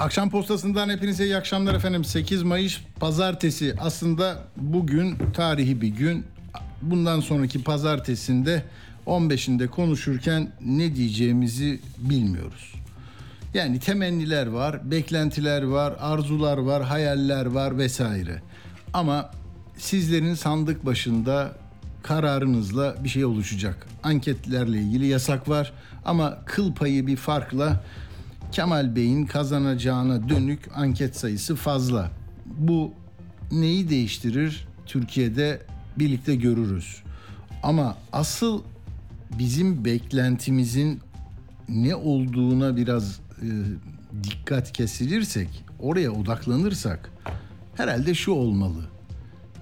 Akşam 0.00 0.30
postasından 0.30 0.88
hepinize 0.88 1.24
iyi 1.24 1.36
akşamlar 1.36 1.74
efendim. 1.74 2.04
8 2.04 2.42
Mayıs 2.42 2.78
pazartesi. 3.00 3.74
Aslında 3.80 4.38
bugün 4.56 5.16
tarihi 5.34 5.80
bir 5.80 5.88
gün. 5.88 6.26
Bundan 6.82 7.20
sonraki 7.20 7.62
pazartesinde 7.62 8.62
15'inde 9.06 9.68
konuşurken 9.68 10.52
ne 10.64 10.96
diyeceğimizi 10.96 11.80
bilmiyoruz. 11.98 12.74
Yani 13.54 13.80
temenniler 13.80 14.46
var, 14.46 14.90
beklentiler 14.90 15.62
var, 15.62 15.94
arzular 16.00 16.58
var, 16.58 16.82
hayaller 16.82 17.46
var 17.46 17.78
vesaire. 17.78 18.42
Ama 18.92 19.30
sizlerin 19.78 20.34
sandık 20.34 20.86
başında 20.86 21.52
kararınızla 22.02 23.04
bir 23.04 23.08
şey 23.08 23.24
oluşacak. 23.24 23.86
Anketlerle 24.02 24.78
ilgili 24.78 25.06
yasak 25.06 25.48
var 25.48 25.72
ama 26.04 26.38
kıl 26.46 26.74
payı 26.74 27.06
bir 27.06 27.16
farkla 27.16 27.80
Kemal 28.52 28.96
Bey'in 28.96 29.26
kazanacağına 29.26 30.28
dönük 30.28 30.68
anket 30.74 31.16
sayısı 31.16 31.56
fazla. 31.56 32.10
Bu 32.46 32.92
neyi 33.52 33.90
değiştirir? 33.90 34.68
Türkiye'de 34.86 35.62
birlikte 35.98 36.34
görürüz. 36.34 37.02
Ama 37.62 37.96
asıl 38.12 38.62
bizim 39.38 39.84
beklentimizin 39.84 41.00
ne 41.68 41.94
olduğuna 41.94 42.76
biraz 42.76 43.20
e, 43.42 43.48
dikkat 44.24 44.72
kesilirsek, 44.72 45.64
oraya 45.78 46.10
odaklanırsak 46.10 47.10
herhalde 47.76 48.14
şu 48.14 48.32
olmalı. 48.32 48.82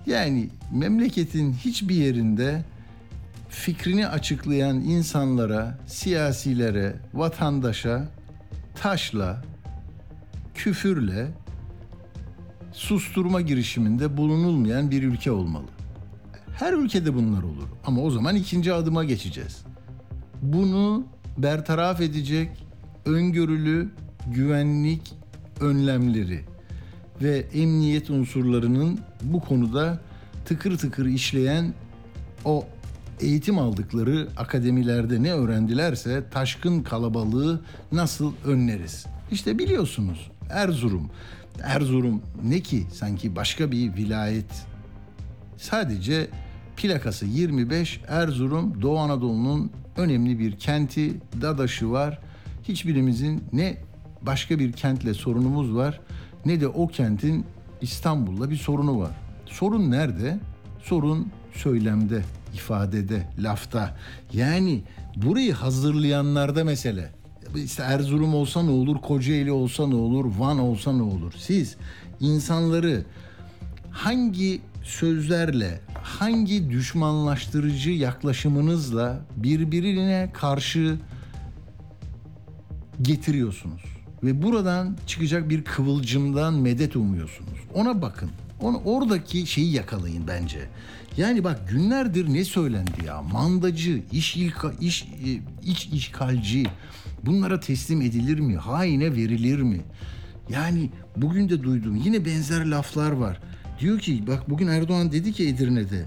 Yani 0.07 0.49
memleketin 0.73 1.53
hiçbir 1.53 1.95
yerinde 1.95 2.65
fikrini 3.49 4.09
açıklayan 4.09 4.77
insanlara, 4.77 5.79
siyasilere, 5.87 6.97
vatandaşa 7.15 8.09
taşla, 8.83 9.43
küfürle 10.55 11.29
susturma 12.73 13.41
girişiminde 13.41 14.17
bulunulmayan 14.17 14.91
bir 14.91 15.03
ülke 15.03 15.31
olmalı. 15.31 15.67
Her 16.55 16.73
ülkede 16.73 17.15
bunlar 17.15 17.43
olur 17.43 17.69
ama 17.87 18.03
o 18.03 18.11
zaman 18.11 18.37
ikinci 18.37 18.73
adıma 18.73 19.05
geçeceğiz. 19.05 19.65
Bunu 20.43 21.05
bertaraf 21.39 22.01
edecek 22.01 22.65
öngörülü 23.05 23.91
güvenlik 24.27 25.15
önlemleri 25.61 26.45
ve 27.23 27.39
emniyet 27.39 28.11
unsurlarının 28.11 29.01
bu 29.23 29.41
konuda 29.41 30.01
tıkır 30.45 30.79
tıkır 30.79 31.07
işleyen 31.07 31.75
o 32.45 32.67
eğitim 33.21 33.59
aldıkları 33.59 34.29
akademilerde 34.37 35.23
ne 35.23 35.33
öğrendilerse 35.33 36.25
taşkın 36.31 36.83
kalabalığı 36.83 37.61
nasıl 37.93 38.33
önleriz? 38.45 39.07
İşte 39.31 39.59
biliyorsunuz 39.59 40.31
Erzurum. 40.51 41.11
Erzurum 41.63 42.23
ne 42.45 42.61
ki 42.61 42.87
sanki 42.93 43.37
başka 43.37 43.71
bir 43.73 43.97
vilayet. 43.97 44.67
Sadece 45.57 46.29
plakası 46.77 47.27
25 47.27 48.01
Erzurum 48.09 48.83
Doğu 48.83 48.99
Anadolu'nun 48.99 49.71
önemli 49.97 50.39
bir 50.39 50.59
kenti, 50.59 51.15
dadaşı 51.43 51.91
var. 51.91 52.19
Hiçbirimizin 52.69 53.45
ne 53.53 53.77
başka 54.23 54.59
bir 54.59 54.73
kentle 54.73 55.15
sorunumuz 55.15 55.75
var 55.75 56.01
ne 56.47 56.61
de 56.61 56.69
o 56.69 56.87
kentin 56.87 57.47
İstanbul'la 57.81 58.51
bir 58.51 58.57
sorunu 58.57 58.99
var. 58.99 59.11
Sorun 59.47 59.91
nerede? 59.91 60.39
Sorun 60.83 61.29
söylemde, 61.53 62.23
ifadede, 62.55 63.29
lafta. 63.39 63.97
Yani 64.33 64.83
burayı 65.17 65.53
hazırlayanlarda 65.53 66.65
mesele. 66.65 67.11
İşte 67.57 67.83
Erzurum 67.83 68.35
olsa 68.35 68.63
ne 68.63 68.71
olur, 68.71 68.97
Kocaeli 68.97 69.53
olsa 69.53 69.87
ne 69.87 69.95
olur, 69.95 70.25
Van 70.39 70.59
olsa 70.59 70.93
ne 70.93 71.03
olur? 71.03 71.33
Siz 71.37 71.77
insanları 72.21 73.05
hangi 73.91 74.61
sözlerle, 74.83 75.81
hangi 76.03 76.71
düşmanlaştırıcı 76.71 77.91
yaklaşımınızla 77.91 79.21
birbirine 79.37 80.31
karşı 80.33 80.97
getiriyorsunuz? 83.03 83.83
Ve 84.23 84.43
buradan 84.43 84.97
çıkacak 85.07 85.51
bir 85.51 85.65
kıvılcımdan 85.65 86.55
medet 86.55 86.97
umuyorsunuz. 86.97 87.59
Ona 87.75 88.03
bakın. 88.03 88.31
Onu 88.61 88.83
oradaki 88.85 89.47
şeyi 89.47 89.73
yakalayın 89.73 90.27
bence. 90.29 90.69
Yani 91.17 91.45
bak 91.45 91.69
günlerdir 91.69 92.33
ne 92.33 92.45
söylendi 92.45 93.05
ya? 93.07 93.23
Mandacı, 93.23 94.03
iş 94.13 94.37
ilka, 94.37 94.73
iş 94.81 95.03
e, 95.03 95.31
iç 95.71 95.87
işgalci. 95.87 96.67
Bunlara 97.27 97.61
teslim 97.61 98.03
edilir 98.03 98.39
mi? 98.39 98.57
Haine 98.57 99.13
verilir 99.13 99.63
mi? 99.63 99.81
Yani 100.51 100.91
bugün 101.17 101.49
de 101.49 101.63
duydum 101.63 101.97
yine 102.05 102.25
benzer 102.25 102.67
laflar 102.67 103.13
var. 103.13 103.41
Diyor 103.81 103.99
ki 103.99 104.25
bak 104.27 104.51
bugün 104.51 104.69
Erdoğan 104.69 105.13
dedi 105.13 105.33
ki 105.33 105.49
Edirne'de 105.49 106.05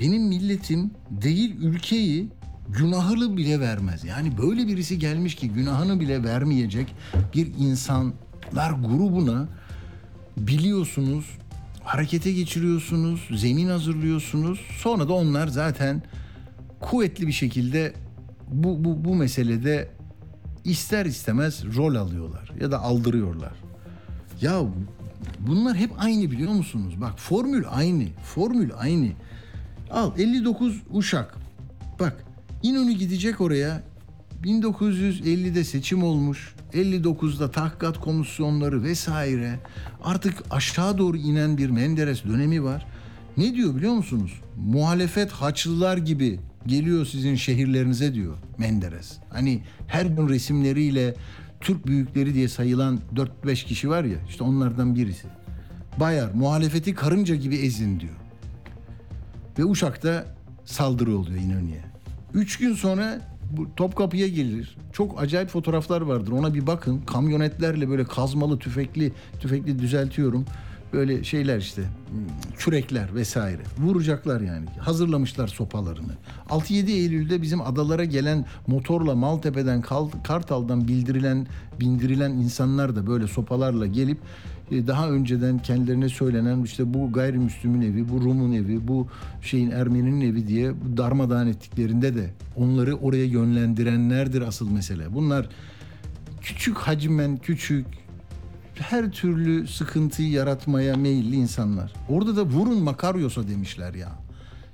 benim 0.00 0.22
milletim 0.22 0.90
değil 1.10 1.54
ülkeyi 1.60 2.28
günahını 2.68 3.36
bile 3.36 3.60
vermez. 3.60 4.04
Yani 4.04 4.38
böyle 4.38 4.66
birisi 4.66 4.98
gelmiş 4.98 5.34
ki 5.34 5.48
günahını 5.48 6.00
bile 6.00 6.24
vermeyecek 6.24 6.94
bir 7.34 7.46
insanlar 7.58 8.70
grubuna 8.82 9.48
biliyorsunuz 10.36 11.26
harekete 11.84 12.32
geçiriyorsunuz, 12.32 13.28
zemin 13.36 13.68
hazırlıyorsunuz. 13.68 14.60
Sonra 14.82 15.08
da 15.08 15.12
onlar 15.12 15.48
zaten 15.48 16.02
kuvvetli 16.80 17.26
bir 17.26 17.32
şekilde 17.32 17.92
bu, 18.48 18.84
bu, 18.84 19.04
bu 19.04 19.14
meselede 19.14 19.90
ister 20.64 21.06
istemez 21.06 21.64
rol 21.76 21.94
alıyorlar 21.94 22.52
ya 22.60 22.70
da 22.70 22.80
aldırıyorlar. 22.80 23.52
Ya 24.40 24.60
bunlar 25.38 25.76
hep 25.76 25.90
aynı 25.98 26.30
biliyor 26.30 26.52
musunuz? 26.52 26.94
Bak 27.00 27.12
formül 27.16 27.64
aynı, 27.70 28.04
formül 28.24 28.70
aynı. 28.78 29.08
Al 29.90 30.18
59 30.18 30.82
Uşak. 30.90 31.36
Bak 32.00 32.24
İnönü 32.62 32.92
gidecek 32.92 33.40
oraya. 33.40 33.82
1950'de 34.44 35.64
seçim 35.64 36.02
olmuş. 36.02 36.54
59'da 36.74 37.50
tahkikat 37.50 38.00
komisyonları 38.00 38.82
vesaire. 38.82 39.58
Artık 40.04 40.42
aşağı 40.50 40.98
doğru 40.98 41.16
inen 41.16 41.58
bir 41.58 41.70
Menderes 41.70 42.24
dönemi 42.24 42.64
var. 42.64 42.86
Ne 43.36 43.54
diyor 43.54 43.76
biliyor 43.76 43.92
musunuz? 43.92 44.40
Muhalefet 44.56 45.30
Haçlılar 45.30 45.96
gibi 45.96 46.40
geliyor 46.66 47.06
sizin 47.06 47.34
şehirlerinize 47.34 48.14
diyor 48.14 48.36
Menderes. 48.58 49.18
Hani 49.30 49.62
her 49.86 50.06
gün 50.06 50.28
resimleriyle 50.28 51.14
Türk 51.60 51.86
büyükleri 51.86 52.34
diye 52.34 52.48
sayılan 52.48 53.00
4-5 53.44 53.64
kişi 53.64 53.88
var 53.88 54.04
ya 54.04 54.18
işte 54.28 54.44
onlardan 54.44 54.94
birisi. 54.94 55.26
Bayar 56.00 56.30
muhalefeti 56.34 56.94
karınca 56.94 57.34
gibi 57.34 57.56
ezin 57.56 58.00
diyor. 58.00 58.14
Ve 59.58 59.64
Uşak'ta 59.64 60.24
saldırı 60.64 61.16
oluyor 61.16 61.40
İnönü'ye. 61.40 61.84
Üç 62.34 62.58
gün 62.58 62.74
sonra 62.74 63.29
bu 63.50 63.74
Topkapı'ya 63.76 64.28
gelir. 64.28 64.76
Çok 64.92 65.22
acayip 65.22 65.48
fotoğraflar 65.48 66.00
vardır. 66.00 66.32
Ona 66.32 66.54
bir 66.54 66.66
bakın. 66.66 67.00
Kamyonetlerle 67.06 67.88
böyle 67.88 68.04
kazmalı, 68.04 68.58
tüfekli, 68.58 69.12
tüfekli 69.40 69.78
düzeltiyorum. 69.78 70.44
Böyle 70.92 71.24
şeyler 71.24 71.58
işte 71.58 71.82
kürekler 72.58 73.14
vesaire. 73.14 73.62
Vuracaklar 73.78 74.40
yani. 74.40 74.66
Hazırlamışlar 74.78 75.48
sopalarını. 75.48 76.12
6-7 76.48 76.90
Eylül'de 76.90 77.42
bizim 77.42 77.60
adalara 77.60 78.04
gelen 78.04 78.46
motorla 78.66 79.14
Maltepe'den 79.14 79.82
Kartal'dan 80.24 80.88
bildirilen 80.88 81.46
bindirilen 81.80 82.30
insanlar 82.30 82.96
da 82.96 83.06
böyle 83.06 83.26
sopalarla 83.26 83.86
gelip 83.86 84.18
daha 84.70 85.10
önceden 85.10 85.58
kendilerine 85.58 86.08
söylenen 86.08 86.62
işte 86.62 86.94
bu 86.94 87.12
gayrimüslimin 87.12 87.82
evi, 87.82 88.08
bu 88.08 88.20
Rum'un 88.20 88.52
evi, 88.52 88.88
bu 88.88 89.08
şeyin 89.42 89.70
Ermeni'nin 89.70 90.20
evi 90.20 90.46
diye 90.48 90.72
darmadağın 90.96 91.46
ettiklerinde 91.46 92.14
de 92.14 92.30
onları 92.56 92.96
oraya 92.96 93.24
yönlendirenlerdir 93.24 94.42
asıl 94.42 94.70
mesele. 94.70 95.14
Bunlar 95.14 95.48
küçük 96.40 96.76
hacmen 96.76 97.36
küçük 97.36 97.86
her 98.74 99.10
türlü 99.10 99.66
sıkıntıyı 99.66 100.30
yaratmaya 100.30 100.96
meyilli 100.96 101.36
insanlar. 101.36 101.92
Orada 102.08 102.36
da 102.36 102.42
vurun 102.42 102.82
Makaryos'a 102.82 103.48
demişler 103.48 103.94
ya. 103.94 104.08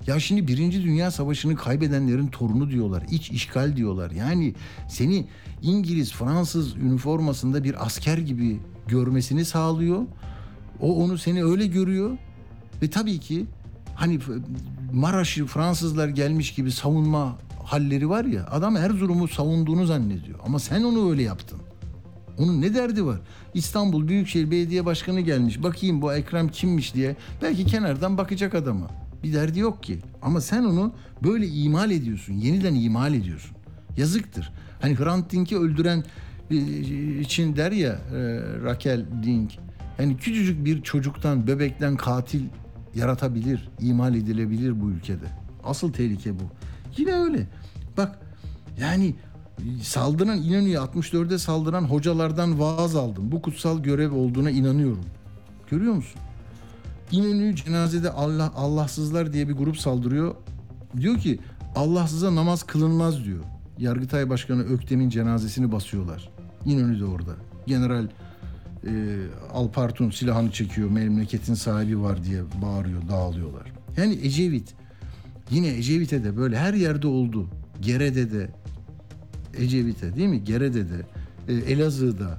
Ya 0.06 0.20
şimdi 0.20 0.48
Birinci 0.48 0.84
Dünya 0.84 1.10
Savaşı'nı 1.10 1.56
kaybedenlerin 1.56 2.26
torunu 2.26 2.70
diyorlar. 2.70 3.02
iç 3.10 3.30
işgal 3.30 3.76
diyorlar. 3.76 4.10
Yani 4.10 4.54
seni 4.88 5.26
İngiliz, 5.62 6.12
Fransız 6.12 6.76
üniformasında 6.76 7.64
bir 7.64 7.86
asker 7.86 8.18
gibi 8.18 8.58
görmesini 8.88 9.44
sağlıyor. 9.44 10.02
O 10.80 11.04
onu 11.04 11.18
seni 11.18 11.44
öyle 11.44 11.66
görüyor. 11.66 12.18
Ve 12.82 12.90
tabii 12.90 13.18
ki 13.18 13.46
hani 13.94 14.18
Maraş'ı 14.92 15.46
Fransızlar 15.46 16.08
gelmiş 16.08 16.54
gibi 16.54 16.72
savunma 16.72 17.38
halleri 17.64 18.08
var 18.08 18.24
ya 18.24 18.46
adam 18.50 18.76
Erzurum'u 18.76 19.28
savunduğunu 19.28 19.86
zannediyor. 19.86 20.38
Ama 20.46 20.58
sen 20.58 20.82
onu 20.82 21.10
öyle 21.10 21.22
yaptın. 21.22 21.58
Onun 22.38 22.60
ne 22.62 22.74
derdi 22.74 23.06
var? 23.06 23.20
İstanbul 23.54 24.08
Büyükşehir 24.08 24.50
Belediye 24.50 24.84
Başkanı 24.84 25.20
gelmiş. 25.20 25.62
Bakayım 25.62 26.02
bu 26.02 26.14
Ekrem 26.14 26.48
kimmiş 26.48 26.94
diye. 26.94 27.16
Belki 27.42 27.64
kenardan 27.66 28.18
bakacak 28.18 28.54
adama. 28.54 28.86
Bir 29.22 29.32
derdi 29.32 29.58
yok 29.58 29.82
ki. 29.82 29.98
Ama 30.22 30.40
sen 30.40 30.64
onu 30.64 30.92
böyle 31.24 31.48
imal 31.48 31.90
ediyorsun. 31.90 32.34
Yeniden 32.34 32.74
imal 32.74 33.14
ediyorsun. 33.14 33.56
Yazıktır. 33.96 34.52
Hani 34.80 34.98
Hrant 34.98 35.32
Dink'i 35.32 35.58
öldüren 35.58 36.04
için 37.20 37.56
der 37.56 37.72
ya 37.72 37.92
e, 37.92 37.98
Raquel 38.64 39.06
Dink. 39.22 39.58
Yani 39.98 40.16
küçücük 40.16 40.64
bir 40.64 40.82
çocuktan, 40.82 41.46
bebekten 41.46 41.96
katil 41.96 42.42
yaratabilir, 42.94 43.68
imal 43.80 44.14
edilebilir 44.14 44.80
bu 44.80 44.90
ülkede. 44.90 45.26
Asıl 45.64 45.92
tehlike 45.92 46.34
bu. 46.34 46.42
Yine 46.96 47.14
öyle. 47.14 47.46
Bak 47.96 48.18
yani 48.80 49.14
saldıran 49.82 50.38
İnönü'ye 50.38 50.76
64'e 50.76 51.38
saldıran 51.38 51.82
hocalardan 51.82 52.60
vaaz 52.60 52.96
aldım. 52.96 53.32
Bu 53.32 53.42
kutsal 53.42 53.82
görev 53.82 54.12
olduğuna 54.12 54.50
inanıyorum. 54.50 55.04
Görüyor 55.70 55.94
musun? 55.94 56.20
İnönü 57.12 57.56
cenazede 57.56 58.10
Allah 58.10 58.52
Allahsızlar 58.56 59.32
diye 59.32 59.48
bir 59.48 59.54
grup 59.54 59.78
saldırıyor. 59.78 60.34
Diyor 60.96 61.18
ki 61.18 61.38
Allahsıza 61.76 62.34
namaz 62.34 62.62
kılınmaz 62.62 63.24
diyor. 63.24 63.44
Yargıtay 63.78 64.30
Başkanı 64.30 64.62
Öktem'in 64.62 65.08
cenazesini 65.08 65.72
basıyorlar. 65.72 66.35
İnönü 66.66 67.00
de 67.00 67.04
orada. 67.04 67.36
General 67.66 68.04
e, 68.86 68.90
Alpartun 69.52 70.10
silahını 70.10 70.50
çekiyor. 70.50 70.90
Memleketin 70.90 71.54
sahibi 71.54 72.00
var 72.00 72.24
diye 72.24 72.42
bağırıyor, 72.62 73.08
dağılıyorlar. 73.08 73.72
Yani 73.96 74.18
Ecevit 74.22 74.74
yine 75.50 75.68
Ecevit'e 75.68 76.24
de 76.24 76.36
böyle 76.36 76.58
her 76.58 76.74
yerde 76.74 77.06
oldu. 77.06 77.48
Gere'de 77.80 78.32
de 78.32 78.50
Ecevit'e 79.58 80.16
değil 80.16 80.28
mi? 80.28 80.44
Gere'de 80.44 80.84
de, 80.88 81.06
e, 81.48 81.54
Elazığ'da, 81.54 82.38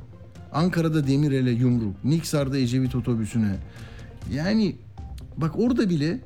Ankara'da 0.54 1.08
Demirel'e 1.08 1.52
yumruk, 1.52 2.04
Niksar'da 2.04 2.58
Ecevit 2.58 2.96
otobüsüne. 2.96 3.56
Yani 4.34 4.76
bak 5.38 5.60
orada 5.60 5.90
bile 5.90 6.08
e, 6.08 6.20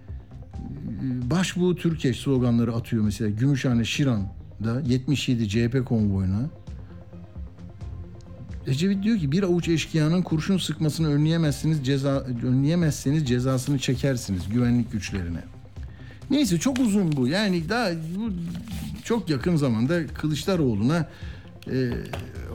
başbuğ 1.30 1.76
Türkeş 1.76 2.20
sloganları 2.20 2.76
atıyor 2.76 3.04
mesela 3.04 3.30
Gümüşhane 3.30 3.86
Şiran'da 3.86 4.82
77 4.88 5.50
CHP 5.50 5.86
konvoyuna. 5.86 6.50
Ecevit 8.68 9.04
diyor 9.04 9.18
ki 9.18 9.32
bir 9.32 9.44
avuç 9.44 9.68
eşkıyanın 9.68 10.22
kurşun 10.22 10.58
sıkmasını 10.58 11.14
önleyemezsiniz 11.14 11.86
ceza 11.86 12.26
önleyemezseniz 12.44 13.28
cezasını 13.28 13.80
çekersiniz 13.80 14.50
güvenlik 14.50 14.92
güçlerine. 14.92 15.44
Neyse 16.30 16.60
çok 16.60 16.80
uzun 16.80 17.12
bu. 17.12 17.28
Yani 17.28 17.70
daha 17.70 17.92
bu 17.92 18.32
çok 19.04 19.30
yakın 19.30 19.56
zamanda 19.56 20.08
Kılıçdaroğlu'na 20.08 21.10
e, 21.72 21.90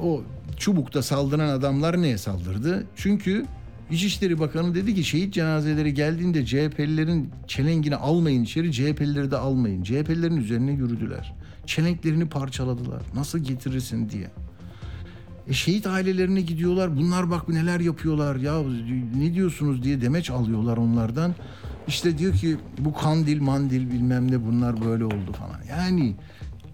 o 0.02 0.22
çubukta 0.56 1.02
saldıran 1.02 1.48
adamlar 1.48 2.02
neye 2.02 2.18
saldırdı? 2.18 2.86
Çünkü 2.96 3.46
İçişleri 3.90 4.38
Bakanı 4.38 4.74
dedi 4.74 4.94
ki 4.94 5.04
şehit 5.04 5.34
cenazeleri 5.34 5.94
geldiğinde 5.94 6.46
CHP'lilerin 6.46 7.30
çelengini 7.46 7.96
almayın 7.96 8.44
içeri, 8.44 8.72
CHP'lileri 8.72 9.30
de 9.30 9.36
almayın. 9.36 9.82
CHP'lilerin 9.82 10.36
üzerine 10.36 10.72
yürüdüler. 10.72 11.34
Çelenklerini 11.66 12.28
parçaladılar. 12.28 13.02
Nasıl 13.14 13.38
getirirsin 13.38 14.10
diye. 14.10 14.30
E 15.48 15.52
şehit 15.52 15.86
ailelerine 15.86 16.40
gidiyorlar. 16.40 16.96
Bunlar 16.96 17.30
bak 17.30 17.48
neler 17.48 17.80
yapıyorlar 17.80 18.36
ya 18.36 18.62
ne 19.16 19.34
diyorsunuz 19.34 19.82
diye 19.82 20.00
demeç 20.00 20.30
alıyorlar 20.30 20.76
onlardan. 20.76 21.34
İşte 21.88 22.18
diyor 22.18 22.34
ki 22.34 22.56
bu 22.78 22.94
kandil 22.94 23.40
mandil 23.40 23.90
bilmem 23.90 24.30
ne 24.30 24.46
bunlar 24.46 24.84
böyle 24.84 25.04
oldu 25.04 25.32
falan. 25.38 25.60
Yani 25.68 26.16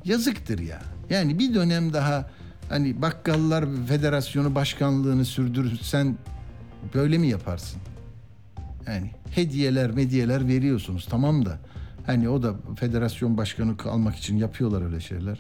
yazıktır 0.04 0.58
ya. 0.58 0.82
Yani 1.10 1.38
bir 1.38 1.54
dönem 1.54 1.92
daha 1.92 2.30
hani 2.69 3.02
Bakkallar 3.02 3.64
Federasyonu 3.88 4.54
Başkanlığını 4.54 5.24
sürdürsen 5.24 6.16
böyle 6.94 7.19
mi 7.19 7.28
yaparsın? 7.28 7.80
Yani 8.86 9.10
hediyeler 9.30 9.90
medyeler 9.90 10.48
veriyorsunuz 10.48 11.06
tamam 11.10 11.46
da 11.46 11.58
hani 12.06 12.28
o 12.28 12.42
da 12.42 12.54
federasyon 12.76 13.36
başkanı 13.36 13.74
almak 13.84 14.16
için 14.16 14.36
yapıyorlar 14.36 14.84
öyle 14.84 15.00
şeyler. 15.00 15.38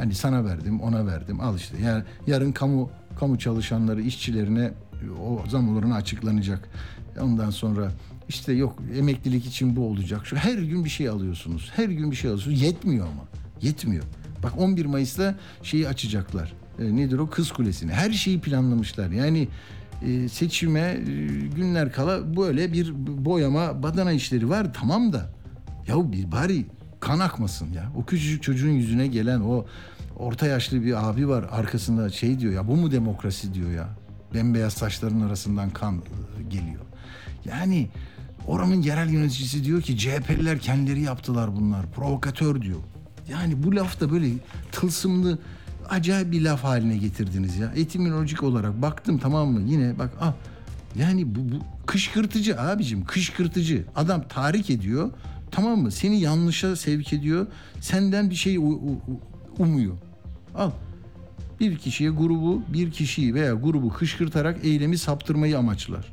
Hani 0.00 0.14
sana 0.14 0.44
verdim 0.44 0.80
ona 0.80 1.06
verdim 1.06 1.40
al 1.40 1.56
işte. 1.56 1.76
Yani 1.82 2.02
yarın 2.26 2.52
kamu 2.52 2.90
kamu 3.18 3.38
çalışanları 3.38 4.02
işçilerine 4.02 4.72
o 5.22 5.42
zamlarını 5.48 5.94
açıklanacak. 5.94 6.68
Ondan 7.20 7.50
sonra 7.50 7.92
işte 8.28 8.52
yok 8.52 8.78
emeklilik 8.96 9.46
için 9.46 9.76
bu 9.76 9.86
olacak. 9.86 10.26
Şu 10.26 10.36
her 10.36 10.58
gün 10.58 10.84
bir 10.84 10.90
şey 10.90 11.08
alıyorsunuz. 11.08 11.70
Her 11.76 11.88
gün 11.88 12.10
bir 12.10 12.16
şey 12.16 12.30
alıyorsunuz. 12.30 12.62
Yetmiyor 12.62 13.06
ama. 13.06 13.24
Yetmiyor. 13.62 14.04
Bak 14.42 14.52
11 14.58 14.86
Mayıs'ta 14.86 15.34
şeyi 15.62 15.88
açacaklar. 15.88 16.52
E, 16.78 16.96
nedir 16.96 17.18
o? 17.18 17.30
Kız 17.30 17.52
Kulesi'ni. 17.52 17.92
Her 17.92 18.10
şeyi 18.10 18.40
planlamışlar. 18.40 19.10
Yani 19.10 19.48
e, 20.06 20.28
seçime 20.28 20.80
e, 20.80 21.02
günler 21.56 21.92
kala 21.92 22.36
böyle 22.36 22.72
bir 22.72 22.92
boyama 23.24 23.82
badana 23.82 24.12
işleri 24.12 24.48
var. 24.48 24.74
Tamam 24.74 25.12
da 25.12 25.30
ya 25.88 26.12
bir 26.12 26.32
bari 26.32 26.66
kan 27.00 27.18
akmasın 27.18 27.72
ya. 27.72 27.92
O 27.96 28.04
küçücük 28.04 28.42
çocuğun 28.42 28.70
yüzüne 28.70 29.06
gelen 29.06 29.40
o 29.40 29.64
orta 30.16 30.46
yaşlı 30.46 30.84
bir 30.84 31.08
abi 31.08 31.28
var 31.28 31.44
arkasında 31.50 32.10
şey 32.10 32.38
diyor 32.38 32.52
ya 32.52 32.68
bu 32.68 32.76
mu 32.76 32.90
demokrasi 32.90 33.54
diyor 33.54 33.70
ya. 33.70 33.88
Bembeyaz 34.34 34.72
saçların 34.72 35.20
arasından 35.20 35.70
kan 35.70 35.96
e, 35.96 36.42
geliyor. 36.42 36.80
Yani 37.44 37.88
oranın 38.46 38.82
yerel 38.82 39.10
yöneticisi 39.10 39.64
diyor 39.64 39.82
ki 39.82 39.98
CHP'liler 39.98 40.58
kendileri 40.58 41.00
yaptılar 41.00 41.56
bunlar. 41.56 41.86
Provokatör 41.92 42.62
diyor. 42.62 42.80
Yani 43.30 43.62
bu 43.62 43.76
laf 43.76 44.00
da 44.00 44.12
böyle 44.12 44.26
tılsımlı 44.72 45.38
acayip 45.88 46.32
bir 46.32 46.42
laf 46.42 46.64
haline 46.64 46.96
getirdiniz 46.96 47.56
ya. 47.56 47.72
Etimolojik 47.76 48.42
olarak 48.42 48.82
baktım 48.82 49.18
tamam 49.18 49.48
mı? 49.48 49.60
Yine 49.66 49.98
bak 49.98 50.10
ah 50.20 50.32
yani 50.96 51.34
bu, 51.34 51.38
bu 51.52 51.86
kışkırtıcı 51.86 52.60
abicim 52.60 53.04
kışkırtıcı. 53.04 53.84
Adam 53.96 54.28
tahrik 54.28 54.70
ediyor 54.70 55.10
tamam 55.50 55.78
mı? 55.78 55.90
Seni 55.90 56.20
yanlışa 56.20 56.76
sevk 56.76 57.12
ediyor. 57.12 57.46
Senden 57.80 58.30
bir 58.30 58.34
şey 58.34 58.56
umuyor. 59.58 59.98
Al. 60.54 60.70
Bir 61.60 61.76
kişiye 61.76 62.10
grubu, 62.10 62.62
bir 62.68 62.90
kişiyi 62.90 63.34
veya 63.34 63.54
grubu 63.54 63.88
kışkırtarak 63.88 64.64
eylemi 64.64 64.98
saptırmayı 64.98 65.58
amaçlar. 65.58 66.12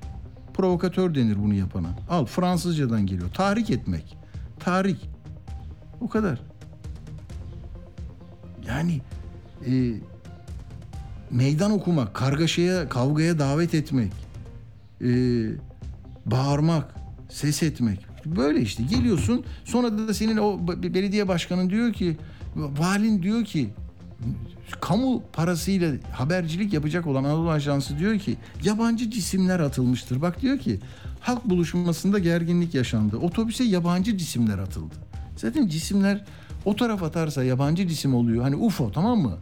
Provokatör 0.53 1.15
denir 1.15 1.37
bunu 1.43 1.53
yapana. 1.53 1.87
Al 2.09 2.25
Fransızcadan 2.25 3.05
geliyor. 3.05 3.29
Tahrik 3.33 3.69
etmek. 3.69 4.17
Tahrik. 4.59 5.09
O 6.01 6.09
kadar. 6.09 6.39
Yani 8.67 9.01
e, 9.67 9.93
meydan 11.31 11.71
okumak, 11.71 12.13
kargaşaya, 12.13 12.89
kavgaya 12.89 13.39
davet 13.39 13.73
etmek, 13.73 14.11
e, 15.01 15.09
bağırmak, 16.25 16.95
ses 17.29 17.63
etmek. 17.63 18.06
Böyle 18.35 18.61
işte 18.61 18.83
geliyorsun 18.83 19.43
sonra 19.65 19.97
da 19.97 20.13
senin 20.13 20.37
o 20.37 20.59
belediye 20.67 21.27
başkanın 21.27 21.69
diyor 21.69 21.93
ki, 21.93 22.17
valin 22.55 23.23
diyor 23.23 23.45
ki 23.45 23.69
kamu 24.81 25.23
parasıyla 25.33 25.93
habercilik 26.11 26.73
yapacak 26.73 27.07
olan 27.07 27.23
Anadolu 27.23 27.49
Ajansı 27.49 27.99
diyor 27.99 28.19
ki 28.19 28.37
yabancı 28.63 29.11
cisimler 29.11 29.59
atılmıştır. 29.59 30.21
Bak 30.21 30.41
diyor 30.41 30.57
ki 30.59 30.79
halk 31.19 31.45
buluşmasında 31.45 32.19
gerginlik 32.19 32.75
yaşandı. 32.75 33.17
Otobüse 33.17 33.63
yabancı 33.63 34.17
cisimler 34.17 34.57
atıldı. 34.57 34.95
Zaten 35.35 35.67
cisimler 35.67 36.25
o 36.65 36.75
taraf 36.75 37.03
atarsa 37.03 37.43
yabancı 37.43 37.87
cisim 37.87 38.15
oluyor. 38.15 38.43
Hani 38.43 38.55
UFO 38.55 38.91
tamam 38.91 39.19
mı? 39.19 39.37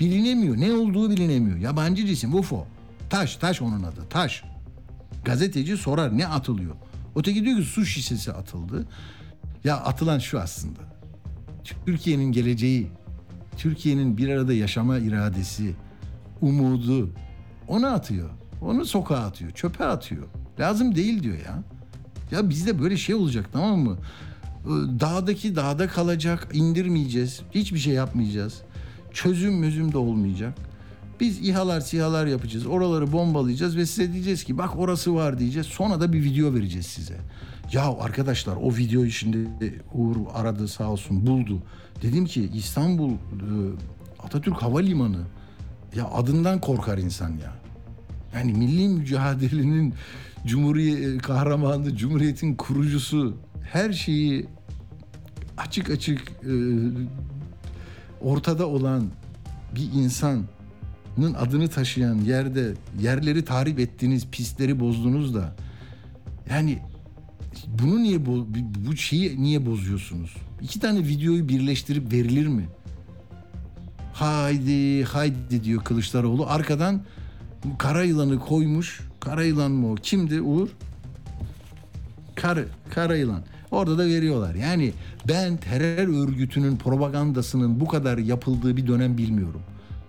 Bilinemiyor. 0.00 0.56
Ne 0.56 0.72
olduğu 0.72 1.10
bilinemiyor. 1.10 1.58
Yabancı 1.58 2.06
cisim 2.06 2.34
UFO. 2.34 2.66
Taş, 3.10 3.36
taş 3.36 3.62
onun 3.62 3.82
adı. 3.82 4.00
Taş. 4.10 4.44
Gazeteci 5.24 5.76
sorar 5.76 6.18
ne 6.18 6.26
atılıyor? 6.26 6.74
Öteki 7.16 7.44
diyor 7.44 7.58
ki 7.58 7.64
su 7.64 7.86
şişesi 7.86 8.32
atıldı. 8.32 8.86
Ya 9.64 9.76
atılan 9.76 10.18
şu 10.18 10.40
aslında. 10.40 10.80
Türkiye'nin 11.86 12.32
geleceği, 12.32 12.90
Türkiye'nin 13.56 14.16
bir 14.16 14.28
arada 14.28 14.52
yaşama 14.52 14.98
iradesi, 14.98 15.74
umudu 16.40 17.10
onu 17.68 17.86
atıyor. 17.86 18.30
Onu 18.60 18.84
sokağa 18.84 19.18
atıyor, 19.18 19.50
çöpe 19.50 19.84
atıyor. 19.84 20.26
Lazım 20.60 20.94
değil 20.94 21.22
diyor 21.22 21.36
ya. 21.36 21.62
Ya 22.30 22.50
bizde 22.50 22.82
böyle 22.82 22.96
şey 22.96 23.14
olacak 23.14 23.48
tamam 23.52 23.78
mı? 23.78 23.98
Dağdaki 25.00 25.56
dağda 25.56 25.88
kalacak, 25.88 26.48
indirmeyeceğiz. 26.52 27.40
Hiçbir 27.54 27.78
şey 27.78 27.94
yapmayacağız. 27.94 28.62
Çözüm 29.12 29.58
mözüm 29.58 29.92
de 29.92 29.98
olmayacak. 29.98 30.54
Biz 31.20 31.48
İHA'lar 31.48 31.80
SİHA'lar 31.80 32.26
yapacağız. 32.26 32.66
Oraları 32.66 33.12
bombalayacağız 33.12 33.76
ve 33.76 33.86
size 33.86 34.12
diyeceğiz 34.12 34.44
ki 34.44 34.58
bak 34.58 34.78
orası 34.78 35.14
var 35.14 35.38
diyeceğiz. 35.38 35.66
Sonra 35.66 36.00
da 36.00 36.12
bir 36.12 36.22
video 36.22 36.54
vereceğiz 36.54 36.86
size. 36.86 37.16
Ya 37.72 37.94
arkadaşlar 38.00 38.56
o 38.56 38.76
videoyu 38.76 39.10
şimdi 39.10 39.48
Uğur 39.94 40.16
aradı 40.34 40.68
sağ 40.68 40.90
olsun 40.90 41.26
buldu. 41.26 41.62
Dedim 42.02 42.24
ki 42.24 42.50
İstanbul 42.54 43.10
e, 43.10 43.16
Atatürk 44.22 44.62
Havalimanı 44.62 45.20
ya 45.96 46.10
adından 46.10 46.60
korkar 46.60 46.98
insan 46.98 47.30
ya. 47.30 47.52
Yani 48.34 48.52
milli 48.52 48.88
mücadelenin 48.88 49.94
Cumhuriyet 50.46 51.22
kahramanı, 51.22 51.96
Cumhuriyet'in 51.96 52.54
kurucusu 52.54 53.36
her 53.62 53.92
şeyi 53.92 54.46
açık 55.56 55.90
açık 55.90 56.20
e, 56.20 56.52
ortada 58.20 58.66
olan 58.66 59.06
bir 59.74 59.92
insanın 59.94 60.46
adını 61.26 61.68
taşıyan 61.68 62.18
yerde 62.18 62.74
yerleri 63.00 63.44
tahrip 63.44 63.80
ettiniz, 63.80 64.26
pistleri 64.32 64.80
bozdunuz 64.80 65.34
da 65.34 65.54
yani 66.50 66.78
bunu 67.68 68.02
niye 68.02 68.26
bu, 68.26 68.46
bu 68.88 68.96
şeyi 68.96 69.42
niye 69.42 69.66
bozuyorsunuz? 69.66 70.36
İki 70.62 70.80
tane 70.80 70.98
videoyu 70.98 71.48
birleştirip 71.48 72.12
verilir 72.12 72.46
mi? 72.46 72.64
Haydi 74.12 75.04
haydi 75.04 75.64
diyor 75.64 75.84
Kılıçdaroğlu. 75.84 76.46
Arkadan 76.46 77.02
kara 77.78 78.04
yılanı 78.04 78.38
koymuş. 78.38 79.00
Kara 79.20 79.44
yılan 79.44 79.70
mı 79.70 79.92
o? 79.92 79.94
Kimdi 79.94 80.40
Uğur? 80.40 80.68
Kar, 82.34 82.58
kara 82.90 83.16
yılan. 83.16 83.42
Orada 83.70 83.98
da 83.98 84.06
veriyorlar. 84.06 84.54
Yani 84.54 84.92
ben 85.28 85.56
terör 85.56 86.28
örgütünün 86.28 86.76
propagandasının 86.76 87.80
bu 87.80 87.88
kadar 87.88 88.18
yapıldığı 88.18 88.76
bir 88.76 88.86
dönem 88.86 89.18
bilmiyorum. 89.18 89.60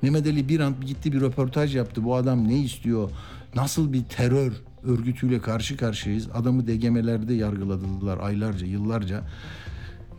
Mehmet 0.01 0.27
Ali 0.27 0.49
bir 0.49 0.59
an 0.59 0.75
gitti 0.85 1.13
bir 1.13 1.21
röportaj 1.21 1.75
yaptı. 1.75 2.03
Bu 2.03 2.15
adam 2.15 2.47
ne 2.47 2.59
istiyor? 2.59 3.11
Nasıl 3.55 3.93
bir 3.93 4.03
terör 4.03 4.51
örgütüyle 4.83 5.41
karşı 5.41 5.77
karşıyayız? 5.77 6.27
Adamı 6.33 6.67
DGM'lerde 6.67 7.33
yargıladılar 7.33 8.17
aylarca, 8.17 8.67
yıllarca. 8.67 9.23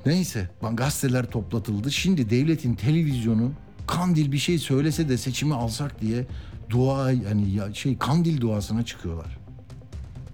Neyse 0.07 0.51
gazeteler 0.73 1.31
toplatıldı. 1.31 1.93
Şimdi 1.93 2.31
devletin 2.31 2.75
televizyonu 2.75 3.53
Kandil 3.87 4.33
bir 4.33 4.39
şey 4.39 4.59
söylese 4.59 5.09
de 5.09 5.19
seçimi 5.19 5.55
alsak 5.55 6.01
diye 6.01 6.27
dua 6.71 7.13
yani 7.13 7.51
ya 7.51 7.75
şey 7.75 7.99
Kandil 7.99 8.41
duasına 8.41 8.85
çıkıyorlar. 8.85 9.39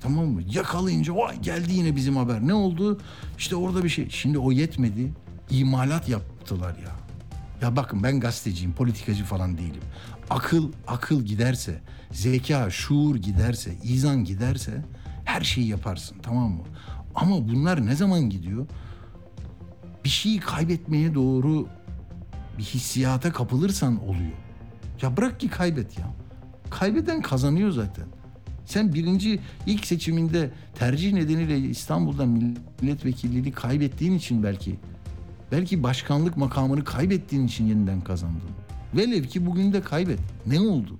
Tamam 0.00 0.26
mı? 0.26 0.42
Yakalayınca 0.52 1.16
vay 1.16 1.40
geldi 1.42 1.72
yine 1.72 1.96
bizim 1.96 2.16
haber. 2.16 2.46
Ne 2.46 2.54
oldu? 2.54 3.00
İşte 3.38 3.56
orada 3.56 3.84
bir 3.84 3.88
şey. 3.88 4.10
Şimdi 4.10 4.38
o 4.38 4.52
yetmedi. 4.52 5.12
İmalat 5.50 6.08
yaptılar 6.08 6.76
ya. 6.78 7.05
Ya 7.62 7.76
bakın 7.76 8.02
ben 8.02 8.20
gazeteciyim, 8.20 8.72
politikacı 8.72 9.25
falan 9.25 9.58
değilim. 9.58 9.82
Akıl, 10.30 10.72
akıl 10.86 11.22
giderse, 11.22 11.80
zeka, 12.12 12.70
şuur 12.70 13.16
giderse, 13.16 13.75
izan 13.82 14.25
giderse 14.25 14.84
her 15.25 15.40
şeyi 15.40 15.68
yaparsın 15.68 16.16
tamam 16.22 16.50
mı? 16.52 16.62
Ama 17.14 17.48
bunlar 17.48 17.86
ne 17.86 17.96
zaman 17.96 18.20
gidiyor? 18.20 18.66
Bir 20.04 20.08
şeyi 20.08 20.40
kaybetmeye 20.40 21.14
doğru 21.14 21.68
bir 22.58 22.62
hissiyata 22.62 23.32
kapılırsan 23.32 24.04
oluyor. 24.04 24.32
Ya 25.02 25.16
bırak 25.16 25.40
ki 25.40 25.48
kaybet 25.48 25.98
ya. 25.98 26.06
Kaybeden 26.70 27.22
kazanıyor 27.22 27.70
zaten. 27.70 28.04
Sen 28.64 28.94
birinci 28.94 29.40
ilk 29.66 29.86
seçiminde 29.86 30.50
tercih 30.75 31.12
nedeniyle 31.12 31.58
İstanbul'da 31.58 32.26
milletvekilliğini 32.82 33.52
kaybettiğin 33.52 34.14
için 34.14 34.42
belki 34.42 34.78
belki 35.52 35.82
başkanlık 35.82 36.36
makamını 36.36 36.84
kaybettiğin 36.84 37.46
için 37.46 37.66
yeniden 37.66 38.00
kazandın. 38.00 38.50
Velev 38.94 39.24
ki 39.24 39.46
bugün 39.46 39.72
de 39.72 39.80
kaybet. 39.80 40.18
Ne 40.46 40.60
oldu? 40.60 40.96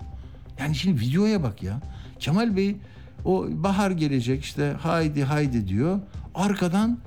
Yani 0.59 0.75
şimdi 0.75 1.01
videoya 1.01 1.43
bak 1.43 1.63
ya. 1.63 1.81
Kemal 2.19 2.57
Bey 2.57 2.77
o 3.25 3.47
bahar 3.51 3.91
gelecek 3.91 4.45
işte 4.45 4.77
haydi 4.81 5.25
haydi 5.25 5.69
diyor. 5.69 6.01
Arkadan 6.35 6.99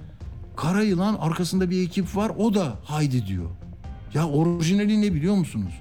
kara 0.55 0.83
yılan 0.83 1.15
arkasında 1.15 1.69
bir 1.69 1.85
ekip 1.85 2.15
var 2.15 2.31
o 2.37 2.53
da 2.53 2.75
haydi 2.83 3.27
diyor. 3.27 3.49
Ya 4.13 4.27
orijinali 4.27 5.01
ne 5.01 5.13
biliyor 5.13 5.35
musunuz? 5.35 5.73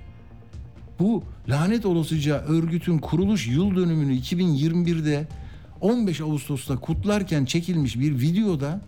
Bu 1.00 1.22
lanet 1.48 1.86
olasıca 1.86 2.40
örgütün 2.40 2.98
kuruluş 2.98 3.46
yıl 3.46 3.76
dönümünü 3.76 4.14
2021'de 4.14 5.28
15 5.80 6.20
Ağustos'ta 6.20 6.76
kutlarken 6.76 7.44
çekilmiş 7.44 7.98
bir 7.98 8.20
videoda 8.20 8.80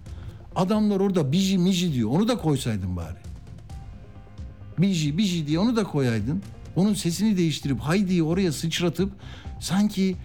adamlar 0.57 1.01
orada 1.01 1.33
biji 1.33 1.59
miji 1.59 1.95
diyor. 1.95 2.11
Onu 2.11 2.29
da 2.29 2.39
koysaydın 2.39 2.97
bari. 2.97 3.19
Biji 4.79 5.19
biji 5.19 5.47
diye 5.47 5.59
onu 5.59 5.77
da 5.77 5.85
koyaydın. 5.85 6.43
Onun 6.77 6.95
sesini 6.95 7.37
değiştirip 7.37 7.81
haydiyi 7.81 8.23
oraya 8.23 8.53
sıçratıp 8.53 9.13
sanki 9.61 10.17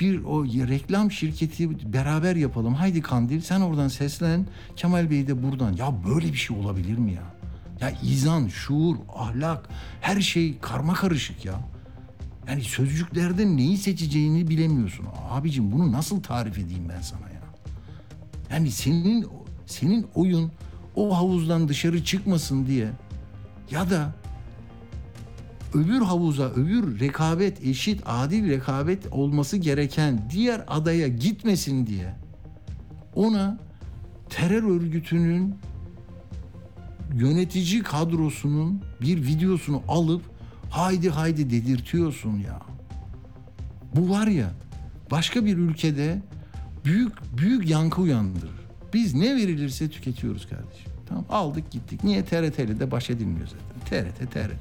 bir 0.00 0.24
o 0.24 0.44
reklam 0.44 1.10
şirketi 1.10 1.92
beraber 1.92 2.36
yapalım. 2.36 2.74
Haydi 2.74 3.02
Kandil 3.02 3.40
sen 3.40 3.60
oradan 3.60 3.88
seslen. 3.88 4.46
Kemal 4.76 5.10
Bey 5.10 5.26
de 5.26 5.42
buradan. 5.42 5.72
Ya 5.72 5.94
böyle 6.08 6.26
bir 6.26 6.38
şey 6.38 6.56
olabilir 6.56 6.98
mi 6.98 7.12
ya? 7.12 7.22
Ya 7.80 7.92
izan, 8.02 8.48
şuur, 8.48 8.96
ahlak 9.16 9.68
her 10.00 10.20
şey 10.20 10.58
karma 10.58 10.94
karışık 10.94 11.44
ya. 11.44 11.54
Yani 12.48 12.62
sözcüklerde 12.62 13.56
neyi 13.56 13.76
seçeceğini 13.78 14.48
bilemiyorsun. 14.48 15.06
Abicim 15.30 15.72
bunu 15.72 15.92
nasıl 15.92 16.22
tarif 16.22 16.58
edeyim 16.58 16.88
ben 16.88 17.00
sana 17.00 17.28
ya? 17.28 17.42
Yani 18.50 18.70
senin 18.70 19.26
senin 19.66 20.06
oyun 20.14 20.52
o 20.96 21.16
havuzdan 21.16 21.68
dışarı 21.68 22.04
çıkmasın 22.04 22.66
diye 22.66 22.90
ya 23.70 23.90
da 23.90 24.14
öbür 25.74 26.00
havuza, 26.00 26.50
öbür 26.50 27.00
rekabet, 27.00 27.64
eşit, 27.64 28.02
adil 28.06 28.50
rekabet 28.50 29.06
olması 29.10 29.56
gereken 29.56 30.28
diğer 30.30 30.64
adaya 30.68 31.08
gitmesin 31.08 31.86
diye 31.86 32.14
ona 33.14 33.58
terör 34.30 34.62
örgütünün 34.62 35.54
yönetici 37.14 37.82
kadrosunun 37.82 38.82
bir 39.00 39.26
videosunu 39.26 39.82
alıp 39.88 40.22
haydi 40.70 41.10
haydi 41.10 41.50
dedirtiyorsun 41.50 42.38
ya. 42.38 42.60
Bu 43.96 44.10
var 44.10 44.26
ya 44.26 44.50
başka 45.10 45.44
bir 45.44 45.56
ülkede 45.56 46.22
büyük 46.84 47.12
büyük 47.38 47.68
yankı 47.70 48.02
uyandırır. 48.02 48.63
Biz 48.94 49.14
ne 49.14 49.36
verilirse 49.36 49.90
tüketiyoruz 49.90 50.48
kardeşim. 50.48 50.92
Tamam 51.08 51.24
aldık 51.28 51.70
gittik. 51.70 52.04
Niye 52.04 52.24
TRT'li 52.24 52.80
de 52.80 52.90
baş 52.90 53.10
edilmiyor 53.10 53.48
zaten. 53.48 54.10
TRT 54.10 54.32
TRT. 54.32 54.54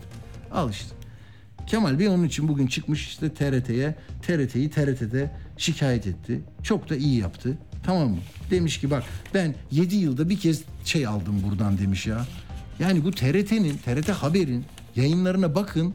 Al 0.52 0.70
işte. 0.70 0.96
Kemal 1.68 2.00
Bey 2.00 2.08
onun 2.08 2.24
için 2.24 2.48
bugün 2.48 2.68
çıkmış 2.68 3.08
işte 3.08 3.34
TRT'ye, 3.34 3.96
TRT'yi 4.22 4.70
TRT'de 4.70 5.32
şikayet 5.58 6.08
etti. 6.08 6.42
Çok 6.64 6.90
da 6.90 6.96
iyi 6.96 7.20
yaptı. 7.20 7.58
Tamam 7.84 8.10
mı? 8.10 8.18
Demiş 8.52 8.80
ki 8.80 8.92
bak 8.92 9.04
ben 9.34 9.56
7 9.72 9.96
yılda 9.96 10.30
bir 10.30 10.40
kez 10.40 10.64
şey 10.86 11.08
aldım 11.08 11.44
buradan 11.50 11.78
demiş 11.78 12.08
ya. 12.08 12.26
Yani 12.80 13.04
bu 13.04 13.12
TRT'nin, 13.12 13.78
TRT 13.78 14.10
Haber'in 14.10 14.66
yayınlarına 14.96 15.56
bakın. 15.56 15.94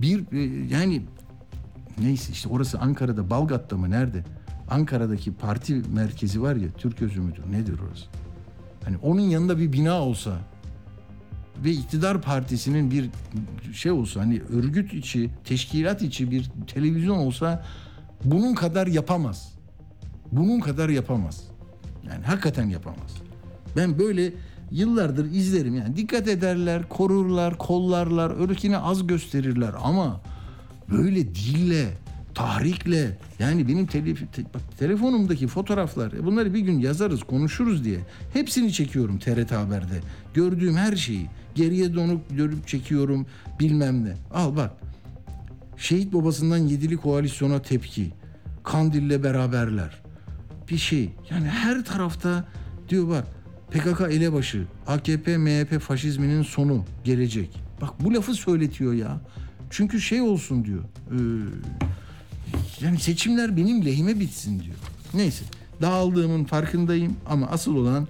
Bir 0.00 0.20
e, 0.32 0.66
yani 0.74 1.02
neyse 1.98 2.32
işte 2.32 2.48
orası 2.48 2.78
Ankara'da 2.78 3.30
Balgat'ta 3.30 3.76
mı 3.76 3.90
nerede? 3.90 4.24
Ankara'daki 4.72 5.32
parti 5.32 5.82
merkezi 5.94 6.42
var 6.42 6.56
ya 6.56 6.68
Türk 6.78 7.00
müdür 7.00 7.52
nedir 7.52 7.78
orası? 7.88 8.06
Hani 8.84 8.96
onun 9.02 9.20
yanında 9.20 9.58
bir 9.58 9.72
bina 9.72 10.02
olsa 10.02 10.38
ve 11.64 11.70
iktidar 11.70 12.22
partisinin 12.22 12.90
bir 12.90 13.10
şey 13.72 13.92
olsa 13.92 14.20
hani 14.20 14.42
örgüt 14.42 14.94
içi, 14.94 15.30
teşkilat 15.44 16.02
içi 16.02 16.30
bir 16.30 16.50
televizyon 16.66 17.18
olsa 17.18 17.64
bunun 18.24 18.54
kadar 18.54 18.86
yapamaz. 18.86 19.52
Bunun 20.32 20.60
kadar 20.60 20.88
yapamaz. 20.88 21.44
Yani 22.08 22.24
hakikaten 22.24 22.68
yapamaz. 22.68 23.14
Ben 23.76 23.98
böyle 23.98 24.32
yıllardır 24.70 25.30
izlerim 25.30 25.74
yani 25.74 25.96
dikkat 25.96 26.28
ederler, 26.28 26.88
korurlar, 26.88 27.58
kollarlar, 27.58 28.44
ötekini 28.44 28.78
az 28.78 29.06
gösterirler 29.06 29.74
ama 29.82 30.20
böyle 30.90 31.34
dille, 31.34 31.88
tahrikle 32.34 33.18
yani 33.38 33.68
benim 33.68 33.86
telef, 33.86 34.32
te, 34.32 34.44
bak, 34.54 34.78
telefonumdaki 34.78 35.46
fotoğraflar 35.46 36.12
e, 36.12 36.24
bunları 36.24 36.54
bir 36.54 36.60
gün 36.60 36.78
yazarız, 36.78 37.22
konuşuruz 37.22 37.84
diye 37.84 37.98
hepsini 38.32 38.72
çekiyorum 38.72 39.18
TRT 39.18 39.52
Haber'de. 39.52 40.00
Gördüğüm 40.34 40.76
her 40.76 40.96
şeyi 40.96 41.26
geriye 41.54 41.94
dönüp 41.94 42.38
dönüp 42.38 42.68
çekiyorum 42.68 43.26
bilmem 43.60 44.04
ne. 44.04 44.14
Al 44.34 44.56
bak. 44.56 44.70
Şehit 45.76 46.12
babasından 46.12 46.56
yedili 46.56 46.96
koalisyona 46.96 47.62
tepki. 47.62 48.12
Kandil'le 48.64 49.22
beraberler. 49.22 50.02
Bir 50.70 50.78
şey. 50.78 51.10
Yani 51.30 51.46
her 51.46 51.84
tarafta 51.84 52.44
diyor 52.88 53.08
bak 53.08 53.26
PKK 53.70 54.00
elebaşı, 54.00 54.66
AKP, 54.86 55.38
MHP 55.38 55.80
faşizminin 55.80 56.42
sonu 56.42 56.84
gelecek. 57.04 57.60
Bak 57.80 57.90
bu 58.00 58.14
lafı 58.14 58.34
söyletiyor 58.34 58.92
ya. 58.92 59.20
Çünkü 59.70 60.00
şey 60.00 60.20
olsun 60.20 60.64
diyor. 60.64 60.82
E, 61.10 61.18
yani 62.80 62.98
seçimler 62.98 63.56
benim 63.56 63.84
lehime 63.84 64.20
bitsin 64.20 64.60
diyor. 64.60 64.76
Neyse 65.14 65.44
dağıldığımın 65.82 66.44
farkındayım 66.44 67.16
ama 67.26 67.46
asıl 67.46 67.76
olan 67.76 68.08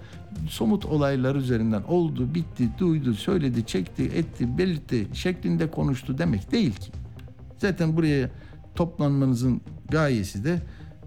somut 0.49 0.85
olaylar 0.85 1.35
üzerinden 1.35 1.83
oldu, 1.83 2.35
bitti, 2.35 2.69
duydu, 2.79 3.15
söyledi, 3.15 3.67
çekti, 3.67 4.03
etti, 4.03 4.59
belirtti 4.59 5.07
şeklinde 5.13 5.71
konuştu 5.71 6.19
demek 6.19 6.53
değil 6.53 6.75
ki. 6.75 6.93
Zaten 7.59 7.97
buraya 7.97 8.31
toplanmanızın 8.75 9.61
gayesi 9.91 10.45
de 10.45 10.63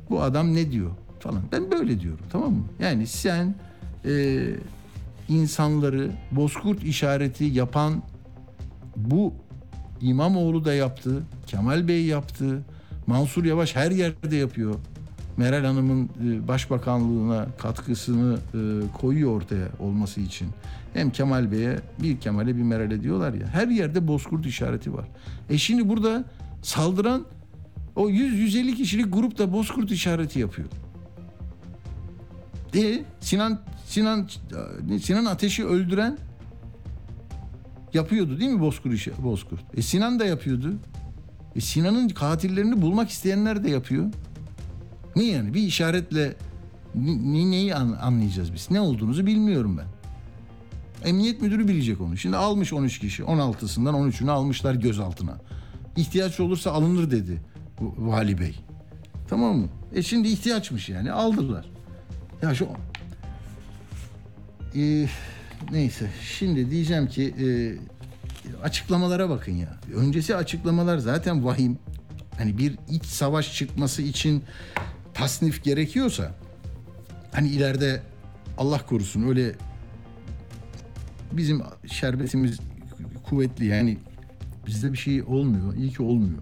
bu 0.09 0.21
adam 0.21 0.53
ne 0.53 0.71
diyor 0.71 0.91
falan. 1.19 1.41
Ben 1.51 1.71
böyle 1.71 1.99
diyorum 1.99 2.25
tamam 2.31 2.53
mı? 2.53 2.63
Yani 2.79 3.07
sen 3.07 3.55
e, 4.05 4.45
insanları 5.29 6.11
bozkurt 6.31 6.83
işareti 6.83 7.43
yapan 7.43 8.03
bu 8.95 9.33
İmamoğlu 10.01 10.65
da 10.65 10.73
yaptı, 10.73 11.23
Kemal 11.47 11.87
Bey 11.87 12.05
yaptı, 12.05 12.65
Mansur 13.07 13.45
Yavaş 13.45 13.75
her 13.75 13.91
yerde 13.91 14.35
yapıyor. 14.35 14.75
Meral 15.37 15.65
Hanım'ın 15.65 16.09
e, 16.25 16.47
başbakanlığına 16.47 17.47
katkısını 17.57 18.37
e, 18.53 18.59
koyuyor 18.97 19.31
ortaya 19.31 19.67
olması 19.79 20.21
için. 20.21 20.47
Hem 20.93 21.09
Kemal 21.09 21.51
Bey'e 21.51 21.79
bir 22.01 22.19
Kemal'e 22.19 22.57
bir 22.57 22.61
Meral'e 22.61 23.03
diyorlar 23.03 23.33
ya. 23.33 23.47
Her 23.47 23.67
yerde 23.67 24.07
bozkurt 24.07 24.45
işareti 24.45 24.93
var. 24.93 25.07
E 25.49 25.57
şimdi 25.57 25.89
burada 25.89 26.23
saldıran 26.61 27.25
o 27.95 28.09
100-150 28.09 28.75
kişilik 28.75 29.13
grup 29.13 29.37
da 29.37 29.53
bozkurt 29.53 29.91
işareti 29.91 30.39
yapıyor. 30.39 30.67
De 32.73 33.03
Sinan 33.19 33.61
Sinan 33.85 34.29
Sinan 35.01 35.25
Ateş'i 35.25 35.65
öldüren 35.65 36.17
yapıyordu 37.93 38.39
değil 38.39 38.51
mi 38.51 38.59
Bozkurt 38.59 38.93
işi 38.93 39.11
Bozkurt? 39.23 39.61
E 39.77 39.81
Sinan 39.81 40.19
da 40.19 40.25
yapıyordu. 40.25 40.73
E 41.55 41.61
Sinan'ın 41.61 42.09
katillerini 42.09 42.81
bulmak 42.81 43.09
isteyenler 43.09 43.63
de 43.63 43.69
yapıyor. 43.69 44.05
Ne 45.15 45.23
yani 45.23 45.53
bir 45.53 45.61
işaretle 45.61 46.35
ne, 46.95 47.51
neyi 47.51 47.75
an, 47.75 47.97
anlayacağız 48.01 48.53
biz? 48.53 48.71
Ne 48.71 48.81
olduğunuzu 48.81 49.25
bilmiyorum 49.25 49.77
ben. 49.77 49.87
Emniyet 51.09 51.41
müdürü 51.41 51.67
bilecek 51.67 52.01
onu. 52.01 52.17
Şimdi 52.17 52.37
almış 52.37 52.73
13 52.73 52.99
kişi. 52.99 53.23
16'sından 53.23 54.09
13'ünü 54.09 54.31
almışlar 54.31 54.75
gözaltına. 54.75 55.37
İhtiyaç 55.97 56.39
olursa 56.39 56.71
alınır 56.71 57.11
dedi 57.11 57.41
vali 57.81 58.39
bey. 58.39 58.55
Tamam 59.27 59.57
mı? 59.57 59.67
E 59.93 60.03
şimdi 60.03 60.27
ihtiyaçmış 60.27 60.89
yani 60.89 61.11
aldılar. 61.11 61.65
Ya 62.41 62.55
şu 62.55 62.67
e, 64.75 65.07
neyse 65.71 66.09
şimdi 66.37 66.71
diyeceğim 66.71 67.07
ki 67.07 67.23
e, 67.23 67.45
açıklamalara 68.63 69.29
bakın 69.29 69.51
ya. 69.51 69.77
Öncesi 69.95 70.35
açıklamalar 70.35 70.97
zaten 70.97 71.45
vahim. 71.45 71.79
Hani 72.37 72.57
bir 72.57 72.77
iç 72.89 73.05
savaş 73.05 73.55
çıkması 73.55 74.01
için 74.01 74.43
tasnif 75.13 75.63
gerekiyorsa 75.63 76.31
hani 77.31 77.47
ileride 77.47 78.01
Allah 78.57 78.85
korusun 78.85 79.27
öyle 79.27 79.55
bizim 81.31 81.61
şerbetimiz 81.85 82.59
kuvvetli 83.23 83.65
yani 83.65 83.97
bizde 84.67 84.93
bir 84.93 84.97
şey 84.97 85.23
olmuyor. 85.23 85.75
İyi 85.75 85.91
ki 85.91 86.03
olmuyor. 86.03 86.39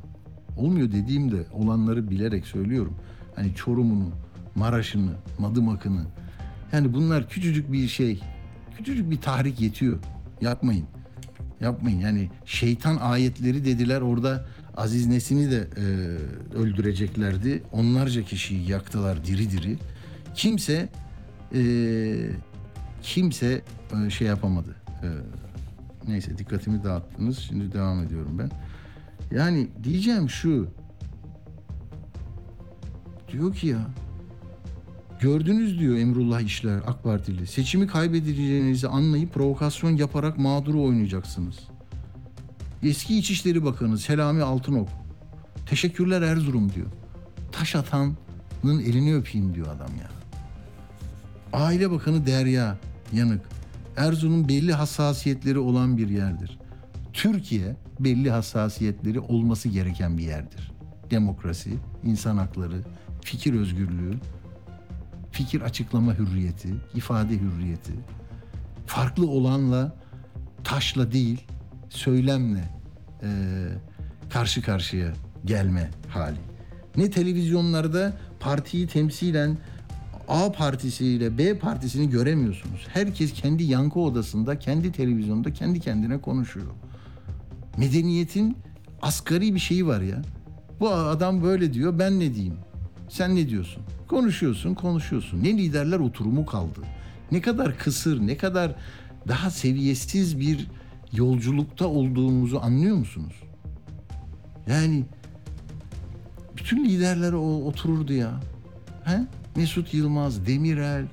Olmuyor 0.57 0.91
dediğimde 0.91 1.45
olanları 1.53 2.09
bilerek 2.09 2.47
söylüyorum. 2.47 2.95
Hani 3.35 3.55
Çorum'unu, 3.55 4.09
Maraş'ını, 4.55 5.11
Madımak'ını. 5.39 6.05
Yani 6.71 6.93
bunlar 6.93 7.29
küçücük 7.29 7.71
bir 7.71 7.87
şey. 7.87 8.21
Küçücük 8.77 9.11
bir 9.11 9.21
tahrik 9.21 9.61
yetiyor. 9.61 9.99
Yapmayın. 10.41 10.85
Yapmayın. 11.63 11.99
Yani 11.99 12.29
şeytan 12.45 12.97
ayetleri 12.97 13.65
dediler 13.65 14.01
orada 14.01 14.45
Aziz 14.77 15.07
Nesin'i 15.07 15.51
de 15.51 15.67
e, 15.77 15.85
öldüreceklerdi. 16.57 17.63
Onlarca 17.71 18.23
kişiyi 18.23 18.71
yaktılar 18.71 19.25
diri 19.25 19.51
diri. 19.51 19.77
Kimse 20.35 20.89
e, 21.55 21.61
kimse 23.01 23.61
e, 24.05 24.09
şey 24.09 24.27
yapamadı. 24.27 24.75
E, 25.03 25.07
neyse 26.07 26.37
dikkatimi 26.37 26.83
dağıttınız. 26.83 27.39
Şimdi 27.39 27.73
devam 27.73 28.03
ediyorum 28.03 28.39
ben. 28.39 28.51
Yani 29.31 29.67
diyeceğim 29.83 30.29
şu. 30.29 30.67
Diyor 33.31 33.55
ki 33.55 33.67
ya 33.67 33.87
Gördünüz 35.23 35.79
diyor 35.79 35.97
Emrullah 35.97 36.41
İşler 36.41 36.77
AK 36.87 37.03
Partili. 37.03 37.47
Seçimi 37.47 37.87
kaybedeceğinizi 37.87 38.87
anlayıp 38.87 39.33
provokasyon 39.33 39.95
yaparak 39.95 40.37
mağduru 40.37 40.83
oynayacaksınız. 40.83 41.59
Eski 42.83 43.17
İçişleri 43.17 43.65
Bakanı 43.65 43.97
Selami 43.97 44.41
Altınok. 44.41 44.89
Teşekkürler 45.65 46.21
Erzurum 46.21 46.73
diyor. 46.73 46.87
Taş 47.51 47.75
atanın 47.75 48.17
elini 48.63 49.15
öpeyim 49.15 49.55
diyor 49.55 49.67
adam 49.67 49.95
ya. 50.01 50.09
Aile 51.53 51.91
Bakanı 51.91 52.25
Derya 52.25 52.77
Yanık. 53.13 53.41
Erzurum 53.97 54.47
belli 54.47 54.73
hassasiyetleri 54.73 55.59
olan 55.59 55.97
bir 55.97 56.09
yerdir. 56.09 56.59
Türkiye 57.13 57.75
belli 57.99 58.31
hassasiyetleri 58.31 59.19
olması 59.19 59.69
gereken 59.69 60.17
bir 60.17 60.23
yerdir. 60.23 60.71
Demokrasi, 61.11 61.73
insan 62.03 62.37
hakları, 62.37 62.81
fikir 63.21 63.53
özgürlüğü, 63.53 64.19
fikir 65.33 65.61
açıklama 65.61 66.13
hürriyeti, 66.13 66.69
ifade 66.95 67.39
hürriyeti, 67.39 67.93
farklı 68.85 69.27
olanla 69.27 69.95
taşla 70.63 71.11
değil, 71.11 71.43
söylemle 71.89 72.69
e, 73.23 73.29
karşı 74.29 74.61
karşıya 74.61 75.13
gelme 75.45 75.89
hali. 76.09 76.37
Ne 76.97 77.09
televizyonlarda 77.09 78.13
partiyi 78.39 78.87
temsilen 78.87 79.57
A 80.27 80.51
partisiyle 80.51 81.37
B 81.37 81.59
partisini 81.59 82.09
göremiyorsunuz. 82.09 82.87
Herkes 82.93 83.33
kendi 83.33 83.63
yankı 83.63 83.99
odasında, 83.99 84.59
kendi 84.59 84.91
televizyonda 84.91 85.53
kendi 85.53 85.79
kendine 85.79 86.21
konuşuyor. 86.21 86.71
Medeniyetin 87.77 88.57
asgari 89.01 89.55
bir 89.55 89.59
şeyi 89.59 89.87
var 89.87 90.01
ya. 90.01 90.21
Bu 90.79 90.89
adam 90.89 91.43
böyle 91.43 91.73
diyor, 91.73 91.99
ben 91.99 92.19
ne 92.19 92.33
diyeyim? 92.33 92.57
Sen 93.09 93.35
ne 93.35 93.49
diyorsun? 93.49 93.83
Konuşuyorsun, 94.13 94.73
konuşuyorsun. 94.73 95.43
Ne 95.43 95.57
liderler 95.57 95.99
oturumu 95.99 96.45
kaldı. 96.45 96.79
Ne 97.31 97.41
kadar 97.41 97.77
kısır, 97.77 98.27
ne 98.27 98.37
kadar 98.37 98.75
daha 99.27 99.49
seviyesiz 99.49 100.39
bir 100.39 100.67
yolculukta 101.11 101.87
olduğumuzu 101.87 102.59
anlıyor 102.59 102.95
musunuz? 102.95 103.33
Yani 104.67 105.03
bütün 106.57 106.85
liderler 106.85 107.33
otururdu 107.33 108.13
ya. 108.13 108.39
He? 109.03 109.19
Mesut 109.55 109.93
Yılmaz, 109.93 110.45
Demirel, 110.45 111.05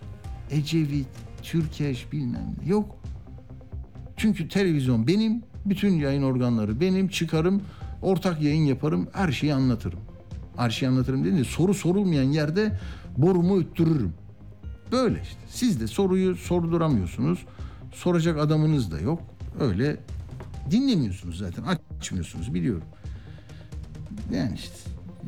Ecevit, 0.50 1.08
Türkeş 1.42 2.12
bilmem 2.12 2.54
ne. 2.62 2.68
Yok. 2.68 2.96
Çünkü 4.16 4.48
televizyon 4.48 5.06
benim, 5.06 5.42
bütün 5.66 5.94
yayın 5.94 6.22
organları 6.22 6.80
benim, 6.80 7.08
çıkarım, 7.08 7.62
ortak 8.02 8.42
yayın 8.42 8.64
yaparım, 8.64 9.08
her 9.12 9.32
şeyi 9.32 9.54
anlatırım. 9.54 10.00
Her 10.56 10.70
şeyi 10.70 10.88
anlatırım 10.88 11.20
dediğinde 11.20 11.44
soru 11.44 11.74
sorulmayan 11.74 12.22
yerde 12.22 12.78
borumu 13.16 13.60
öttürürüm. 13.60 14.12
Böyle 14.92 15.22
işte. 15.22 15.36
Siz 15.48 15.80
de 15.80 15.86
soruyu 15.86 16.36
sorduramıyorsunuz. 16.36 17.38
Soracak 17.92 18.38
adamınız 18.38 18.92
da 18.92 19.00
yok. 19.00 19.22
Öyle 19.60 19.96
dinlemiyorsunuz 20.70 21.38
zaten. 21.38 21.62
Açmıyorsunuz 21.98 22.54
biliyorum. 22.54 22.84
Yani 24.34 24.54
işte 24.54 24.74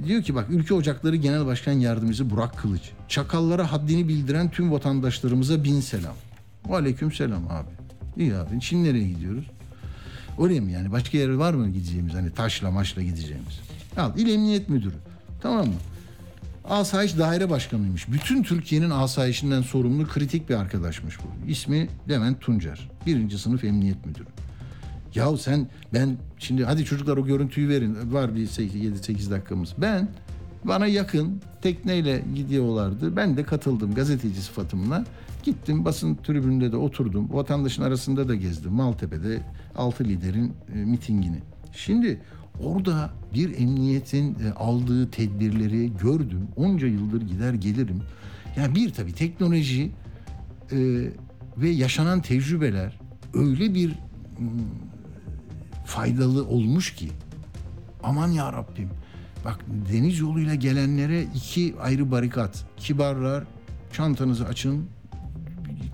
diyor 0.06 0.22
ki 0.22 0.34
bak 0.34 0.46
Ülke 0.50 0.74
Ocakları 0.74 1.16
Genel 1.16 1.46
Başkan 1.46 1.72
Yardımcısı 1.72 2.30
Burak 2.30 2.58
Kılıç. 2.58 2.90
Çakallara 3.08 3.72
haddini 3.72 4.08
bildiren 4.08 4.50
tüm 4.50 4.72
vatandaşlarımıza 4.72 5.64
bin 5.64 5.80
selam. 5.80 6.14
Aleyküm 6.70 7.12
selam 7.12 7.42
abi. 7.50 7.70
İyi 8.16 8.34
abi. 8.34 8.60
Şimdi 8.60 8.88
nereye 8.88 9.08
gidiyoruz? 9.08 9.44
Oraya 10.38 10.60
mı 10.60 10.70
yani? 10.70 10.92
Başka 10.92 11.18
yer 11.18 11.28
var 11.28 11.54
mı 11.54 11.68
gideceğimiz? 11.68 12.14
Hani 12.14 12.30
taşla 12.30 12.70
maçla 12.70 13.02
gideceğimiz. 13.02 13.60
Al 13.96 14.18
İl 14.18 14.28
Emniyet 14.34 14.68
Müdürü. 14.68 14.94
Tamam 15.42 15.66
mı? 15.66 15.74
Asayiş 16.64 17.18
Daire 17.18 17.50
Başkanıymış. 17.50 18.12
Bütün 18.12 18.42
Türkiye'nin 18.42 18.90
asayişinden 18.90 19.62
sorumlu 19.62 20.08
kritik 20.08 20.48
bir 20.48 20.54
arkadaşmış 20.54 21.18
bu. 21.18 21.50
İsmi 21.50 21.88
Levent 22.08 22.40
Tuncer. 22.40 22.90
Birinci 23.06 23.38
sınıf 23.38 23.64
emniyet 23.64 24.06
müdürü. 24.06 24.24
Yahu 25.14 25.38
sen 25.38 25.68
ben 25.94 26.16
şimdi 26.38 26.64
hadi 26.64 26.84
çocuklar 26.84 27.16
o 27.16 27.26
görüntüyü 27.26 27.68
verin. 27.68 28.12
Var 28.12 28.34
bir 28.34 28.46
7-8 28.46 29.30
dakikamız. 29.30 29.74
Ben 29.78 30.08
bana 30.64 30.86
yakın 30.86 31.40
tekneyle 31.62 32.24
gidiyorlardı. 32.34 33.16
Ben 33.16 33.36
de 33.36 33.44
katıldım 33.44 33.94
gazeteci 33.94 34.42
sıfatımla. 34.42 35.04
Gittim 35.42 35.84
basın 35.84 36.14
tribününde 36.14 36.72
de 36.72 36.76
oturdum. 36.76 37.28
Vatandaşın 37.32 37.82
arasında 37.82 38.28
da 38.28 38.34
gezdim. 38.34 38.72
Maltepe'de 38.72 39.40
altı 39.76 40.04
liderin 40.04 40.52
e, 40.74 40.78
mitingini. 40.78 41.38
Şimdi 41.72 42.20
Orada 42.60 43.10
bir 43.34 43.58
emniyetin 43.58 44.34
e, 44.44 44.52
aldığı 44.52 45.10
tedbirleri 45.10 45.96
gördüm. 45.96 46.48
Onca 46.56 46.86
yıldır 46.86 47.22
gider 47.22 47.54
gelirim. 47.54 48.02
Yani 48.56 48.74
bir 48.74 48.92
tabii 48.92 49.12
teknoloji 49.12 49.92
e, 50.72 50.78
ve 51.56 51.68
yaşanan 51.68 52.22
tecrübeler 52.22 52.98
öyle 53.34 53.74
bir 53.74 53.94
faydalı 55.86 56.46
olmuş 56.46 56.94
ki. 56.94 57.08
Aman 58.02 58.28
ya 58.28 58.52
Rabbim. 58.52 58.88
Bak 59.44 59.60
deniz 59.92 60.18
yoluyla 60.18 60.54
gelenlere 60.54 61.22
iki 61.34 61.74
ayrı 61.80 62.10
barikat. 62.10 62.66
Kibarlar 62.76 63.44
çantanızı 63.92 64.46
açın. 64.46 64.86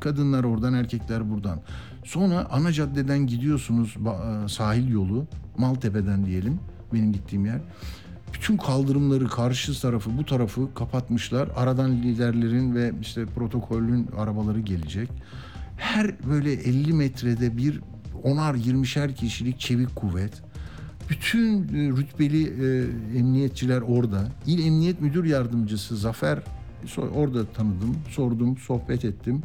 Kadınlar 0.01 0.45
oradan 0.45 0.75
erkekler 0.75 1.31
buradan 1.31 1.61
sonra 2.09 2.47
ana 2.51 2.73
caddeden 2.73 3.27
gidiyorsunuz 3.27 3.97
e, 3.97 4.49
sahil 4.49 4.89
yolu 4.89 5.27
Maltepe'den 5.59 6.27
diyelim 6.27 6.61
benim 6.93 7.13
gittiğim 7.13 7.47
yer. 7.47 7.61
Bütün 8.35 8.57
kaldırımları 8.57 9.29
karşı 9.29 9.81
tarafı 9.81 10.19
bu 10.19 10.25
tarafı 10.25 10.75
kapatmışlar. 10.75 11.49
Aradan 11.57 11.93
liderlerin 11.93 12.75
ve 12.75 12.93
işte 13.01 13.27
protokolün 13.27 14.09
arabaları 14.17 14.61
gelecek. 14.61 15.09
Her 15.77 16.27
böyle 16.29 16.53
50 16.53 16.93
metrede 16.93 17.57
bir 17.57 17.81
onar 18.23 18.55
20'şer 18.55 19.15
kişilik 19.15 19.61
çevik 19.61 19.97
kuvvet. 19.97 20.43
Bütün 21.11 21.63
e, 21.63 21.89
rütbeli 21.89 22.43
e, 22.43 23.19
emniyetçiler 23.19 23.81
orada. 23.81 24.29
İl 24.47 24.67
Emniyet 24.67 25.01
Müdür 25.01 25.25
Yardımcısı 25.25 25.97
Zafer 25.97 26.43
Orada 27.15 27.45
tanıdım, 27.45 27.97
sordum, 28.11 28.57
sohbet 28.57 29.05
ettim. 29.05 29.43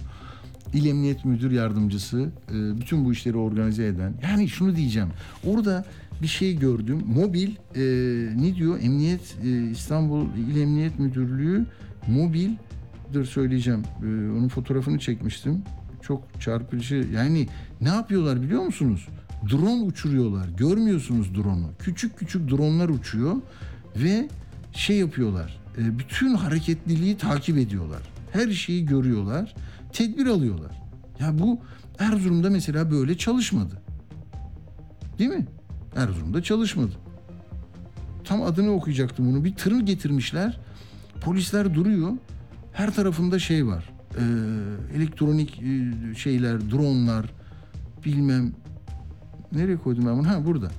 İl 0.73 0.85
Emniyet 0.85 1.25
Müdür 1.25 1.51
Yardımcısı, 1.51 2.29
e, 2.49 2.81
bütün 2.81 3.05
bu 3.05 3.11
işleri 3.11 3.37
organize 3.37 3.85
eden. 3.87 4.13
Yani 4.23 4.49
şunu 4.49 4.75
diyeceğim. 4.75 5.09
Orada 5.47 5.85
bir 6.21 6.27
şey 6.27 6.55
gördüm. 6.57 7.01
Mobil 7.15 7.49
e, 7.75 7.81
ne 8.41 8.55
diyor? 8.55 8.79
Emniyet 8.81 9.37
e, 9.43 9.69
İstanbul 9.69 10.25
İl 10.51 10.61
Emniyet 10.61 10.99
Müdürlüğü 10.99 11.65
mobil 12.07 12.49
dur 13.13 13.25
söyleyeceğim. 13.25 13.83
E, 14.01 14.05
onun 14.05 14.47
fotoğrafını 14.47 14.99
çekmiştim. 14.99 15.61
Çok 16.01 16.41
çarpıcı. 16.41 17.07
Yani 17.13 17.47
ne 17.81 17.89
yapıyorlar 17.89 18.41
biliyor 18.41 18.61
musunuz? 18.61 19.07
Drone 19.51 19.83
uçuruyorlar. 19.83 20.49
Görmüyorsunuz 20.57 21.35
drone'u. 21.35 21.69
Küçük 21.79 22.17
küçük 22.17 22.49
drone'lar 22.51 22.89
uçuyor 22.89 23.35
ve 23.95 24.29
şey 24.73 24.97
yapıyorlar. 24.97 25.59
e, 25.77 25.99
bütün 25.99 26.35
hareketliliği 26.35 27.17
takip 27.17 27.57
ediyorlar. 27.57 28.01
Her 28.31 28.51
şeyi 28.51 28.85
görüyorlar. 28.85 29.55
Tedbir 29.93 30.25
alıyorlar. 30.25 30.71
Ya 31.19 31.39
bu 31.39 31.59
Erzurum'da 31.99 32.49
mesela 32.49 32.91
böyle 32.91 33.17
çalışmadı. 33.17 33.81
Değil 35.19 35.29
mi? 35.29 35.45
Erzurum'da 35.95 36.43
çalışmadı. 36.43 36.91
Tam 38.23 38.41
adını 38.43 38.71
okuyacaktım 38.71 39.31
bunu. 39.31 39.43
Bir 39.43 39.55
tır 39.55 39.79
getirmişler. 39.79 40.59
Polisler 41.21 41.73
duruyor. 41.73 42.11
Her 42.73 42.93
tarafında 42.95 43.39
şey 43.39 43.67
var. 43.67 43.89
Ee, 44.17 44.21
elektronik 44.97 45.61
e, 45.61 45.91
şeyler, 46.15 46.71
dronlar, 46.71 47.25
bilmem. 48.05 48.53
Nereye 49.51 49.77
koydum 49.77 50.05
ben 50.07 50.17
bunu? 50.17 50.29
Ha 50.29 50.45
burada. 50.45 50.71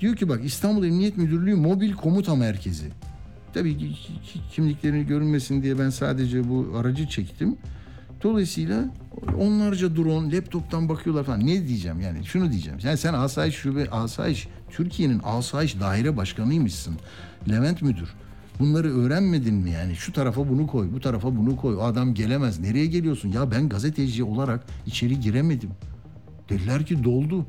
Diyor 0.00 0.16
ki 0.16 0.28
bak 0.28 0.44
İstanbul 0.44 0.84
Emniyet 0.84 1.16
Müdürlüğü 1.16 1.54
Mobil 1.54 1.92
Komuta 1.92 2.34
Merkezi. 2.36 2.88
Tabii 3.54 3.78
ki- 3.78 3.94
kimliklerini 4.52 5.06
görünmesin 5.06 5.62
diye 5.62 5.78
ben 5.78 5.90
sadece 5.90 6.48
bu 6.48 6.72
aracı 6.76 7.08
çektim. 7.08 7.56
Dolayısıyla 8.22 8.84
onlarca 9.38 9.96
drone 9.96 10.36
laptoptan 10.36 10.88
bakıyorlar 10.88 11.24
falan. 11.24 11.46
Ne 11.46 11.68
diyeceğim 11.68 12.00
yani? 12.00 12.24
Şunu 12.24 12.52
diyeceğim. 12.52 12.78
Yani 12.82 12.96
sen 12.96 13.14
asayiş 13.14 13.54
şube, 13.54 13.90
asayiş 13.90 14.48
Türkiye'nin 14.70 15.20
asayiş 15.24 15.80
daire 15.80 16.16
başkanıymışsın. 16.16 16.94
Levent 17.50 17.82
Müdür. 17.82 18.14
Bunları 18.58 18.98
öğrenmedin 19.00 19.54
mi 19.54 19.70
yani? 19.70 19.96
Şu 19.96 20.12
tarafa 20.12 20.48
bunu 20.48 20.66
koy, 20.66 20.88
bu 20.92 21.00
tarafa 21.00 21.36
bunu 21.36 21.56
koy. 21.56 21.76
O 21.76 21.80
adam 21.80 22.14
gelemez. 22.14 22.60
Nereye 22.60 22.86
geliyorsun? 22.86 23.28
Ya 23.28 23.50
ben 23.50 23.68
gazeteci 23.68 24.24
olarak 24.24 24.66
içeri 24.86 25.20
giremedim. 25.20 25.70
Dediler 26.48 26.86
ki 26.86 27.04
doldu. 27.04 27.46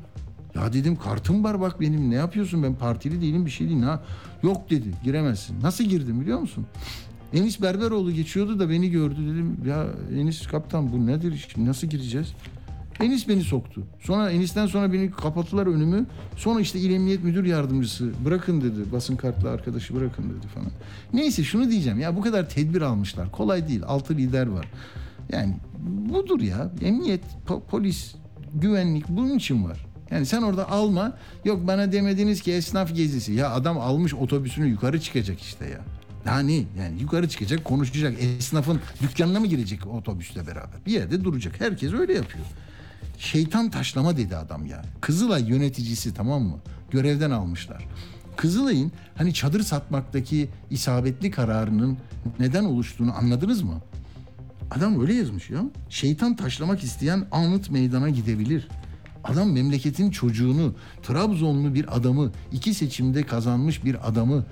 Ya 0.54 0.72
dedim 0.72 0.96
kartım 0.96 1.44
var 1.44 1.60
bak 1.60 1.80
benim 1.80 2.10
ne 2.10 2.14
yapıyorsun 2.14 2.62
ben 2.62 2.74
partili 2.74 3.20
değilim 3.20 3.46
bir 3.46 3.50
şey 3.50 3.68
değil. 3.68 3.82
Ha? 3.82 4.02
Yok 4.42 4.70
dedi 4.70 4.88
giremezsin. 5.04 5.62
Nasıl 5.62 5.84
girdim 5.84 6.20
biliyor 6.20 6.38
musun? 6.38 6.66
Enis 7.34 7.62
Berberoğlu 7.62 8.12
geçiyordu 8.12 8.58
da 8.58 8.70
beni 8.70 8.90
gördü 8.90 9.16
dedim 9.16 9.56
ya 9.66 9.86
Enis 10.20 10.46
kaptan 10.46 10.92
bu 10.92 11.06
nedir 11.06 11.32
iş 11.32 11.56
nasıl 11.56 11.86
gireceğiz? 11.86 12.34
Enis 13.00 13.28
beni 13.28 13.42
soktu. 13.42 13.82
Sonra 14.00 14.30
Enis'ten 14.30 14.66
sonra 14.66 14.92
beni 14.92 15.10
kapattılar 15.10 15.66
önümü. 15.66 16.06
Sonra 16.36 16.60
işte 16.60 16.78
İl 16.78 16.90
Emniyet 16.94 17.24
Müdür 17.24 17.44
Yardımcısı 17.44 18.12
bırakın 18.24 18.60
dedi. 18.60 18.92
Basın 18.92 19.16
kartlı 19.16 19.50
arkadaşı 19.50 19.94
bırakın 19.94 20.24
dedi 20.30 20.46
falan. 20.48 20.70
Neyse 21.12 21.44
şunu 21.44 21.70
diyeceğim 21.70 22.00
ya 22.00 22.16
bu 22.16 22.20
kadar 22.20 22.48
tedbir 22.48 22.80
almışlar. 22.80 23.32
Kolay 23.32 23.68
değil. 23.68 23.82
Altı 23.86 24.14
lider 24.16 24.46
var. 24.46 24.66
Yani 25.32 25.56
budur 26.08 26.40
ya. 26.40 26.70
Emniyet, 26.82 27.24
po- 27.46 27.60
polis, 27.60 28.14
güvenlik 28.54 29.08
bunun 29.08 29.36
için 29.38 29.64
var. 29.64 29.86
Yani 30.10 30.26
sen 30.26 30.42
orada 30.42 30.70
alma. 30.70 31.16
Yok 31.44 31.66
bana 31.66 31.92
demediniz 31.92 32.40
ki 32.42 32.52
esnaf 32.52 32.94
gezisi. 32.94 33.32
Ya 33.32 33.50
adam 33.50 33.78
almış 33.78 34.14
otobüsünü 34.14 34.66
yukarı 34.66 35.00
çıkacak 35.00 35.40
işte 35.40 35.66
ya. 35.66 35.80
Daha? 36.24 36.40
Yani 36.40 36.64
yukarı 37.00 37.28
çıkacak, 37.28 37.64
konuşacak. 37.64 38.22
Esnafın 38.22 38.80
dükkanına 39.02 39.40
mı 39.40 39.46
girecek 39.46 39.86
otobüsle 39.86 40.46
beraber? 40.46 40.86
Bir 40.86 40.92
yerde 40.92 41.24
duracak. 41.24 41.60
Herkes 41.60 41.92
öyle 41.92 42.12
yapıyor. 42.12 42.44
Şeytan 43.18 43.70
taşlama 43.70 44.16
dedi 44.16 44.36
adam 44.36 44.66
ya. 44.66 44.82
Kızılay 45.00 45.48
yöneticisi 45.48 46.14
tamam 46.14 46.42
mı? 46.42 46.58
Görevden 46.90 47.30
almışlar. 47.30 47.86
Kızılay'ın 48.36 48.92
hani 49.16 49.34
çadır 49.34 49.62
satmaktaki 49.62 50.48
isabetli 50.70 51.30
kararının 51.30 51.98
neden 52.38 52.64
oluştuğunu 52.64 53.16
anladınız 53.16 53.62
mı? 53.62 53.80
Adam 54.70 55.00
öyle 55.00 55.14
yazmış 55.14 55.50
ya. 55.50 55.62
Şeytan 55.88 56.36
taşlamak 56.36 56.84
isteyen 56.84 57.26
anıt 57.32 57.70
meydana 57.70 58.10
gidebilir. 58.10 58.68
Adam 59.24 59.52
memleketin 59.52 60.10
çocuğunu, 60.10 60.74
Trabzonlu 61.02 61.74
bir 61.74 61.96
adamı, 61.96 62.32
iki 62.52 62.74
seçimde 62.74 63.22
kazanmış 63.22 63.84
bir 63.84 64.08
adamı 64.08 64.44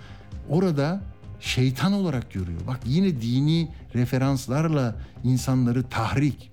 orada 0.49 1.03
şeytan 1.43 1.93
olarak 1.93 2.33
görüyor. 2.33 2.61
Bak 2.67 2.81
yine 2.87 3.21
dini 3.21 3.69
referanslarla 3.95 4.97
insanları 5.25 5.83
tahrik. 5.83 6.53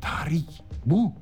Tahrik 0.00 0.62
bu. 0.86 1.12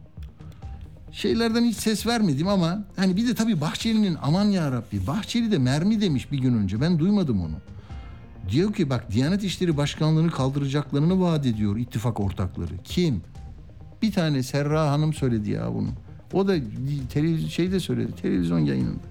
Şeylerden 1.13 1.65
hiç 1.65 1.77
ses 1.77 2.07
vermedim 2.07 2.49
ama 2.49 2.85
hani 2.97 3.17
bir 3.17 3.29
de 3.29 3.35
tabii 3.35 3.61
Bahçeli'nin 3.61 4.17
aman 4.23 4.45
ya 4.45 4.73
Rabbi 4.73 5.07
Bahçeli 5.07 5.51
de 5.51 5.59
mermi 5.59 6.01
demiş 6.01 6.33
bir 6.33 6.39
gün 6.39 6.55
önce 6.55 6.81
ben 6.81 6.99
duymadım 6.99 7.41
onu. 7.41 7.57
Diyor 8.51 8.73
ki 8.73 8.91
bak 8.91 9.11
Diyanet 9.11 9.45
İşleri 9.45 9.77
Başkanlığı'nı 9.77 10.31
kaldıracaklarını 10.31 11.21
vaat 11.21 11.47
ediyor 11.47 11.77
ittifak 11.77 12.21
ortakları. 12.21 12.73
Kim? 12.85 13.23
Bir 14.03 14.13
tane 14.13 14.43
Serra 14.43 14.91
Hanım 14.91 15.15
söyledi 15.15 15.51
ya 15.51 15.75
bunu. 15.75 15.89
O 16.33 16.49
da 16.49 16.55
televizyon 17.11 17.49
şeyde 17.49 17.81
söyledi 17.81 18.13
televizyon 18.23 18.59
yayınında. 18.59 19.03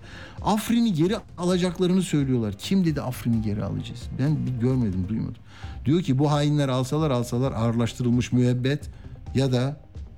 Afrin'i 0.42 0.94
geri 0.94 1.16
alacaklarını 1.38 2.02
söylüyorlar. 2.02 2.54
Kim 2.58 2.86
dedi 2.86 3.02
Afrin'i 3.02 3.42
geri 3.42 3.64
alacağız? 3.64 4.02
Ben 4.20 4.46
bir 4.46 4.52
görmedim, 4.52 5.06
duymadım. 5.10 5.42
Diyor 5.86 6.02
ki 6.02 6.20
bu 6.20 6.32
hainler 6.32 6.70
alsalar 6.70 7.12
alsalar 7.12 7.52
ağırlaştırılmış 7.52 8.32
müebbet 8.32 8.90
ya 9.36 9.52
da 9.52 9.78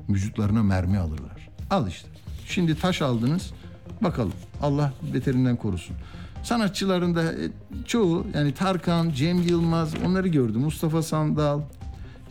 vücutlarına 0.09 0.63
mermi 0.63 0.97
alırlar. 0.97 1.49
Al 1.69 1.87
işte. 1.87 2.07
Şimdi 2.47 2.75
taş 2.79 3.01
aldınız. 3.01 3.51
Bakalım. 4.01 4.33
Allah 4.61 4.93
beterinden 5.13 5.55
korusun. 5.55 5.95
Sanatçıların 6.43 7.15
da 7.15 7.23
e, 7.23 7.49
çoğu 7.85 8.27
yani 8.33 8.53
Tarkan, 8.53 9.09
Cem 9.09 9.41
Yılmaz 9.41 9.93
onları 10.05 10.27
gördüm. 10.27 10.61
Mustafa 10.61 11.01
Sandal. 11.03 11.61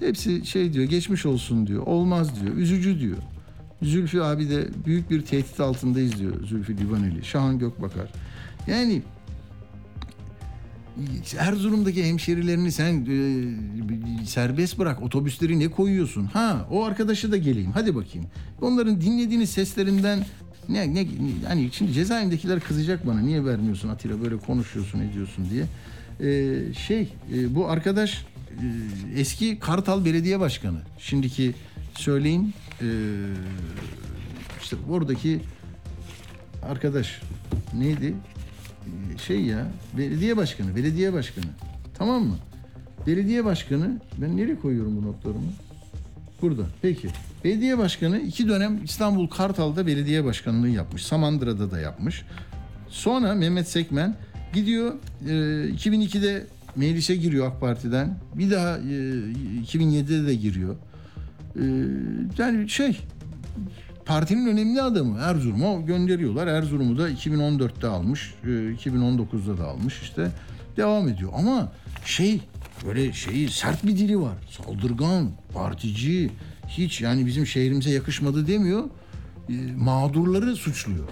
Hepsi 0.01 0.47
şey 0.47 0.73
diyor 0.73 0.85
geçmiş 0.85 1.27
olsun 1.27 1.67
diyor. 1.67 1.87
Olmaz 1.87 2.41
diyor. 2.41 2.57
Üzücü 2.57 3.01
diyor. 3.01 3.19
Zülfü 3.83 4.21
abi 4.21 4.51
de 4.51 4.69
büyük 4.87 5.11
bir 5.11 5.23
tehdit 5.23 5.61
altındayız 5.61 6.19
diyor 6.19 6.47
Zülfü 6.47 6.79
Livaneli. 6.79 7.25
Şahan 7.25 7.59
Gökbakar. 7.59 8.09
Yani 8.67 9.03
Erzurum'daki 11.39 12.05
hemşerilerini 12.05 12.73
sen 12.73 13.07
e, 13.07 14.27
serbest 14.27 14.79
bırak. 14.79 15.03
Otobüsleri 15.03 15.59
ne 15.59 15.69
koyuyorsun? 15.69 16.25
Ha 16.25 16.67
o 16.71 16.85
arkadaşı 16.85 17.33
da 17.33 17.37
geleyim. 17.37 17.71
Hadi 17.75 17.95
bakayım. 17.95 18.27
Onların 18.61 19.01
dinlediğiniz 19.01 19.51
seslerinden 19.51 20.25
ne 20.69 20.95
ne 20.95 21.07
hani 21.49 21.71
şimdi 21.73 21.93
cezaevindekiler 21.93 22.61
kızacak 22.61 23.07
bana. 23.07 23.21
Niye 23.21 23.45
vermiyorsun 23.45 23.89
Atilla 23.89 24.23
böyle 24.23 24.37
konuşuyorsun 24.37 25.01
ediyorsun 25.01 25.47
diye. 25.51 25.65
E, 26.31 26.75
şey 26.75 27.09
e, 27.35 27.55
bu 27.55 27.69
arkadaş 27.69 28.25
e, 28.51 29.21
eski 29.21 29.59
Kartal 29.59 30.05
Belediye 30.05 30.41
Başkanı. 30.41 30.79
Şimdiki 30.99 31.55
söyleyin 31.95 32.55
e, 32.81 32.89
işte 34.63 34.77
oradaki 34.91 35.41
arkadaş 36.63 37.21
neydi? 37.79 38.15
Ee, 38.87 39.19
Şey 39.19 39.41
ya 39.41 39.67
belediye 39.99 40.37
başkanı, 40.37 40.77
belediye 40.77 41.13
başkanı. 41.13 41.45
Tamam 41.95 42.23
mı? 42.25 42.37
Belediye 43.07 43.45
başkanı 43.45 44.01
ben 44.19 44.37
nereye 44.37 44.57
koyuyorum 44.57 44.97
bu 44.97 45.07
notlarımı? 45.07 45.53
Burada. 46.43 46.63
Peki. 46.83 47.09
Belediye 47.45 47.79
başkanı 47.79 48.19
iki 48.19 48.49
dönem 48.49 48.85
İstanbul 48.85 49.27
Kartal'da 49.27 49.87
belediye 49.87 50.25
başkanlığı 50.25 50.69
yapmış. 50.69 51.03
Samandıra'da 51.03 51.71
da 51.71 51.81
yapmış. 51.81 52.25
Sonra 52.89 53.35
Mehmet 53.35 53.69
Sekmen 53.69 54.17
gidiyor 54.55 54.95
e, 55.27 55.31
2002'de 55.31 56.47
meclise 56.77 57.17
giriyor 57.17 57.47
AK 57.47 57.61
Parti'den. 57.61 58.19
Bir 58.35 58.51
daha 58.51 58.79
e, 58.79 58.81
2007'de 59.63 60.27
de 60.27 60.35
giriyor. 60.35 60.77
E, 61.57 61.65
yani 62.39 62.69
şey 62.69 63.01
partinin 64.07 64.47
önemli 64.47 64.83
adamı 64.83 65.19
Erzurum'a 65.19 65.81
gönderiyorlar. 65.81 66.47
Erzurum'u 66.47 66.99
da 66.99 67.11
2014'te 67.11 67.87
almış, 67.87 68.35
e, 68.45 68.49
2019'da 68.49 69.59
da 69.59 69.67
almış 69.67 70.03
işte 70.03 70.31
devam 70.77 71.09
ediyor. 71.09 71.31
Ama 71.35 71.73
şey 72.05 72.41
böyle 72.87 73.13
şeyi 73.13 73.51
sert 73.51 73.87
bir 73.87 73.97
dili 73.97 74.21
var. 74.21 74.35
Saldırgan, 74.51 75.31
partici, 75.55 76.31
hiç 76.69 77.01
yani 77.01 77.27
bizim 77.27 77.47
şehrimize 77.47 77.91
yakışmadı 77.91 78.47
demiyor. 78.47 78.85
E, 79.49 79.53
mağdurları 79.77 80.57
suçluyor. 80.57 81.09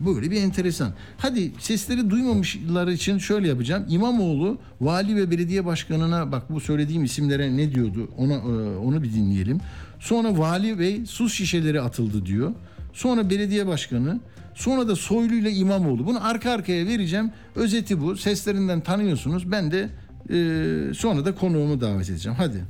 Böyle 0.00 0.30
bir 0.30 0.42
enteresan. 0.42 0.92
Hadi 1.18 1.52
sesleri 1.58 2.10
duymamışlar 2.10 2.88
için 2.88 3.18
şöyle 3.18 3.48
yapacağım. 3.48 3.84
İmamoğlu 3.88 4.58
vali 4.80 5.16
ve 5.16 5.30
belediye 5.30 5.64
başkanına 5.64 6.32
bak 6.32 6.50
bu 6.50 6.60
söylediğim 6.60 7.04
isimlere 7.04 7.56
ne 7.56 7.74
diyordu 7.74 8.10
ona 8.16 8.34
e, 8.34 8.76
onu 8.76 9.02
bir 9.02 9.12
dinleyelim. 9.12 9.60
Sonra 10.00 10.38
vali 10.38 10.78
bey 10.78 11.06
sus 11.06 11.34
şişeleri 11.34 11.80
atıldı 11.80 12.26
diyor. 12.26 12.52
Sonra 12.92 13.30
belediye 13.30 13.66
başkanı, 13.66 14.20
sonra 14.54 14.88
da 14.88 14.96
Soylu 14.96 15.34
ile 15.34 15.52
İmamoğlu. 15.52 16.06
Bunu 16.06 16.26
arka 16.26 16.50
arkaya 16.50 16.86
vereceğim. 16.86 17.30
Özeti 17.54 18.00
bu. 18.00 18.16
Seslerinden 18.16 18.80
tanıyorsunuz. 18.80 19.50
Ben 19.50 19.70
de 19.72 19.90
Ee, 20.30 20.94
sonra 20.94 21.24
da 21.24 21.34
konuğumu 21.34 21.80
davet 21.80 22.10
edeceğim. 22.10 22.38
Hadi. 22.40 22.64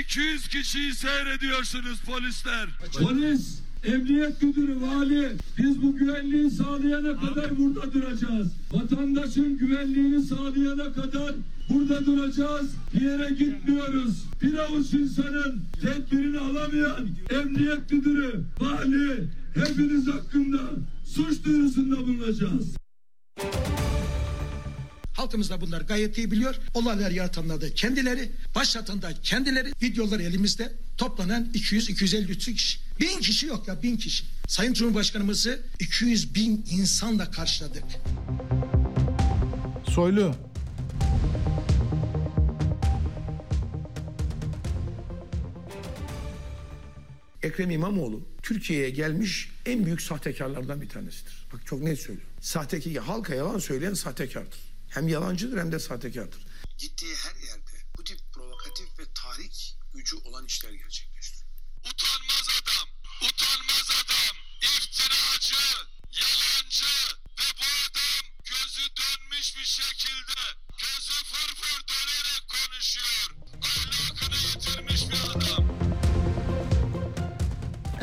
200 0.00 0.48
kişiyi 0.48 0.94
seyrediyorsunuz 0.94 2.00
polisler. 2.00 2.68
Polis, 3.02 3.60
emniyet 3.84 4.42
müdürü, 4.42 4.80
vali 4.80 5.28
biz 5.58 5.82
bu 5.82 5.96
güvenliği 5.96 6.50
sağlayana 6.50 7.16
kadar 7.16 7.58
burada 7.58 7.92
duracağız. 7.92 8.52
Vatandaşın 8.72 9.58
güvenliğini 9.58 10.22
sağlayana 10.22 10.92
kadar 10.92 11.34
burada 11.70 12.06
duracağız. 12.06 12.70
Bir 12.94 13.00
yere 13.00 13.30
gitmiyoruz. 13.34 14.24
Bir 14.42 14.58
avuç 14.58 14.92
insanın 14.92 15.60
tedbirini 15.82 16.38
alamayan 16.38 17.08
emniyet 17.30 17.92
müdürü, 17.92 18.40
vali 18.60 19.28
hepiniz 19.54 20.06
hakkında 20.08 20.60
suç 21.04 21.44
duyurusunda 21.44 21.96
bulunacağız. 21.96 22.76
Halkımız 25.20 25.50
da 25.50 25.60
bunlar 25.60 25.80
gayet 25.80 26.18
iyi 26.18 26.30
biliyor. 26.30 26.54
Olaylar 26.74 27.10
yaratanlar 27.10 27.60
da 27.60 27.74
kendileri, 27.74 28.32
başlatan 28.54 29.02
da 29.02 29.12
kendileri. 29.22 29.72
Videolar 29.82 30.20
elimizde. 30.20 30.72
Toplanan 30.96 31.50
200-250 31.54 32.38
kişi. 32.38 32.80
Bin 33.00 33.20
kişi 33.20 33.46
yok 33.46 33.68
ya 33.68 33.82
bin 33.82 33.96
kişi. 33.96 34.24
Sayın 34.48 34.72
Cumhurbaşkanımızı 34.72 35.62
200 35.80 36.34
bin 36.34 36.66
insanla 36.70 37.30
karşıladık. 37.30 37.84
Soylu. 39.88 40.34
Ekrem 47.42 47.70
İmamoğlu 47.70 48.22
Türkiye'ye 48.42 48.90
gelmiş 48.90 49.48
en 49.66 49.86
büyük 49.86 50.02
sahtekarlardan 50.02 50.80
bir 50.80 50.88
tanesidir. 50.88 51.46
Bak 51.52 51.66
çok 51.66 51.82
net 51.82 51.98
söylüyorum. 51.98 52.32
Sahtekar, 52.40 53.04
halka 53.04 53.34
yalan 53.34 53.58
söyleyen 53.58 53.94
sahtekardır. 53.94 54.69
Hem 54.90 55.08
yalancıdır 55.08 55.58
hem 55.58 55.72
de 55.72 55.78
sahtekardır. 55.78 56.46
gittiği 56.78 57.14
her 57.14 57.34
yerde 57.46 57.70
bu 57.98 58.04
tip 58.04 58.20
provokatif 58.32 58.98
ve 58.98 59.04
tahrik 59.14 59.78
gücü 59.94 60.16
olan 60.16 60.46
işler 60.46 60.70
gerçekleştiriyor. 60.70 61.09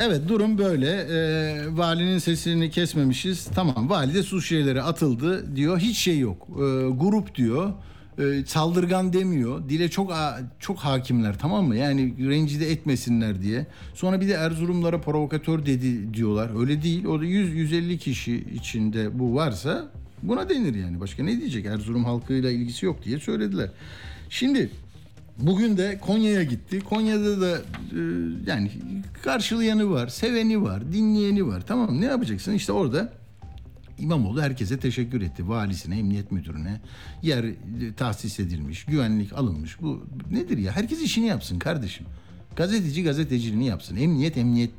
Evet 0.08 0.28
durum 0.28 0.58
böyle. 0.58 0.90
Ee, 0.90 1.76
valinin 1.76 2.18
sesini 2.18 2.70
kesmemişiz. 2.70 3.44
Tamam 3.54 3.90
valide 3.90 4.22
su 4.22 4.42
şişeleri 4.42 4.82
atıldı 4.82 5.56
diyor. 5.56 5.78
Hiç 5.78 5.98
şey 5.98 6.18
yok. 6.18 6.48
Ee, 6.50 6.60
grup 6.90 7.34
diyor. 7.34 7.72
Ee, 8.18 8.44
saldırgan 8.46 9.12
demiyor. 9.12 9.68
Dile 9.68 9.88
çok 9.88 10.12
çok 10.58 10.78
hakimler 10.78 11.38
tamam 11.38 11.64
mı? 11.64 11.76
Yani 11.76 12.30
rencide 12.30 12.70
etmesinler 12.70 13.42
diye. 13.42 13.66
Sonra 13.94 14.20
bir 14.20 14.28
de 14.28 14.32
Erzurumlara 14.32 15.00
provokatör 15.00 15.66
dedi 15.66 16.14
diyorlar. 16.14 16.60
Öyle 16.60 16.82
değil. 16.82 17.04
O 17.04 17.20
da 17.20 17.24
100-150 17.24 17.98
kişi 17.98 18.44
içinde 18.54 19.18
bu 19.18 19.34
varsa 19.34 19.88
buna 20.22 20.48
denir 20.48 20.74
yani. 20.74 21.00
Başka 21.00 21.22
ne 21.22 21.40
diyecek? 21.40 21.66
Erzurum 21.66 22.04
halkıyla 22.04 22.50
ilgisi 22.50 22.86
yok 22.86 23.04
diye 23.04 23.18
söylediler. 23.18 23.70
Şimdi 24.30 24.70
Bugün 25.38 25.76
de 25.76 25.98
Konya'ya 25.98 26.42
gitti. 26.42 26.80
Konya'da 26.80 27.40
da 27.40 27.58
e, 27.58 28.00
yani 28.46 28.70
karşılayanı 29.22 29.90
var, 29.90 30.08
seveni 30.08 30.62
var, 30.62 30.92
dinleyeni 30.92 31.46
var. 31.46 31.62
Tamam? 31.66 32.00
Ne 32.00 32.04
yapacaksın? 32.04 32.52
İşte 32.52 32.72
orada 32.72 33.12
İmamoğlu 33.98 34.42
herkese 34.42 34.78
teşekkür 34.78 35.22
etti. 35.22 35.48
Valisine, 35.48 35.98
emniyet 35.98 36.32
müdürüne. 36.32 36.80
Yer 37.22 37.44
e, 37.44 37.54
tahsis 37.96 38.40
edilmiş, 38.40 38.84
güvenlik 38.84 39.32
alınmış. 39.32 39.82
Bu 39.82 40.06
nedir 40.30 40.58
ya? 40.58 40.76
Herkes 40.76 41.02
işini 41.02 41.26
yapsın 41.26 41.58
kardeşim. 41.58 42.06
Gazeteci 42.56 43.04
gazeteciliğini 43.04 43.66
yapsın. 43.66 43.96
Emniyet 43.96 44.36
emniyet 44.36 44.70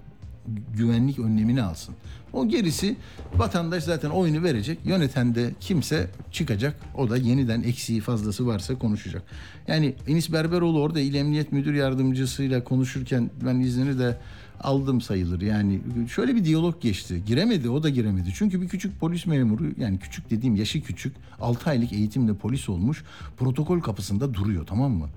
güvenlik 0.78 1.20
önlemini 1.20 1.62
alsın. 1.62 1.96
O 2.34 2.48
gerisi 2.48 2.96
vatandaş 3.38 3.84
zaten 3.84 4.10
oyunu 4.10 4.44
verecek. 4.44 4.80
Yöneten 4.86 5.36
de 5.36 5.52
kimse 5.60 6.08
çıkacak. 6.32 6.76
O 6.98 7.10
da 7.10 7.18
yeniden 7.18 7.64
eksiği 7.64 8.02
fazlası 8.02 8.48
varsa 8.48 8.76
konuşacak. 8.76 9.24
Yani 9.68 9.96
Enis 10.08 10.34
Berberoğlu 10.34 10.82
orada 10.82 11.00
İl 11.00 11.14
Emniyet 11.14 11.52
Müdür 11.52 11.74
Yardımcısıyla 11.74 12.64
konuşurken 12.64 13.30
ben 13.46 13.60
iznini 13.60 14.00
de 14.00 14.18
aldım 14.62 15.02
sayılır. 15.02 15.42
Yani 15.42 15.80
şöyle 16.10 16.36
bir 16.36 16.46
diyalog 16.46 16.82
geçti. 16.82 17.24
Giremedi 17.26 17.70
o 17.70 17.84
da 17.84 17.90
giremedi. 17.90 18.30
Çünkü 18.36 18.62
bir 18.62 18.68
küçük 18.68 19.00
polis 19.00 19.26
memuru 19.26 19.64
yani 19.78 20.00
küçük 20.00 20.30
dediğim 20.30 20.56
yaşı 20.56 20.82
küçük 20.82 21.16
6 21.42 21.70
aylık 21.70 21.94
eğitimle 21.94 22.34
polis 22.34 22.70
olmuş 22.70 23.04
protokol 23.38 23.80
kapısında 23.80 24.34
duruyor 24.34 24.68
tamam 24.68 24.92
mı? 24.92 25.10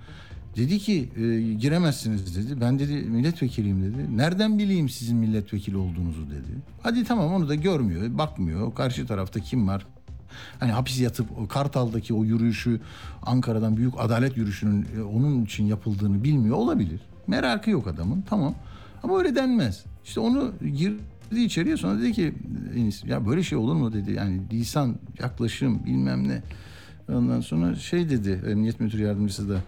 Dedi 0.56 0.78
ki 0.78 1.08
e, 1.16 1.52
giremezsiniz 1.52 2.36
dedi. 2.36 2.60
Ben 2.60 2.78
dedi 2.78 2.92
milletvekiliyim 2.92 3.82
dedi. 3.82 4.16
Nereden 4.16 4.58
bileyim 4.58 4.88
sizin 4.88 5.16
milletvekili 5.16 5.76
olduğunuzu 5.76 6.26
dedi. 6.30 6.58
Hadi 6.82 7.04
tamam 7.04 7.32
onu 7.32 7.48
da 7.48 7.54
görmüyor, 7.54 8.18
bakmıyor. 8.18 8.74
Karşı 8.74 9.06
tarafta 9.06 9.40
kim 9.40 9.68
var? 9.68 9.86
Hani 10.60 10.72
hapis 10.72 11.00
yatıp 11.00 11.26
o 11.38 11.48
Kartal'daki 11.48 12.14
o 12.14 12.24
yürüyüşü 12.24 12.80
Ankara'dan 13.22 13.76
büyük 13.76 13.94
adalet 13.98 14.36
yürüyüşünün 14.36 14.86
e, 14.96 15.02
onun 15.02 15.44
için 15.44 15.64
yapıldığını 15.64 16.24
bilmiyor 16.24 16.56
olabilir. 16.56 17.00
Merakı 17.26 17.70
yok 17.70 17.86
adamın 17.86 18.24
tamam. 18.28 18.54
Ama 19.02 19.18
öyle 19.18 19.34
denmez. 19.34 19.84
İşte 20.04 20.20
onu 20.20 20.52
girdi 20.76 21.00
içeriye 21.36 21.76
sonra 21.76 22.00
dedi 22.00 22.12
ki 22.12 22.34
Enis 22.76 23.04
ya 23.04 23.26
böyle 23.26 23.42
şey 23.42 23.58
olur 23.58 23.74
mu 23.74 23.92
dedi. 23.92 24.12
Yani 24.12 24.40
lisan, 24.52 24.96
yaklaşım 25.18 25.84
bilmem 25.84 26.28
ne. 26.28 26.42
Ondan 27.08 27.40
sonra 27.40 27.74
şey 27.74 28.10
dedi 28.10 28.42
emniyet 28.50 28.80
müdür 28.80 28.98
yardımcısı 28.98 29.48
da 29.48 29.60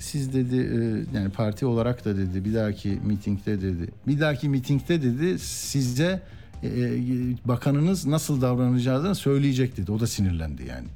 siz 0.00 0.32
dedi 0.32 0.56
e, 0.56 1.16
yani 1.18 1.30
parti 1.30 1.66
olarak 1.66 2.04
da 2.04 2.16
dedi 2.16 2.44
bir 2.44 2.54
dahaki 2.54 2.88
mitingde 2.88 3.62
dedi 3.62 3.88
bir 4.06 4.20
dahaki 4.20 4.48
mitingde 4.48 5.02
dedi 5.02 5.38
size 5.38 6.22
e, 6.62 6.68
e, 6.68 6.92
bakanınız 7.44 8.06
nasıl 8.06 8.40
davranacağını 8.40 9.14
söyleyecek 9.14 9.76
dedi. 9.76 9.92
O 9.92 10.00
da 10.00 10.06
sinirlendi 10.06 10.62
yani. 10.62 10.86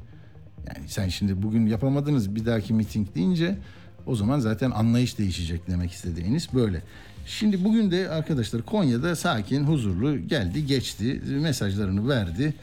Yani 0.67 0.89
sen 0.89 1.09
şimdi 1.09 1.43
bugün 1.43 1.67
yapamadınız 1.67 2.35
bir 2.35 2.47
dahaki 2.47 2.75
miting 2.75 3.15
deyince 3.15 3.59
o 4.07 4.17
zaman 4.17 4.39
zaten 4.39 4.71
anlayış 4.71 5.19
değişecek 5.19 5.67
demek 5.69 5.93
istedi 5.93 6.21
Enis 6.21 6.55
böyle. 6.55 6.83
Şimdi 7.27 7.65
bugün 7.65 7.91
de 7.91 8.09
arkadaşlar 8.09 8.63
Konya'da 8.63 9.17
sakin, 9.17 9.65
huzurlu 9.65 10.29
geldi, 10.29 10.67
geçti, 10.67 11.23
mesajlarını 11.29 12.09
verdi. 12.09 12.55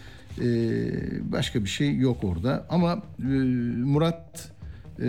Ee, 0.42 1.32
başka 1.32 1.64
bir 1.64 1.70
şey 1.70 1.98
yok 1.98 2.24
orada. 2.24 2.66
Ama 2.70 3.02
e, 3.20 3.24
Murat 3.84 4.52
e, 5.02 5.08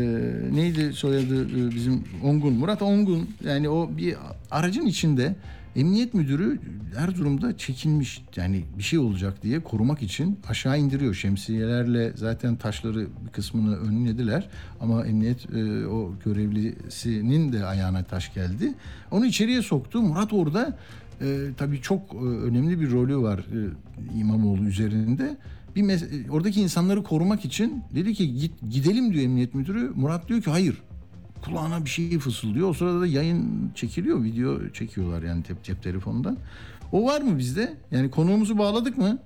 neydi 0.53 0.93
soyadı 0.93 1.45
e, 1.45 1.71
bizim 1.71 2.05
Ongun 2.25 2.53
Murat 2.53 2.83
Ongun. 2.83 3.29
Yani 3.45 3.69
o 3.69 3.91
bir 3.97 4.17
aracın 4.51 4.87
içinde 4.87 5.35
emniyet 5.77 6.15
müdürü 6.15 6.61
Erzurum'da 6.97 7.57
çekilmiş 7.57 8.25
yani 8.37 8.65
bir 8.79 8.83
şey 8.83 8.99
olacak 8.99 9.43
diye 9.43 9.61
korumak 9.61 10.03
için 10.03 10.39
aşağı 10.49 10.79
indiriyor. 10.79 11.15
Şemsiyelerle 11.15 12.13
zaten 12.15 12.57
taşları 12.57 13.07
bir 13.27 13.31
kısmını 13.33 13.77
önlediler. 13.77 14.49
Ama 14.81 15.07
emniyet 15.07 15.55
e, 15.55 15.87
o 15.87 16.13
görevlisinin 16.25 17.53
de 17.53 17.65
ayağına 17.65 18.05
taş 18.05 18.35
geldi. 18.35 18.75
Onu 19.11 19.27
içeriye 19.27 19.63
soktu. 19.63 20.03
Murat 20.03 20.33
orada 20.33 20.79
e, 21.21 21.49
tabii 21.57 21.81
çok 21.81 22.15
e, 22.15 22.17
önemli 22.19 22.81
bir 22.81 22.91
rolü 22.91 23.17
var 23.17 23.39
e, 23.39 24.19
İmamoğlu 24.19 24.65
üzerinde 24.65 25.37
bir 25.77 25.83
mes- 25.83 26.31
oradaki 26.31 26.61
insanları 26.61 27.03
korumak 27.03 27.45
için 27.45 27.83
dedi 27.95 28.15
ki 28.15 28.35
git 28.39 28.53
gidelim 28.71 29.13
diyor 29.13 29.25
emniyet 29.25 29.55
müdürü. 29.55 29.93
Murat 29.95 30.29
diyor 30.29 30.43
ki 30.43 30.51
hayır. 30.51 30.83
Kulağına 31.45 31.85
bir 31.85 31.91
şey 31.91 32.19
fısıldıyor. 32.19 32.69
O 32.69 32.73
sırada 32.75 33.01
da 33.01 33.07
yayın 33.07 33.71
çekiliyor. 33.75 34.23
Video 34.23 34.73
çekiyorlar 34.73 35.23
yani 35.23 35.43
tep 35.43 35.65
cep 35.65 35.83
telefonundan. 35.83 36.39
O 36.93 37.05
var 37.05 37.21
mı 37.21 37.39
bizde? 37.39 37.75
Yani 37.91 38.11
konuğumuzu 38.11 38.59
bağladık 38.59 38.99
mı? 38.99 39.19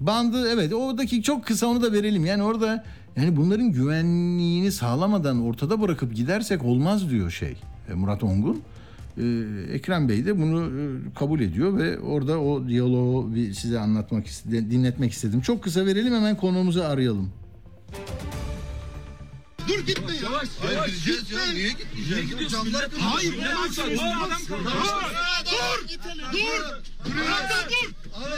Bandı 0.00 0.48
evet 0.50 0.72
oradaki 0.74 1.22
çok 1.22 1.44
kısa 1.44 1.66
onu 1.66 1.82
da 1.82 1.92
verelim. 1.92 2.26
Yani 2.26 2.42
orada 2.42 2.84
yani 3.16 3.36
bunların 3.36 3.72
güvenliğini 3.72 4.72
sağlamadan 4.72 5.42
ortada 5.42 5.80
bırakıp 5.80 6.14
gidersek 6.14 6.64
olmaz 6.64 7.10
diyor 7.10 7.30
şey 7.30 7.56
e, 7.90 7.94
Murat 7.94 8.24
Ongun. 8.24 8.62
Ee, 9.20 9.72
Ekrem 9.74 10.08
Bey 10.08 10.26
de 10.26 10.38
bunu 10.38 10.64
e, 10.64 11.14
kabul 11.14 11.40
ediyor 11.40 11.78
ve 11.78 11.98
orada 12.00 12.40
o 12.40 12.68
diyaloğu 12.68 13.34
bir 13.34 13.54
size 13.54 13.78
anlatmak 13.78 14.26
istedim, 14.26 14.70
dinletmek 14.70 15.12
istedim. 15.12 15.40
Çok 15.40 15.62
kısa 15.64 15.86
verelim 15.86 16.14
hemen 16.14 16.36
konuğumuzu 16.36 16.82
arayalım. 16.82 17.32
Dur 19.68 19.86
gitme 19.86 20.14
ya. 20.14 20.20
Yavaş 20.22 20.48
yavaş. 20.74 20.90
Gideceğiz 20.90 21.30
ya 21.30 21.52
niye 21.52 21.68
gitmeyeceğiz? 21.68 22.34
Niye 22.34 22.48
Camları 22.48 22.88
Hayır. 22.98 23.38
Ne 23.38 23.48
yapıyorsun? 23.48 23.84
Dur. 23.90 25.88
Dur. 25.88 26.32
Dur. 26.32 27.12
dur. 27.70 27.94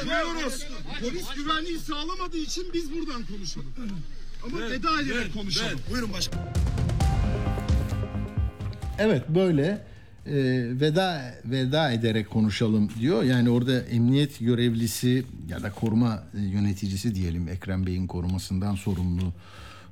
Diyoruz. 0.07 0.67
Polis 1.01 1.35
güvenliği 1.37 1.79
sağlamadığı 1.79 2.39
için 2.39 2.65
biz 2.75 2.93
buradan 2.93 3.23
konuşalım. 3.27 3.73
Ama 4.47 4.71
veda 4.71 5.01
ederek 5.01 5.35
konuşalım. 5.35 5.81
Buyurun 5.91 6.13
başkanım. 6.13 6.47
Evet 8.99 9.29
böyle 9.29 9.92
e, 10.27 10.35
veda 10.81 11.35
veda 11.45 11.93
ederek 11.93 12.31
konuşalım 12.31 12.89
diyor. 13.01 13.23
Yani 13.23 13.51
orada 13.51 13.81
emniyet 13.81 14.39
görevlisi 14.41 15.25
ya 15.49 15.63
da 15.63 15.73
koruma 15.73 16.23
e, 16.39 16.41
yöneticisi 16.41 17.15
diyelim 17.15 17.49
Ekrem 17.49 17.87
Bey'in 17.87 18.07
korumasından 18.07 18.75
sorumlu 18.75 19.33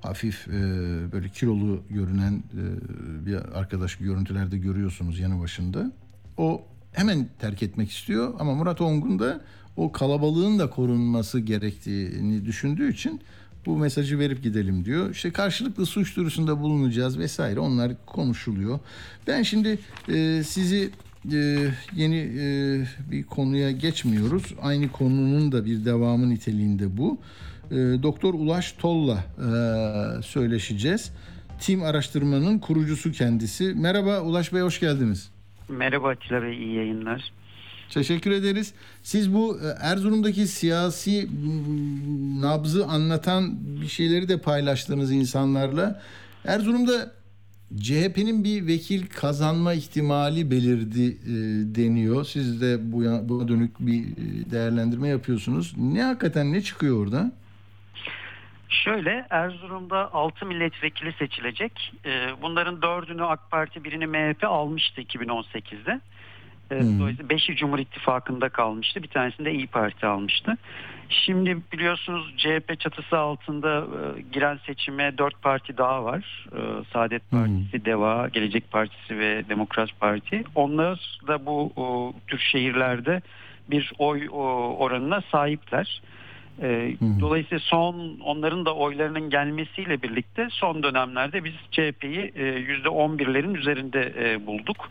hafif 0.01 0.49
e, 0.49 0.53
böyle 1.13 1.29
kilolu 1.29 1.83
görünen 1.91 2.33
e, 2.33 3.27
bir 3.27 3.59
arkadaş 3.59 3.97
görüntülerde 3.97 4.59
görüyorsunuz 4.59 5.19
yanı 5.19 5.41
başında. 5.41 5.93
O 6.37 6.63
hemen 6.93 7.29
terk 7.39 7.63
etmek 7.63 7.91
istiyor 7.91 8.35
ama 8.39 8.55
Murat 8.55 8.81
Ongun 8.81 9.19
da 9.19 9.41
o 9.77 9.93
kalabalığın 9.93 10.59
da 10.59 10.71
korunması 10.71 11.41
gerektiğini 11.41 12.45
düşündüğü 12.45 12.93
için 12.93 13.21
bu 13.67 13.79
mesajı 13.79 14.19
verip 14.19 14.43
gidelim 14.43 14.85
diyor. 14.85 15.11
İşte 15.11 15.31
karşılıklı 15.31 15.87
suç 15.87 16.17
duyurusunda 16.17 16.61
bulunacağız 16.61 17.19
vesaire 17.19 17.61
onlar 17.61 17.93
konuşuluyor. 18.07 18.79
Ben 19.27 19.43
şimdi 19.43 19.79
e, 20.09 20.43
sizi 20.45 20.91
e, 21.33 21.69
yeni 21.97 22.17
e, 22.17 22.45
bir 23.11 23.23
konuya 23.23 23.71
geçmiyoruz. 23.71 24.55
Aynı 24.63 24.89
konunun 24.89 25.53
da 25.53 25.65
bir 25.65 25.85
devamı 25.85 26.31
niteliğinde 26.31 26.97
bu. 26.97 27.19
E, 27.71 27.77
Doktor 27.77 28.35
Ulaş 28.35 28.73
Toll'la 28.73 29.25
e, 29.39 30.23
söyleşeceğiz. 30.23 31.13
Tim 31.61 31.83
araştırmanın 31.83 32.59
kurucusu 32.59 33.13
kendisi. 33.13 33.75
Merhaba 33.75 34.21
Ulaş 34.21 34.53
Bey 34.53 34.61
hoş 34.61 34.81
geldiniz. 34.81 35.31
Merhaba 35.69 36.09
Atilla 36.09 36.43
Bey, 36.43 36.55
iyi 36.55 36.75
yayınlar. 36.75 37.33
Teşekkür 37.91 38.31
ederiz. 38.31 38.75
Siz 39.03 39.35
bu 39.35 39.59
e, 39.61 39.67
Erzurum'daki 39.81 40.47
siyasi 40.47 41.29
nabzı 42.41 42.87
anlatan 42.87 43.57
bir 43.83 43.89
şeyleri 43.89 44.29
de 44.29 44.39
paylaştığınız 44.39 45.13
insanlarla. 45.13 46.03
Erzurum'da 46.45 47.13
CHP'nin 47.81 48.45
bir 48.45 48.67
vekil 48.67 49.07
kazanma 49.07 49.73
ihtimali 49.73 50.51
belirdi 50.51 51.07
e, 51.07 51.35
deniyor. 51.75 52.25
Siz 52.25 52.63
de 52.63 52.93
bu 52.93 53.29
buna 53.29 53.49
dönük 53.49 53.81
bir 53.81 54.03
e, 54.03 54.51
değerlendirme 54.51 55.09
yapıyorsunuz. 55.09 55.75
Ne 55.79 56.03
hakikaten 56.03 56.53
ne 56.53 56.61
çıkıyor 56.61 57.05
orada? 57.05 57.33
Şöyle 58.69 59.27
Erzurum'da 59.31 60.15
6 60.15 60.47
milletvekili 60.47 61.13
seçilecek. 61.13 61.93
Bunların 62.43 62.77
4'ünü 62.77 63.23
AK 63.23 63.51
Parti 63.51 63.85
birini 63.85 64.07
MHP 64.07 64.45
almıştı 64.45 65.01
2018'de. 65.01 66.01
Hmm. 66.79 67.01
Dolayısıyla 67.01 67.35
5'i 67.35 67.57
Cumhur 67.57 67.79
İttifakı'nda 67.79 68.49
kalmıştı. 68.49 69.03
Bir 69.03 69.09
tanesini 69.09 69.47
de 69.47 69.53
İyi 69.53 69.67
Parti 69.67 70.07
almıştı. 70.07 70.57
Şimdi 71.09 71.59
biliyorsunuz 71.73 72.35
CHP 72.37 72.81
çatısı 72.81 73.19
altında 73.19 73.79
e, 73.79 74.21
giren 74.33 74.59
seçime 74.67 75.19
4 75.19 75.43
parti 75.43 75.77
daha 75.77 76.05
var. 76.05 76.47
E, 76.53 76.85
Saadet 76.93 77.23
Hmm. 77.33 77.41
Partisi, 77.41 77.85
DEVA, 77.85 78.29
Gelecek 78.29 78.71
Partisi 78.71 79.19
ve 79.19 79.49
Demokrat 79.49 80.01
Parti. 80.01 80.45
Onlar 80.55 81.19
da 81.29 81.47
bu 81.47 81.73
o, 81.77 82.13
tür 82.27 82.39
şehirlerde 82.39 83.23
bir 83.71 83.93
oy 83.99 84.29
o, 84.33 84.43
oranına 84.79 85.21
sahipler. 85.33 86.03
E. 86.63 86.95
Dolayısıyla 87.21 87.59
son 87.59 88.19
onların 88.25 88.67
da 88.67 88.75
oylarının 88.75 89.31
gelmesiyle 89.31 90.03
birlikte 90.03 90.49
son 90.51 90.83
dönemlerde 90.83 91.45
biz 91.45 91.53
CHP'yi 91.71 92.33
e, 92.35 92.43
%11'lerin 92.43 93.59
üzerinde 93.59 94.15
e, 94.19 94.47
bulduk. 94.47 94.89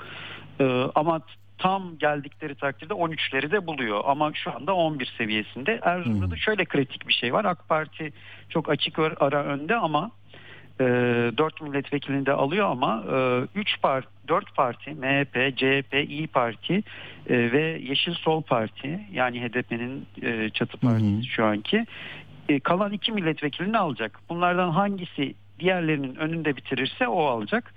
Ama 0.95 1.21
tam 1.59 1.97
geldikleri 1.97 2.55
takdirde 2.55 2.93
13'leri 2.93 3.51
de 3.51 3.67
buluyor 3.67 4.01
ama 4.05 4.31
şu 4.33 4.55
anda 4.55 4.75
11 4.75 5.13
seviyesinde. 5.17 5.79
Erzurum'da 5.83 6.25
Hmm. 6.25 6.31
da 6.31 6.35
şöyle 6.37 6.65
kritik 6.65 7.07
bir 7.07 7.13
şey 7.13 7.33
var. 7.33 7.45
AK 7.45 7.69
Parti 7.69 8.13
çok 8.49 8.69
açık 8.69 8.99
ara 8.99 9.43
önde 9.43 9.75
ama 9.75 10.11
e, 10.79 10.83
4 11.37 11.61
milletvekilini 11.61 12.25
de 12.25 12.33
alıyor 12.33 12.69
ama 12.69 13.03
3 13.55 13.81
parti 13.81 14.07
4 14.27 14.55
parti 14.55 14.91
MHP, 14.91 15.57
CHP, 15.57 15.93
İyi 16.09 16.27
Parti 16.27 16.73
e, 17.29 17.51
ve 17.51 17.79
Yeşil 17.81 18.13
Sol 18.13 18.41
Parti 18.41 18.99
yani 19.11 19.41
HDP'nin 19.41 20.05
e, 20.21 20.49
çatı 20.49 20.77
partisi 20.77 21.25
şu 21.27 21.45
anki 21.45 21.85
e, 22.49 22.59
kalan 22.59 22.91
2 22.93 23.11
milletvekilini 23.11 23.77
alacak. 23.77 24.19
Bunlardan 24.29 24.69
hangisi 24.69 25.33
diğerlerinin 25.59 26.15
önünde 26.15 26.55
bitirirse 26.55 27.07
o 27.07 27.25
alacak. 27.25 27.73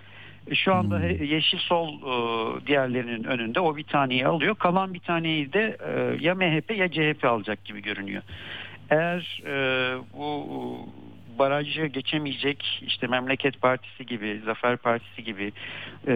E, 0.51 0.55
Şu 0.55 0.75
anda 0.75 0.99
Hmm. 0.99 1.25
Yeşil 1.25 1.59
Sol 1.59 1.89
e, 1.95 2.67
diğerlerinin 2.67 3.25
önünde 3.25 3.61
o 3.61 3.77
bir 3.77 3.85
taneyi 3.85 4.27
alıyor. 4.27 4.55
Kalan 4.55 4.95
bir 4.95 5.01
taneyi 5.01 5.53
de 5.53 5.77
e, 5.87 6.17
ya 6.25 6.35
MHP 6.35 6.71
ya 6.77 6.91
CHP 6.91 7.25
alacak 7.25 7.65
gibi 7.65 7.83
görünüyor. 7.83 8.23
Eğer 8.91 9.43
e, 9.47 9.55
bu 10.15 10.47
barajı 11.39 11.87
geçemeyecek 11.87 12.83
işte 12.87 13.07
Memleket 13.07 13.61
Partisi 13.61 14.07
gibi, 14.07 14.41
Zafer 14.45 14.77
Partisi 14.77 15.25
gibi 15.25 15.53
e, 16.07 16.13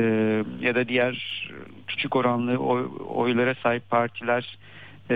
ya 0.60 0.74
da 0.74 0.88
diğer 0.88 1.42
küçük 1.86 2.16
oranlı 2.16 2.56
oy- 2.58 2.90
oylara 3.08 3.54
sahip 3.54 3.90
partiler 3.90 4.58
e, 5.10 5.14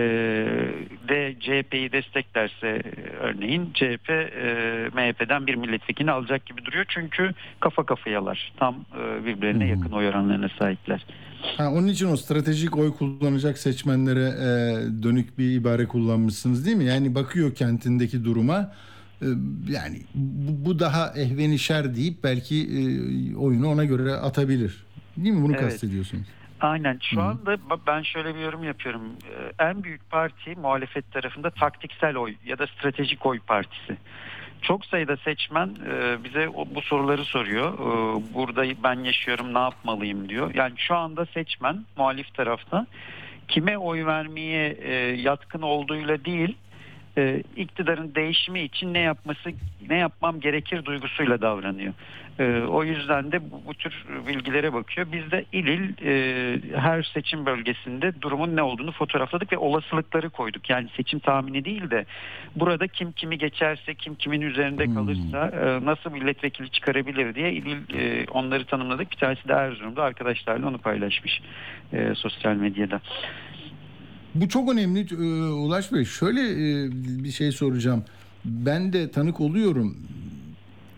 de 1.09 1.35
CHP'yi 1.39 1.91
desteklerse 1.91 2.81
örneğin 3.21 3.69
CHP 3.73 4.09
e, 4.09 4.89
MHP'den 4.93 5.47
bir 5.47 5.55
milletvekili 5.55 6.11
alacak 6.11 6.45
gibi 6.45 6.65
duruyor. 6.65 6.85
Çünkü 6.87 7.31
kafa 7.59 7.85
kafayalar. 7.85 8.53
Tam 8.57 8.75
e, 8.75 9.25
birbirlerine 9.25 9.63
Hmm. 9.63 9.69
yakın 9.81 9.91
oy 9.91 10.07
oranlarına 10.07 10.49
sahipler. 10.59 11.05
Ha, 11.57 11.71
onun 11.71 11.87
için 11.87 12.07
o 12.07 12.17
stratejik 12.17 12.77
oy 12.77 12.93
kullanacak 12.93 13.57
seçmenlere 13.57 14.23
e, 14.23 14.47
dönük 15.03 15.37
bir 15.37 15.51
ibare 15.51 15.85
kullanmışsınız 15.87 16.65
değil 16.65 16.77
mi? 16.77 16.85
Yani 16.85 17.15
bakıyor 17.15 17.55
kentindeki 17.55 18.25
duruma 18.25 18.71
e, 19.21 19.25
yani 19.69 20.01
bu, 20.15 20.65
bu 20.65 20.79
daha 20.79 21.13
ehvenişer 21.15 21.95
deyip 21.95 22.23
belki 22.23 22.55
e, 22.55 22.79
oyunu 23.35 23.69
ona 23.69 23.85
göre 23.85 24.11
atabilir. 24.13 24.83
Değil 25.17 25.35
mi? 25.35 25.41
Bunu 25.41 25.51
Evet. 25.51 25.61
kastediyorsunuz. 25.61 26.27
Aynen. 26.61 26.99
Şu 27.01 27.17
Hı. 27.17 27.21
anda 27.21 27.57
ben 27.87 28.01
şöyle 28.01 28.35
bir 28.35 28.39
yorum 28.39 28.63
yapıyorum. 28.63 29.01
Ee, 29.59 29.63
En 29.65 29.83
büyük 29.83 30.09
parti 30.09 30.55
muhalefet 30.55 31.11
tarafında 31.11 31.49
taktiksel 31.49 32.15
oy 32.15 32.35
ya 32.45 32.59
da 32.59 32.67
stratejik 32.67 33.25
oy 33.25 33.39
partisi. 33.39 33.97
Çok 34.61 34.85
sayıda 34.85 35.17
seçmen 35.17 35.67
e, 35.67 36.23
bize 36.23 36.47
bu 36.75 36.81
soruları 36.81 37.25
soruyor. 37.25 37.73
Ee, 37.73 38.33
Burada 38.33 38.63
ben 38.83 39.03
yaşıyorum 39.03 39.53
ne 39.53 39.59
yapmalıyım 39.59 40.29
diyor. 40.29 40.55
Yani 40.55 40.73
şu 40.77 40.95
anda 40.95 41.25
seçmen 41.25 41.85
muhalif 41.97 42.33
tarafta 42.33 42.87
kime 43.47 43.77
oy 43.77 44.05
vermeye 44.05 44.69
e, 44.81 44.93
yatkın 45.21 45.61
olduğuyla 45.61 46.25
değil 46.25 46.57
e, 47.17 47.43
iktidarın 47.55 48.15
değişimi 48.15 48.61
için 48.61 48.93
ne 48.93 48.99
yapması 48.99 49.49
ne 49.89 49.97
yapmam 49.97 50.39
gerekir 50.39 50.85
duygusuyla 50.85 51.41
davranıyor. 51.41 51.93
E, 52.39 52.61
o 52.61 52.83
yüzden 52.83 53.31
de 53.31 53.51
bu, 53.51 53.61
bu 53.67 53.73
tür 53.73 54.05
bilgilere 54.27 54.73
bakıyor. 54.73 55.07
Biz 55.11 55.31
de 55.31 55.45
il 55.51 55.67
il 55.67 56.05
e, 56.05 56.59
her 56.79 57.03
seçim 57.03 57.45
bölgesinde 57.45 58.21
durumun 58.21 58.55
ne 58.55 58.61
olduğunu 58.61 58.91
fotoğrafladık 58.91 59.51
ve 59.53 59.57
olasılıkları 59.57 60.29
koyduk. 60.29 60.69
Yani 60.69 60.87
seçim 60.97 61.19
tahmini 61.19 61.65
değil 61.65 61.89
de 61.89 62.05
burada 62.55 62.87
kim 62.87 63.11
kimi 63.11 63.37
geçerse 63.37 63.95
kim 63.95 64.15
kimin 64.15 64.41
üzerinde 64.41 64.85
Hmm. 64.85 64.95
kalırsa 64.95 65.47
e, 65.47 65.85
nasıl 65.85 66.11
milletvekili 66.11 66.69
çıkarabilir 66.69 67.35
diye 67.35 67.53
il 67.53 67.65
il 67.65 67.99
e, 67.99 68.25
onları 68.31 68.65
tanımladık. 68.65 69.11
Bir 69.11 69.17
tanesi 69.17 69.47
de 69.47 69.53
Erzurum'da 69.53 70.03
arkadaşlarla 70.03 70.67
onu 70.67 70.77
paylaşmış 70.77 71.41
e, 71.93 72.15
sosyal 72.15 72.55
medyada. 72.55 73.01
Bu 74.35 74.49
çok 74.49 74.71
önemli 74.71 74.99
e, 74.99 75.43
Ulaş 75.51 75.91
Bey. 75.91 76.05
Şöyle 76.05 76.41
e, 76.41 76.91
bir 77.23 77.31
şey 77.31 77.51
soracağım. 77.51 78.03
Ben 78.45 78.93
de 78.93 79.11
tanık 79.11 79.41
oluyorum. 79.41 79.97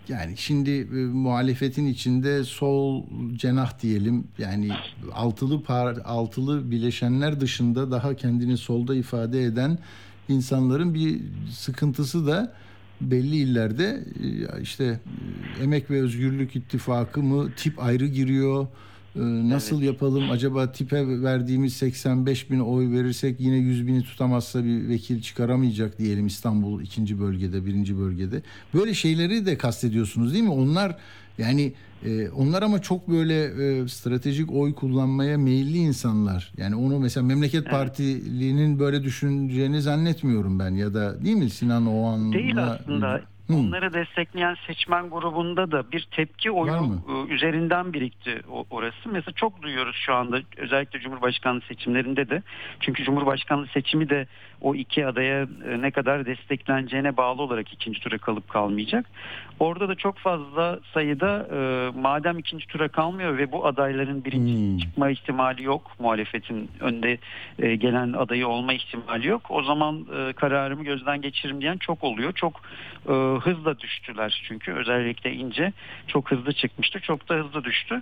Yani 0.08 0.38
şimdi 0.38 0.72
e, 0.72 0.96
muhalefetin 0.96 1.86
içinde 1.86 2.44
sol 2.44 3.04
cenah 3.36 3.80
diyelim 3.82 4.24
yani 4.38 4.70
altılı 5.14 5.64
par, 5.64 5.98
altılı 6.06 6.72
bileşenler 6.72 7.42
dışında 7.42 7.92
daha 7.92 8.16
kendini 8.16 8.58
solda 8.58 8.96
ifade 8.96 9.44
eden 9.44 9.78
insanların 10.30 10.94
bir 10.94 11.22
sıkıntısı 11.52 12.28
da 12.28 12.54
belli 13.02 13.36
illerde 13.36 14.04
e, 14.24 14.62
işte 14.62 15.00
Emek 15.62 15.92
ve 15.92 16.02
Özgürlük 16.02 16.56
İttifakı 16.56 17.24
mı 17.24 17.52
tip 17.58 17.84
ayrı 17.84 18.08
giriyor. 18.08 18.68
E, 19.16 19.20
Nasıl 19.50 19.76
Evet. 19.78 19.86
yapalım? 19.88 20.30
Acaba 20.32 20.72
tipe 20.72 21.22
verdiğimiz 21.22 21.74
85 21.74 22.52
bin 22.52 22.60
oy 22.60 22.92
verirsek 22.92 23.40
yine 23.40 23.56
100 23.56 23.88
bini 23.88 24.04
tutamazsa 24.04 24.64
bir 24.66 24.90
vekil 24.90 25.22
çıkaramayacak 25.22 26.00
diyelim 26.00 26.28
İstanbul 26.28 26.82
ikinci 26.82 27.20
bölgede, 27.20 27.66
birinci 27.66 27.98
bölgede. 28.00 28.42
Böyle 28.74 28.94
şeyleri 28.94 29.46
de 29.46 29.58
kastediyorsunuz 29.58 30.34
değil 30.34 30.44
mi? 30.44 30.50
Onlar 30.52 30.98
yani 31.38 31.74
e, 32.06 32.30
onlar 32.30 32.62
ama 32.64 32.82
çok 32.82 33.08
böyle 33.10 33.44
e, 33.44 33.88
stratejik 33.88 34.52
oy 34.52 34.74
kullanmaya 34.74 35.38
meyilli 35.38 35.78
insanlar. 35.78 36.54
Yani 36.58 36.76
onu 36.76 37.00
mesela 37.00 37.26
Memleket 37.26 37.62
Evet. 37.62 37.72
Partili'nin 37.72 38.80
böyle 38.80 39.04
düşüneceğini 39.04 39.82
zannetmiyorum 39.82 40.60
ben 40.60 40.72
ya 40.76 40.94
da 40.94 41.24
değil 41.26 41.36
mi 41.36 41.50
Sinan 41.50 41.86
Oğan'la? 41.88 42.34
Değil 42.34 42.64
aslında. 42.64 43.22
Hı. 43.48 43.54
Onları 43.54 43.94
destekleyen 43.94 44.58
seçmen 44.68 45.10
grubunda 45.10 45.72
da 45.72 45.92
bir 45.92 46.08
tepki 46.12 46.52
oyu 46.52 47.02
e, 47.10 47.34
üzerinden 47.34 47.94
birikti 47.94 48.42
orası. 48.70 49.10
Mesela 49.10 49.34
çok 49.36 49.62
duyuyoruz 49.62 49.96
şu 50.06 50.14
anda 50.14 50.40
özellikle 50.58 51.00
Cumhurbaşkanlığı 51.00 51.62
seçimlerinde 51.62 52.30
de. 52.30 52.42
Çünkü 52.80 53.04
Cumhurbaşkanlığı 53.04 53.68
seçimi 53.68 54.10
de 54.10 54.28
o 54.62 54.76
iki 54.76 55.06
adaya 55.08 55.42
e, 55.42 55.82
ne 55.82 55.92
kadar 55.92 56.26
destekleneceğine 56.26 57.18
bağlı 57.18 57.42
olarak 57.42 57.74
ikinci 57.74 58.00
tura 58.00 58.18
kalıp 58.18 58.50
kalmayacak. 58.50 59.06
Orada 59.60 59.90
da 59.90 59.96
çok 59.96 60.18
fazla 60.18 60.80
sayıda 60.94 61.48
e, 61.54 61.90
madem 62.00 62.40
ikinci 62.40 62.68
tura 62.68 62.88
kalmıyor 62.88 63.38
ve 63.38 63.52
bu 63.52 63.66
adayların 63.66 64.26
birinci 64.26 64.54
Hmm. 64.54 64.78
çıkma 64.78 65.10
ihtimali 65.10 65.64
yok. 65.64 65.92
Muhalefetin 66.00 66.72
önde 66.80 67.18
e, 67.60 67.76
gelen 67.76 68.14
adayı 68.14 68.48
olma 68.48 68.74
ihtimali 68.74 69.28
yok. 69.28 69.42
O 69.52 69.64
zaman 69.64 70.06
e, 70.18 70.34
kararımı 70.34 70.84
gözden 70.84 71.22
geçiririm 71.22 71.62
diyen 71.62 71.78
çok 71.78 72.04
oluyor. 72.04 72.34
Çok 72.34 72.62
e, 73.08 73.12
hızla 73.40 73.80
düştüler 73.80 74.44
çünkü 74.48 74.72
özellikle 74.74 75.34
ince 75.34 75.74
çok 76.08 76.32
hızlı 76.32 76.54
çıkmıştı. 76.54 77.00
Çok 77.00 77.30
da 77.30 77.36
hızlı 77.36 77.64
düştü. 77.64 78.02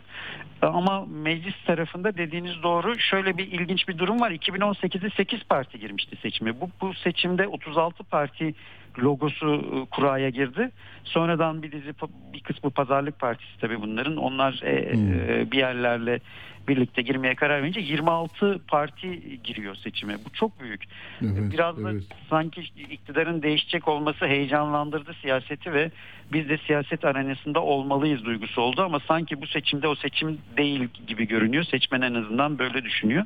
E, 0.64 0.66
Ama 0.66 1.06
meclis 1.10 1.56
tarafında 1.66 2.18
dediğiniz 2.18 2.64
doğru. 2.64 2.99
Şöyle 2.99 3.38
bir 3.38 3.52
ilginç 3.52 3.88
bir 3.88 3.97
durum 3.97 4.22
var. 4.22 4.32
2018'de 4.32 5.10
8 5.10 5.43
parti 5.43 5.80
girmişti 5.80 6.16
seçime. 6.22 6.62
Bu, 6.62 6.70
bu 6.82 6.93
seçimde 6.93 7.47
36 7.47 8.04
parti 8.04 8.54
logosu 9.00 9.54
e, 9.56 9.86
kuraya 9.86 10.30
girdi. 10.30 10.72
Sonradan 11.04 11.64
bir 11.64 11.72
dizi 11.72 11.94
bir 12.34 12.39
kısmı 12.39 12.70
pazarlık 12.70 13.20
partisi 13.20 13.58
tabii 13.62 13.82
bunların. 13.82 14.18
Onlar 14.18 14.62
e, 14.64 14.94
Hmm. 14.94 15.14
e, 15.14 15.52
bir 15.52 15.58
yerlerle 15.58 16.20
birlikte 16.68 17.02
girmeye 17.02 17.36
karar 17.36 17.64
verince 17.64 17.80
26 17.80 18.60
parti 18.68 19.39
giriyor 19.44 19.76
seçime. 19.76 20.16
Bu 20.26 20.30
çok 20.34 20.60
büyük. 20.60 20.84
Evet, 21.22 21.52
Biraz 21.52 21.84
da 21.84 21.92
evet. 21.92 22.04
sanki 22.30 22.62
iktidarın 22.92 23.42
değişecek 23.42 23.88
olması 23.88 24.26
heyecanlandırdı 24.26 25.14
siyaseti 25.22 25.74
ve 25.74 25.92
biz 26.34 26.50
de 26.50 26.58
siyaset 26.58 27.06
arenasında 27.06 27.62
olmalıyız 27.62 28.26
duygusu 28.26 28.62
oldu 28.62 28.82
ama 28.82 29.00
sanki 29.08 29.42
bu 29.42 29.48
seçimde 29.48 29.88
o 29.88 29.96
seçim 29.96 30.38
değil 30.58 30.88
gibi 31.08 31.28
görünüyor. 31.28 31.64
Seçmen 31.64 32.02
en 32.02 32.14
azından 32.14 32.60
böyle 32.60 32.84
düşünüyor. 32.84 33.26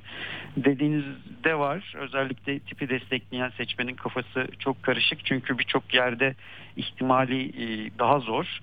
Dediğinizde 0.57 1.55
var. 1.59 1.93
Özellikle 1.97 2.59
tipi 2.59 2.89
destekleyen 2.89 3.49
seçmenin 3.57 3.95
kafası 3.95 4.47
çok 4.59 4.83
karışık. 4.83 5.25
Çünkü 5.25 5.57
birçok 5.59 5.93
yerde 5.93 6.35
ihtimali 6.77 7.41
e, 7.45 7.91
daha 7.99 8.19
zor. 8.19 8.59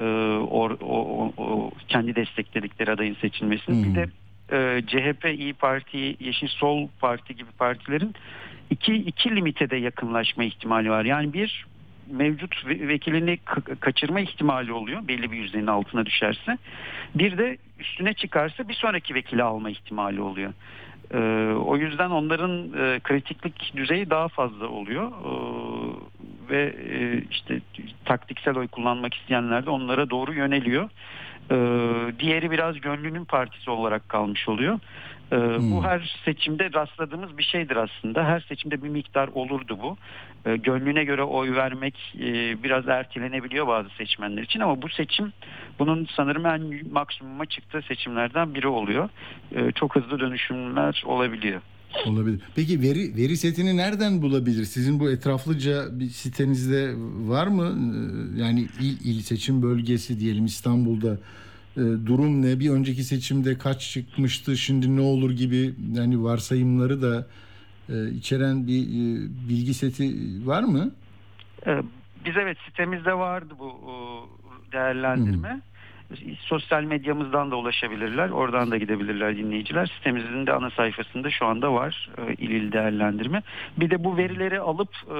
E, 0.00 0.04
O, 0.40 0.70
o, 0.80 0.98
o- 1.00 1.32
o 1.36 1.70
kendi 1.88 2.14
destekledikleri 2.16 2.90
adayın 2.90 3.14
seçilmesini. 3.20 3.84
Hmm. 3.84 3.84
Bir 3.84 3.94
de 3.94 4.06
e, 4.52 4.82
CHP, 4.86 5.24
İyi 5.38 5.54
Parti, 5.54 6.16
Yeşil 6.20 6.48
Sol 6.48 6.88
Parti 7.00 7.36
gibi 7.36 7.50
partilerin 7.58 8.14
iki, 8.70 8.94
iki 8.94 9.36
limite 9.36 9.70
de 9.70 9.76
yakınlaşma 9.76 10.44
ihtimali 10.44 10.90
var. 10.90 11.04
Yani 11.04 11.32
bir 11.32 11.66
mevcut 12.10 12.66
ve- 12.66 12.88
vekilini 12.88 13.38
ka- 13.46 13.76
kaçırma 13.76 14.20
ihtimali 14.20 14.72
oluyor 14.72 15.08
belli 15.08 15.32
bir 15.32 15.36
yüzdenin 15.36 15.66
altına 15.66 16.06
düşerse. 16.06 16.58
Bir 17.14 17.38
de 17.38 17.58
üstüne 17.78 18.14
çıkarsa 18.14 18.68
bir 18.68 18.74
sonraki 18.74 19.14
vekili 19.14 19.42
alma 19.42 19.70
ihtimali 19.70 20.20
oluyor. 20.20 20.52
Ee, 21.14 21.54
o 21.54 21.76
yüzden 21.76 22.10
onların 22.10 22.72
e, 22.72 23.00
kritiklik 23.00 23.72
düzeyi 23.76 24.10
daha 24.10 24.28
fazla 24.28 24.66
oluyor. 24.68 25.10
Ee, 25.10 26.10
ve 26.50 26.74
e, 26.90 27.22
işte 27.30 27.60
taktiksel 28.04 28.56
oy 28.56 28.68
kullanmak 28.68 29.14
isteyenler 29.14 29.66
de 29.66 29.70
onlara 29.70 30.10
doğru 30.10 30.34
yöneliyor. 30.34 30.90
Ee, 31.50 32.18
diğeri 32.18 32.50
biraz 32.50 32.80
gönlünün 32.80 33.24
partisi 33.24 33.70
olarak 33.70 34.08
kalmış 34.08 34.48
oluyor. 34.48 34.78
Ee, 35.32 35.36
Hmm. 35.36 35.72
Bu 35.72 35.84
her 35.84 36.20
seçimde 36.24 36.72
rastladığımız 36.72 37.38
bir 37.38 37.42
şeydir 37.42 37.76
aslında. 37.76 38.24
Her 38.24 38.40
seçimde 38.40 38.82
bir 38.82 38.88
miktar 38.88 39.28
olurdu 39.28 39.78
bu. 39.82 39.96
Ee, 40.50 40.56
gönlüne 40.56 41.04
göre 41.04 41.22
oy 41.22 41.54
vermek 41.54 41.94
e, 42.20 42.62
biraz 42.62 42.88
ertelenebiliyor 42.88 43.66
bazı 43.66 43.88
seçmenler 43.98 44.42
için 44.42 44.60
ama 44.60 44.82
bu 44.82 44.88
seçim 44.88 45.32
bunun 45.78 46.08
sanırım 46.16 46.46
en 46.46 46.92
maksimuma 46.92 47.46
çıktığı 47.46 47.82
seçimlerden 47.82 48.54
biri 48.54 48.68
oluyor. 48.68 49.08
Ee, 49.54 49.72
çok 49.74 49.96
hızlı 49.96 50.20
dönüşümler 50.20 51.02
olabiliyor. 51.06 51.60
Olabilir. 52.06 52.40
Peki 52.56 52.82
veri 52.82 53.16
veri 53.16 53.36
setini 53.36 53.76
nereden 53.76 54.22
bulabilir? 54.22 54.64
Sizin 54.64 55.00
bu 55.00 55.10
etraflıca 55.10 55.98
bir 56.00 56.06
sitenizde 56.08 56.92
var 57.28 57.46
mı? 57.46 57.64
Ee, 58.36 58.40
Yani 58.42 58.60
il, 58.80 58.96
il 59.04 59.20
seçim 59.20 59.62
bölgesi 59.62 60.20
diyelim 60.20 60.44
İstanbul'da 60.44 61.18
e, 61.76 61.80
durum 61.80 62.42
ne? 62.42 62.60
Bir 62.60 62.70
önceki 62.70 63.04
seçimde 63.04 63.58
kaç 63.58 63.90
çıkmıştı? 63.92 64.56
Şimdi 64.56 64.96
ne 64.96 65.00
olur 65.00 65.30
gibi 65.30 65.74
yani 65.92 66.22
varsayımları 66.22 67.02
da 67.02 67.26
e, 67.88 68.10
içeren 68.10 68.66
bir 68.66 68.82
e, 68.82 69.28
bilgi 69.48 69.74
seti 69.74 70.16
var 70.46 70.62
mı? 70.62 70.90
Biz 72.24 72.36
evet 72.36 72.56
sitemizde 72.66 73.14
vardı 73.14 73.54
bu 73.58 73.72
değerlendirme. 74.72 75.60
Sosyal 76.40 76.82
medyamızdan 76.82 77.50
da 77.50 77.56
ulaşabilirler. 77.56 78.30
Oradan 78.30 78.70
da 78.70 78.76
gidebilirler 78.76 79.36
dinleyiciler. 79.36 79.86
Sitemizin 79.86 80.46
de 80.46 80.52
ana 80.52 80.70
sayfasında 80.70 81.30
şu 81.30 81.46
anda 81.46 81.72
var 81.72 82.10
e, 82.18 82.34
il 82.34 82.50
il 82.50 82.72
değerlendirme. 82.72 83.42
Bir 83.76 83.90
de 83.90 84.04
bu 84.04 84.16
verileri 84.16 84.60
alıp 84.60 84.88
e, 84.94 85.18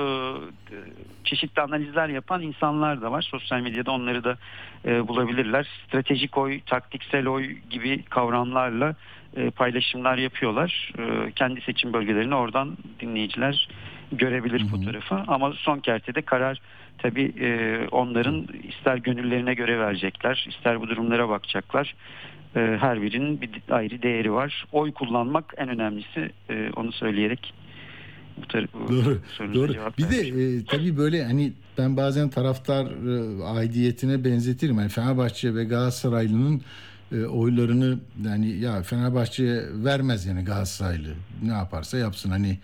çeşitli 1.24 1.62
analizler 1.62 2.08
yapan 2.08 2.42
insanlar 2.42 3.02
da 3.02 3.12
var. 3.12 3.22
Sosyal 3.22 3.60
medyada 3.60 3.90
onları 3.90 4.24
da 4.24 4.38
e, 4.84 5.08
bulabilirler. 5.08 5.68
Stratejik 5.86 6.38
oy, 6.38 6.60
taktiksel 6.60 7.26
oy 7.26 7.56
gibi 7.70 8.02
kavramlarla 8.02 8.94
e, 9.36 9.50
paylaşımlar 9.50 10.18
yapıyorlar. 10.18 10.92
E, 10.98 11.32
kendi 11.32 11.60
seçim 11.60 11.92
bölgelerini 11.92 12.34
oradan 12.34 12.76
dinleyiciler 13.00 13.68
görebilir 14.12 14.68
fotoğrafı. 14.68 15.22
Ama 15.26 15.52
son 15.52 15.78
kertede 15.78 16.22
karar 16.22 16.60
tabii 16.98 17.32
e, 17.40 17.78
onların 17.90 18.46
ister 18.68 18.96
gönüllerine 18.96 19.54
göre 19.54 19.78
verecekler, 19.78 20.46
ister 20.48 20.80
bu 20.80 20.88
durumlara 20.88 21.28
bakacaklar. 21.28 21.94
E, 22.56 22.76
her 22.80 23.02
birinin 23.02 23.40
bir 23.40 23.50
ayrı 23.70 24.02
değeri 24.02 24.32
var. 24.32 24.66
Oy 24.72 24.92
kullanmak 24.92 25.54
en 25.56 25.68
önemlisi. 25.68 26.30
E, 26.50 26.70
onu 26.76 26.92
söyleyerek 26.92 27.54
bu, 28.36 28.42
tar- 28.42 28.68
Doğru. 28.88 29.18
Doğru. 29.54 29.72
Bir 29.98 30.10
de 30.10 30.34
vermiş 30.36 30.62
e, 30.62 30.64
tabii 30.64 30.96
böyle 30.96 31.24
hani 31.24 31.52
ben 31.78 31.96
bazen 31.96 32.30
taraftar 32.30 32.84
e, 32.84 33.44
aidiyetine 33.44 34.24
benzetirim. 34.24 34.78
Yani 34.78 34.88
Fenerbahçe 34.88 35.54
ve 35.54 35.64
Galatasaraylı'nın 35.64 36.62
e, 37.12 37.24
oylarını 37.24 37.98
yani 38.24 38.48
ya 38.50 38.82
Fenerbahçe'ye 38.82 39.62
vermez 39.84 40.26
yani 40.26 40.44
Galatasaraylı. 40.44 41.08
Ne 41.42 41.52
yaparsa 41.52 41.98
yapsın 41.98 42.30
hani 42.30 42.58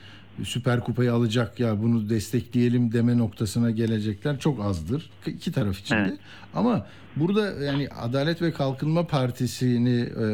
Süper 0.44 0.80
Kupayı 0.80 1.12
alacak 1.12 1.60
ya 1.60 1.82
bunu 1.82 2.10
destekleyelim 2.10 2.92
deme 2.92 3.18
noktasına 3.18 3.70
gelecekler 3.70 4.38
çok 4.38 4.64
azdır. 4.64 5.10
iki 5.26 5.52
taraf 5.52 5.78
için 5.80 5.94
de. 5.94 6.00
Evet. 6.08 6.18
Ama 6.54 6.86
burada 7.16 7.64
yani 7.64 7.88
Adalet 7.88 8.42
ve 8.42 8.52
Kalkınma 8.52 9.06
Partisi'ni 9.06 10.00
e, 10.00 10.26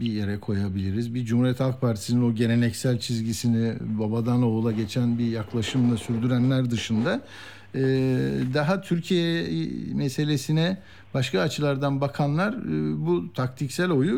bir 0.00 0.12
yere 0.12 0.38
koyabiliriz. 0.38 1.14
Bir 1.14 1.24
Cumhuriyet 1.24 1.60
Halk 1.60 1.80
Partisi'nin 1.80 2.30
o 2.30 2.34
geleneksel 2.34 2.98
çizgisini 2.98 3.74
babadan 3.80 4.42
oğula 4.42 4.72
geçen 4.72 5.18
bir 5.18 5.26
yaklaşımla 5.26 5.96
sürdürenler 5.96 6.70
dışında 6.70 7.22
e, 7.74 7.80
daha 8.54 8.80
Türkiye 8.80 9.44
meselesine 9.94 10.78
başka 11.14 11.40
açılardan 11.40 12.00
bakanlar 12.00 12.52
e, 12.52 13.06
bu 13.06 13.32
taktiksel 13.32 13.90
oyu 13.90 14.14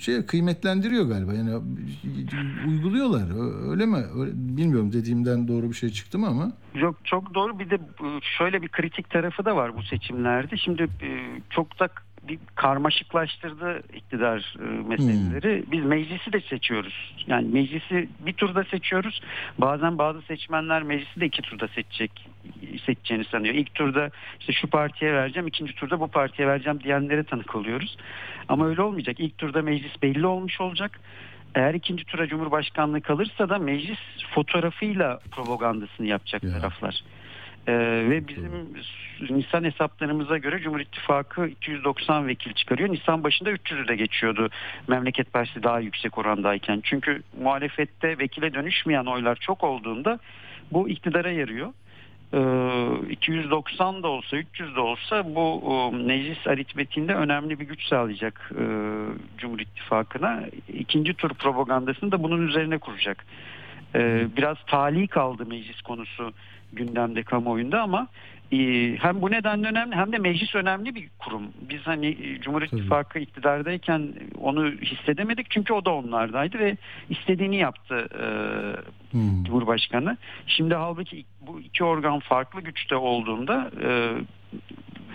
şey 0.00 0.26
kıymetlendiriyor 0.26 1.08
galiba. 1.08 1.34
Yani 1.34 1.50
e, 1.50 2.68
uyguluyorlar. 2.68 3.26
Öyle 3.70 3.86
mi? 3.86 3.98
Bilmiyorum 4.34 4.92
dediğimden 4.92 5.48
doğru 5.48 5.68
bir 5.70 5.74
şey 5.74 5.90
çıktı 5.90 6.18
mı 6.18 6.26
ama. 6.26 6.52
Yok 6.74 6.96
çok 7.04 7.34
doğru 7.34 7.58
bir 7.58 7.70
de 7.70 7.78
şöyle 8.38 8.62
bir 8.62 8.68
kritik 8.68 9.10
tarafı 9.10 9.44
da 9.44 9.56
var 9.56 9.76
bu 9.76 9.82
seçimlerde. 9.82 10.56
Şimdi 10.56 10.88
çok 11.50 11.80
da 11.80 11.88
bir 12.28 12.38
karmaşıklaştırdı 12.54 13.82
iktidar 13.94 14.56
e, 14.60 14.88
meseleleri. 14.88 15.64
Biz 15.72 15.84
meclisi 15.84 16.32
de 16.32 16.40
seçiyoruz. 16.40 17.14
Yani 17.26 17.48
meclisi 17.48 18.08
bir 18.26 18.32
turda 18.32 18.64
seçiyoruz. 18.64 19.20
Bazen 19.58 19.98
bazı 19.98 20.22
seçmenler 20.22 20.82
meclisi 20.82 21.20
de 21.20 21.26
iki 21.26 21.42
turda 21.42 21.68
seçecek 21.68 22.28
seçeceğini 22.86 23.24
sanıyor. 23.24 23.54
İlk 23.54 23.74
turda 23.74 24.10
işte 24.40 24.52
şu 24.52 24.66
partiye 24.70 25.12
vereceğim, 25.12 25.46
ikinci 25.46 25.74
turda 25.74 26.00
bu 26.00 26.08
partiye 26.08 26.48
vereceğim 26.48 26.80
diyenlere 26.82 27.24
tanık 27.24 27.54
oluyoruz. 27.54 27.96
Ama 28.48 28.66
öyle 28.68 28.82
olmayacak. 28.82 29.20
İlk 29.20 29.38
turda 29.38 29.62
meclis 29.62 30.02
belli 30.02 30.26
olmuş 30.26 30.60
olacak. 30.60 31.00
Eğer 31.54 31.74
ikinci 31.74 32.04
tura 32.04 32.26
Cumhurbaşkanlığı 32.26 33.00
kalırsa 33.00 33.48
da 33.48 33.58
meclis 33.58 33.98
fotoğrafıyla 34.34 35.20
propagandasını 35.30 36.06
yapacak 36.06 36.44
Ya. 36.44 36.50
taraflar. 36.50 37.00
Ee, 37.68 37.72
ve 38.10 38.28
bizim 38.28 38.74
Nisan 39.30 39.64
hesaplarımıza 39.64 40.38
göre 40.38 40.58
Cumhur 40.60 40.80
İttifakı 40.80 41.46
290 41.46 42.26
vekil 42.26 42.52
çıkarıyor. 42.52 42.88
Nisan 42.92 43.24
başında 43.24 43.50
300'ü 43.52 43.88
de 43.88 43.96
geçiyordu 43.96 44.48
Memleket 44.88 45.32
Partisi 45.32 45.62
daha 45.62 45.80
yüksek 45.80 46.18
orandayken. 46.18 46.80
Çünkü 46.84 47.22
muhalefette 47.40 48.18
vekile 48.18 48.54
dönüşmeyen 48.54 49.04
oylar 49.04 49.36
çok 49.36 49.64
olduğunda 49.64 50.18
bu 50.70 50.88
iktidara 50.88 51.30
yarıyor. 51.30 51.72
Ee, 52.36 53.10
290 53.10 54.02
da 54.02 54.08
olsa 54.08 54.36
300 54.36 54.76
de 54.76 54.80
olsa 54.80 55.34
bu 55.34 55.62
e, 55.64 55.96
meclis 55.96 56.46
aritmetiğinde 56.46 57.14
önemli 57.14 57.60
bir 57.60 57.64
güç 57.64 57.86
sağlayacak 57.86 58.50
e, 58.54 58.64
Cumhur 59.38 59.58
İttifakı'na. 59.58 60.42
İkinci 60.68 61.14
tur 61.14 61.30
propagandasını 61.30 62.12
da 62.12 62.22
bunun 62.22 62.48
üzerine 62.48 62.78
kuracak. 62.78 63.26
Ee, 63.94 64.26
biraz 64.36 64.56
tali 64.66 65.08
kaldı 65.08 65.46
meclis 65.46 65.80
konusu 65.80 66.32
gündemde 66.72 67.22
kamuoyunda 67.22 67.82
ama 67.82 68.06
hem 68.98 69.22
bu 69.22 69.30
nedenle 69.30 69.68
önemli 69.68 69.96
hem 69.96 70.12
de 70.12 70.18
meclis 70.18 70.54
önemli 70.54 70.94
bir 70.94 71.08
kurum. 71.18 71.42
Biz 71.60 71.80
hani 71.84 72.06
e, 72.06 72.40
Cumhur. 72.40 72.62
İttifakı 72.62 73.18
iktidardayken 73.18 74.12
onu 74.40 74.70
hissedemedik 74.70 75.50
çünkü 75.50 75.72
o 75.72 75.84
da 75.84 75.94
onlardaydı 75.94 76.58
ve 76.58 76.76
istediğini 77.08 77.56
yaptı 77.56 78.08
e, 78.22 78.26
Hmm. 79.16 79.44
Cumhurbaşkanı. 79.44 80.16
Şimdi 80.46 80.74
halbuki 80.74 81.24
bu 81.40 81.60
iki 81.60 81.84
organ 81.84 82.18
farklı 82.18 82.60
güçte 82.60 82.96
olduğunda 82.96 83.70
e, 83.82 84.12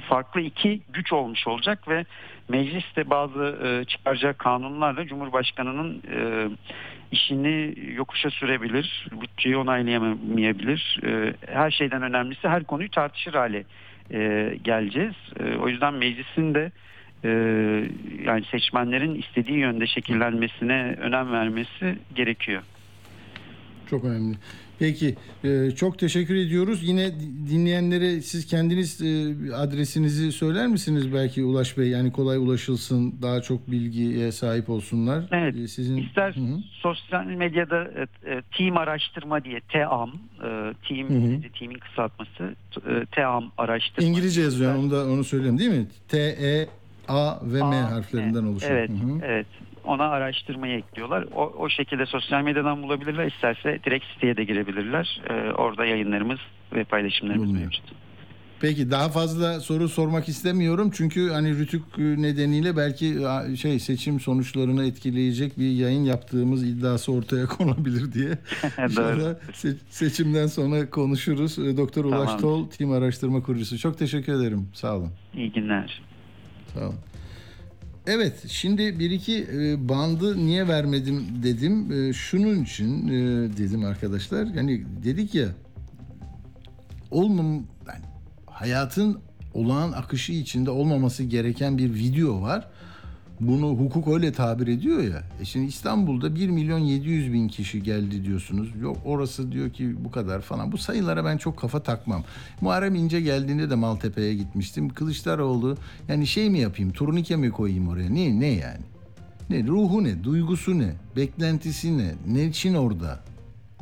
farklı 0.10 0.42
iki 0.42 0.82
güç 0.94 1.14
olmuş 1.14 1.48
olacak 1.48 1.88
ve 1.88 2.06
meclis 2.50 2.96
de 2.96 3.10
bazı 3.10 3.58
e, 3.64 3.86
çıkaracağı 3.86 4.34
kanunlarla 4.34 5.06
Cumhurbaşkanı'nın 5.06 6.04
e, 6.16 6.50
işini 7.12 7.76
yokuşa 7.96 8.30
sürebilir, 8.30 9.08
bütçeyi 9.22 9.58
onaylayamayabilir. 9.58 11.00
E, 11.04 11.34
her 11.48 11.72
şeyden 11.72 12.02
önemlisi 12.02 12.48
her 12.48 12.64
konuyu 12.64 12.92
tartışır 12.92 13.34
hale 13.34 13.64
e, 14.12 14.54
geleceğiz. 14.64 15.16
E, 15.40 15.56
o 15.56 15.70
yüzden 15.70 15.94
meclisin 15.94 16.54
de 16.54 16.72
e, 17.24 17.30
yani 18.26 18.46
seçmenlerin 18.52 19.16
istediği 19.16 19.58
yönde 19.58 19.88
şekillenmesine 19.88 20.96
önem 21.02 21.32
vermesi 21.32 21.98
gerekiyor. 22.16 22.62
Çok 23.90 24.06
önemli. 24.06 24.38
Peki 24.82 25.16
e, 25.44 25.72
çok 25.72 26.00
teşekkür 26.00 26.36
ediyoruz. 26.36 26.84
Yine 26.84 27.12
dinleyenlere 27.50 28.22
siz 28.22 28.46
kendiniz 28.48 29.02
e, 29.02 29.06
adresinizi 29.56 30.32
söyler 30.32 30.68
misiniz 30.68 31.14
belki 31.14 31.44
Ulaş 31.44 31.78
Bey? 31.78 31.90
Yani 31.90 32.12
kolay 32.12 32.38
ulaşılsın, 32.38 33.16
daha 33.22 33.42
çok 33.42 33.72
bilgiye 33.72 34.32
sahip 34.32 34.70
olsunlar. 34.70 35.24
Evet. 35.32 35.56
E, 35.56 35.68
Sizin 35.68 35.98
İster 35.98 36.36
Hı 36.36 36.40
hı. 36.40 36.58
sosyal 36.72 37.26
medyada 37.26 37.84
e, 37.84 38.32
e, 38.32 38.42
team 38.58 38.78
araştırma 38.78 39.44
diye 39.44 39.60
TEAM, 39.60 40.10
e, 40.10 40.48
team 40.88 41.10
Hı 41.10 41.14
hı. 41.14 41.18
İngilizce 41.18 41.50
team'in 41.60 41.78
kısaltması 41.80 42.56
e, 42.78 43.06
TEAM 43.06 43.52
araştırma. 43.58 44.08
İngilizce 44.10 44.42
yazıyor. 44.42 44.76
Onu 44.76 44.92
da 44.92 45.06
onu 45.06 45.24
söyleyeyim 45.24 45.60
değil 45.60 45.72
mi? 45.72 45.86
T 46.08 46.18
E 46.20 46.68
A 47.08 47.40
ve 47.54 47.60
M 47.60 47.76
harflerinden 47.76 48.44
oluşuyor. 48.44 48.72
Evet, 48.74 48.90
Hı 48.90 48.94
hı. 48.94 49.20
evet. 49.26 49.48
Ona 49.84 50.04
araştırmayı 50.04 50.78
ekliyorlar. 50.78 51.26
O, 51.36 51.42
o 51.58 51.70
şekilde 51.70 52.06
sosyal 52.06 52.42
medyadan 52.44 52.84
bulabilirler. 52.84 53.28
İsterse 53.28 53.80
direkt 53.86 54.06
siteye 54.14 54.38
de 54.38 54.44
girebilirler. 54.44 55.22
E, 55.30 55.34
orada 55.52 55.86
yayınlarımız 55.86 56.40
ve 56.74 56.84
paylaşımlarımız 56.84 57.48
Bulunuyor. 57.48 57.66
mevcut. 57.66 57.84
Peki 58.62 58.92
daha 58.92 59.10
fazla 59.10 59.60
soru 59.60 59.90
sormak 59.90 60.30
istemiyorum 60.30 60.92
çünkü 60.94 61.30
hani 61.30 61.58
rütük 61.58 61.98
nedeniyle 61.98 62.78
belki 62.78 63.18
şey 63.58 63.80
seçim 63.80 64.20
sonuçlarını 64.20 64.86
etkileyecek 64.86 65.58
bir 65.60 65.72
yayın 65.72 66.04
yaptığımız 66.04 66.64
iddiası 66.64 67.12
ortaya 67.14 67.46
konabilir 67.58 68.14
diye. 68.14 68.30
İnşallah 68.90 69.36
se- 69.54 69.78
seçimden 69.90 70.48
sonra 70.48 70.90
konuşuruz. 70.90 71.60
E, 71.60 71.78
Doktor 71.78 72.06
Ulaş 72.06 72.26
Tamam. 72.26 72.40
Tol, 72.42 72.70
Tim 72.70 72.92
Araştırma 72.92 73.44
Kurucusu. 73.44 73.78
Çok 73.78 73.98
teşekkür 73.98 74.34
ederim. 74.34 74.68
Sağ 74.74 74.98
olun. 74.98 75.12
İyi 75.36 75.52
günler. 75.52 76.02
Sağ 76.74 76.80
olun. 76.88 76.96
Evet, 78.08 78.44
şimdi 78.48 79.00
bir 79.00 79.12
iki 79.12 79.48
e, 79.54 79.90
bandı 79.90 80.38
niye 80.46 80.68
vermedim 80.68 81.44
dedim. 81.44 81.92
E, 81.92 82.14
şunun 82.14 82.64
için 82.64 83.08
e, 83.08 83.12
dedim 83.58 83.86
arkadaşlar. 83.86 84.46
Yani 84.46 84.86
dedik 85.04 85.36
ya 85.36 85.48
olmam 87.12 87.54
yani 87.88 88.06
hayatın 88.46 89.20
olağan 89.54 89.92
akışı 89.92 90.34
içinde 90.34 90.72
olmaması 90.72 91.24
gereken 91.24 91.78
bir 91.78 91.94
video 91.94 92.42
var. 92.42 92.68
Bunu 93.42 93.68
hukuk 93.68 94.08
öyle 94.08 94.32
tabir 94.32 94.68
ediyor 94.68 95.04
ya. 95.04 95.24
E 95.42 95.46
şimdi 95.46 95.66
İstanbul'da 95.66 96.36
1 96.36 96.50
milyon 96.50 96.80
700 96.80 97.34
bin 97.34 97.48
kişi 97.48 97.84
geldi 97.84 98.26
diyorsunuz. 98.26 98.70
Yok 98.82 98.98
orası 99.06 99.52
diyor 99.52 99.70
ki 99.70 99.96
bu 100.06 100.12
kadar 100.12 100.42
falan. 100.42 100.72
Bu 100.72 100.78
sayılara 100.78 101.26
ben 101.26 101.38
çok 101.38 101.58
kafa 101.58 101.80
takmam. 101.80 102.24
Muharrem 102.62 102.96
İnce 102.96 103.22
geldiğinde 103.22 103.70
de 103.70 103.76
Maltepe'ye 103.76 104.34
gitmiştim. 104.36 104.90
Kılıçdaroğlu 104.90 105.78
yani 106.08 106.28
şey 106.28 106.50
mi 106.50 106.60
yapayım 106.60 106.92
turnike 106.92 107.36
mi 107.36 107.52
koyayım 107.52 107.88
oraya? 107.88 108.10
Ne, 108.10 108.40
ne 108.40 108.48
yani? 108.48 108.84
Ne 109.50 109.68
ruhu 109.68 110.04
ne? 110.04 110.24
Duygusu 110.24 110.80
ne? 110.80 110.94
Beklentisi 111.16 111.98
ne? 111.98 112.12
Ne 112.28 112.46
için 112.46 112.74
orada? 112.74 113.20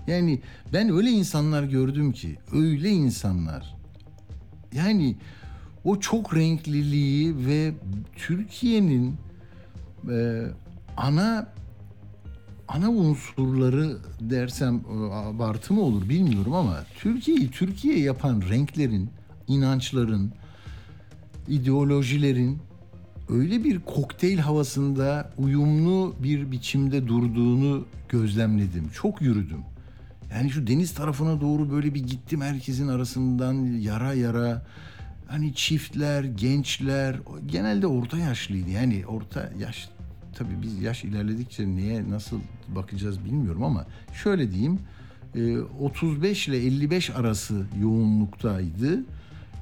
Yani 0.07 0.41
ben 0.73 0.89
öyle 0.89 1.09
insanlar 1.09 1.63
gördüm 1.63 2.11
ki 2.11 2.37
öyle 2.53 2.89
insanlar 2.89 3.75
yani 4.73 5.15
o 5.83 5.99
çok 5.99 6.35
renkliliği 6.35 7.47
ve 7.47 7.73
Türkiye'nin 8.15 9.15
e, 10.11 10.45
ana 10.97 11.47
ana 12.67 12.89
unsurları 12.89 13.97
dersem 14.21 14.75
e, 14.75 15.13
abartı 15.13 15.73
mı 15.73 15.81
olur 15.81 16.09
bilmiyorum 16.09 16.53
ama 16.53 16.83
Türkiye'yi 16.99 17.51
Türkiye 17.51 17.99
yapan 17.99 18.41
renklerin, 18.49 19.09
inançların, 19.47 20.31
ideolojilerin 21.47 22.59
öyle 23.29 23.63
bir 23.63 23.79
kokteyl 23.79 24.37
havasında 24.37 25.31
uyumlu 25.37 26.15
bir 26.23 26.51
biçimde 26.51 27.07
durduğunu 27.07 27.85
gözlemledim. 28.09 28.89
Çok 28.89 29.21
yürüdüm. 29.21 29.59
Yani 30.31 30.49
şu 30.49 30.67
deniz 30.67 30.93
tarafına 30.93 31.41
doğru 31.41 31.71
böyle 31.71 31.93
bir 31.93 32.07
gittim 32.07 32.41
herkesin 32.41 32.87
arasından 32.87 33.53
yara 33.79 34.13
yara. 34.13 34.65
Hani 35.29 35.53
çiftler, 35.55 36.23
gençler, 36.23 37.15
genelde 37.45 37.87
orta 37.87 38.17
yaşlıydı. 38.17 38.69
Yani 38.69 39.03
orta 39.07 39.51
yaş, 39.59 39.89
tabii 40.35 40.61
biz 40.61 40.81
yaş 40.81 41.03
ilerledikçe 41.03 41.67
neye 41.67 42.09
nasıl 42.09 42.39
bakacağız 42.75 43.25
bilmiyorum 43.25 43.63
ama 43.63 43.85
şöyle 44.23 44.51
diyeyim. 44.51 44.79
e, 45.35 45.57
35 45.57 46.47
ile 46.47 46.57
55 46.57 47.09
arası 47.09 47.65
yoğunluktaydı. 47.81 49.03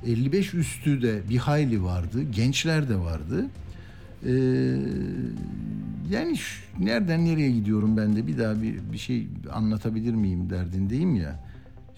55 0.05 0.53
üstü 0.53 1.01
de 1.01 1.21
bir 1.29 1.37
hayli 1.37 1.83
vardı. 1.83 2.23
Gençler 2.31 2.89
de 2.89 2.95
vardı. 2.95 3.45
Ee, 4.25 4.31
yani 6.11 6.37
şu- 6.37 6.63
nereden 6.85 7.25
nereye 7.25 7.51
gidiyorum 7.51 7.97
ben 7.97 8.15
de 8.15 8.27
bir 8.27 8.37
daha 8.37 8.61
bir, 8.61 8.79
bir 8.93 8.97
şey 8.97 9.27
anlatabilir 9.53 10.13
miyim 10.13 10.49
derdindeyim 10.49 11.15
ya. 11.15 11.43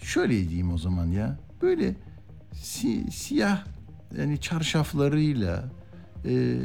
Şöyle 0.01 0.49
diyeyim 0.49 0.74
o 0.74 0.78
zaman 0.78 1.05
ya. 1.07 1.39
Böyle 1.61 1.93
si- 2.54 3.12
siyah 3.12 3.66
yani 4.18 4.41
çarşaflarıyla 4.41 5.72
e, 6.26 6.60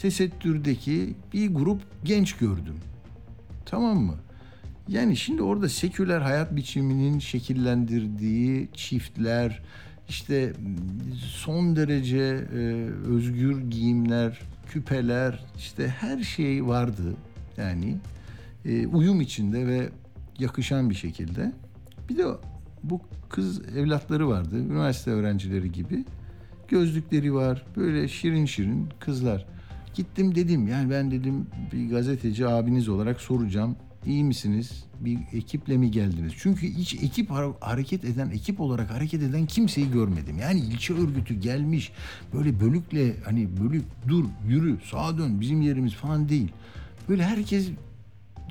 tesettürdeki 0.00 1.14
bir 1.32 1.54
grup 1.54 1.82
genç 2.04 2.36
gördüm. 2.36 2.76
Tamam 3.66 3.98
mı? 3.98 4.14
Yani 4.88 5.16
şimdi 5.16 5.42
orada 5.42 5.68
seküler 5.68 6.20
hayat 6.20 6.56
biçiminin 6.56 7.18
şekillendirdiği 7.18 8.68
çiftler, 8.74 9.62
işte 10.08 10.52
son 11.20 11.76
derece 11.76 12.46
e, 12.54 12.58
özgür 13.06 13.60
giyimler, 13.70 14.40
küpeler, 14.66 15.44
işte 15.56 15.88
her 15.88 16.22
şey 16.22 16.66
vardı. 16.66 17.14
Yani 17.56 17.96
e, 18.64 18.86
uyum 18.86 19.20
içinde 19.20 19.66
ve 19.66 19.88
yakışan 20.38 20.90
bir 20.90 20.94
şekilde. 20.94 21.52
Bir 22.08 22.18
de 22.18 22.24
bu 22.82 23.00
kız 23.28 23.60
evlatları 23.76 24.28
vardı, 24.28 24.58
üniversite 24.58 25.10
öğrencileri 25.10 25.72
gibi. 25.72 26.04
Gözlükleri 26.68 27.34
var, 27.34 27.66
böyle 27.76 28.08
şirin 28.08 28.46
şirin 28.46 28.88
kızlar. 29.00 29.46
Gittim 29.94 30.34
dedim 30.34 30.68
yani 30.68 30.90
ben 30.90 31.10
dedim 31.10 31.46
bir 31.72 31.90
gazeteci 31.90 32.48
abiniz 32.48 32.88
olarak 32.88 33.20
soracağım. 33.20 33.76
İyi 34.06 34.24
misiniz? 34.24 34.84
Bir 35.00 35.18
ekiple 35.32 35.76
mi 35.76 35.90
geldiniz? 35.90 36.32
Çünkü 36.36 36.74
hiç 36.74 36.94
ekip 36.94 37.30
har- 37.30 37.60
hareket 37.60 38.04
eden, 38.04 38.30
ekip 38.30 38.60
olarak 38.60 38.90
hareket 38.90 39.22
eden 39.22 39.46
kimseyi 39.46 39.90
görmedim. 39.90 40.38
Yani 40.38 40.60
ilçe 40.60 40.94
örgütü 40.94 41.34
gelmiş 41.34 41.92
böyle 42.34 42.60
bölükle 42.60 43.14
hani 43.24 43.48
bölük 43.60 43.84
dur 44.08 44.24
yürü 44.48 44.78
sağa 44.90 45.18
dön 45.18 45.40
bizim 45.40 45.60
yerimiz 45.60 45.94
falan 45.94 46.28
değil. 46.28 46.52
Böyle 47.08 47.24
herkes 47.24 47.68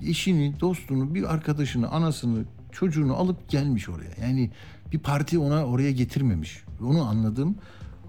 eşini, 0.06 0.60
dostunu, 0.60 1.16
bir 1.16 1.34
arkadaşını, 1.34 1.90
anasını, 1.90 2.44
çocuğunu 2.80 3.16
alıp 3.16 3.50
gelmiş 3.50 3.90
oraya. 3.90 4.12
Yani 4.22 4.50
bir 4.94 5.00
parti 5.00 5.40
ona 5.40 5.66
oraya 5.66 5.92
getirmemiş. 5.92 6.64
Onu 6.82 7.02
anladım. 7.02 7.56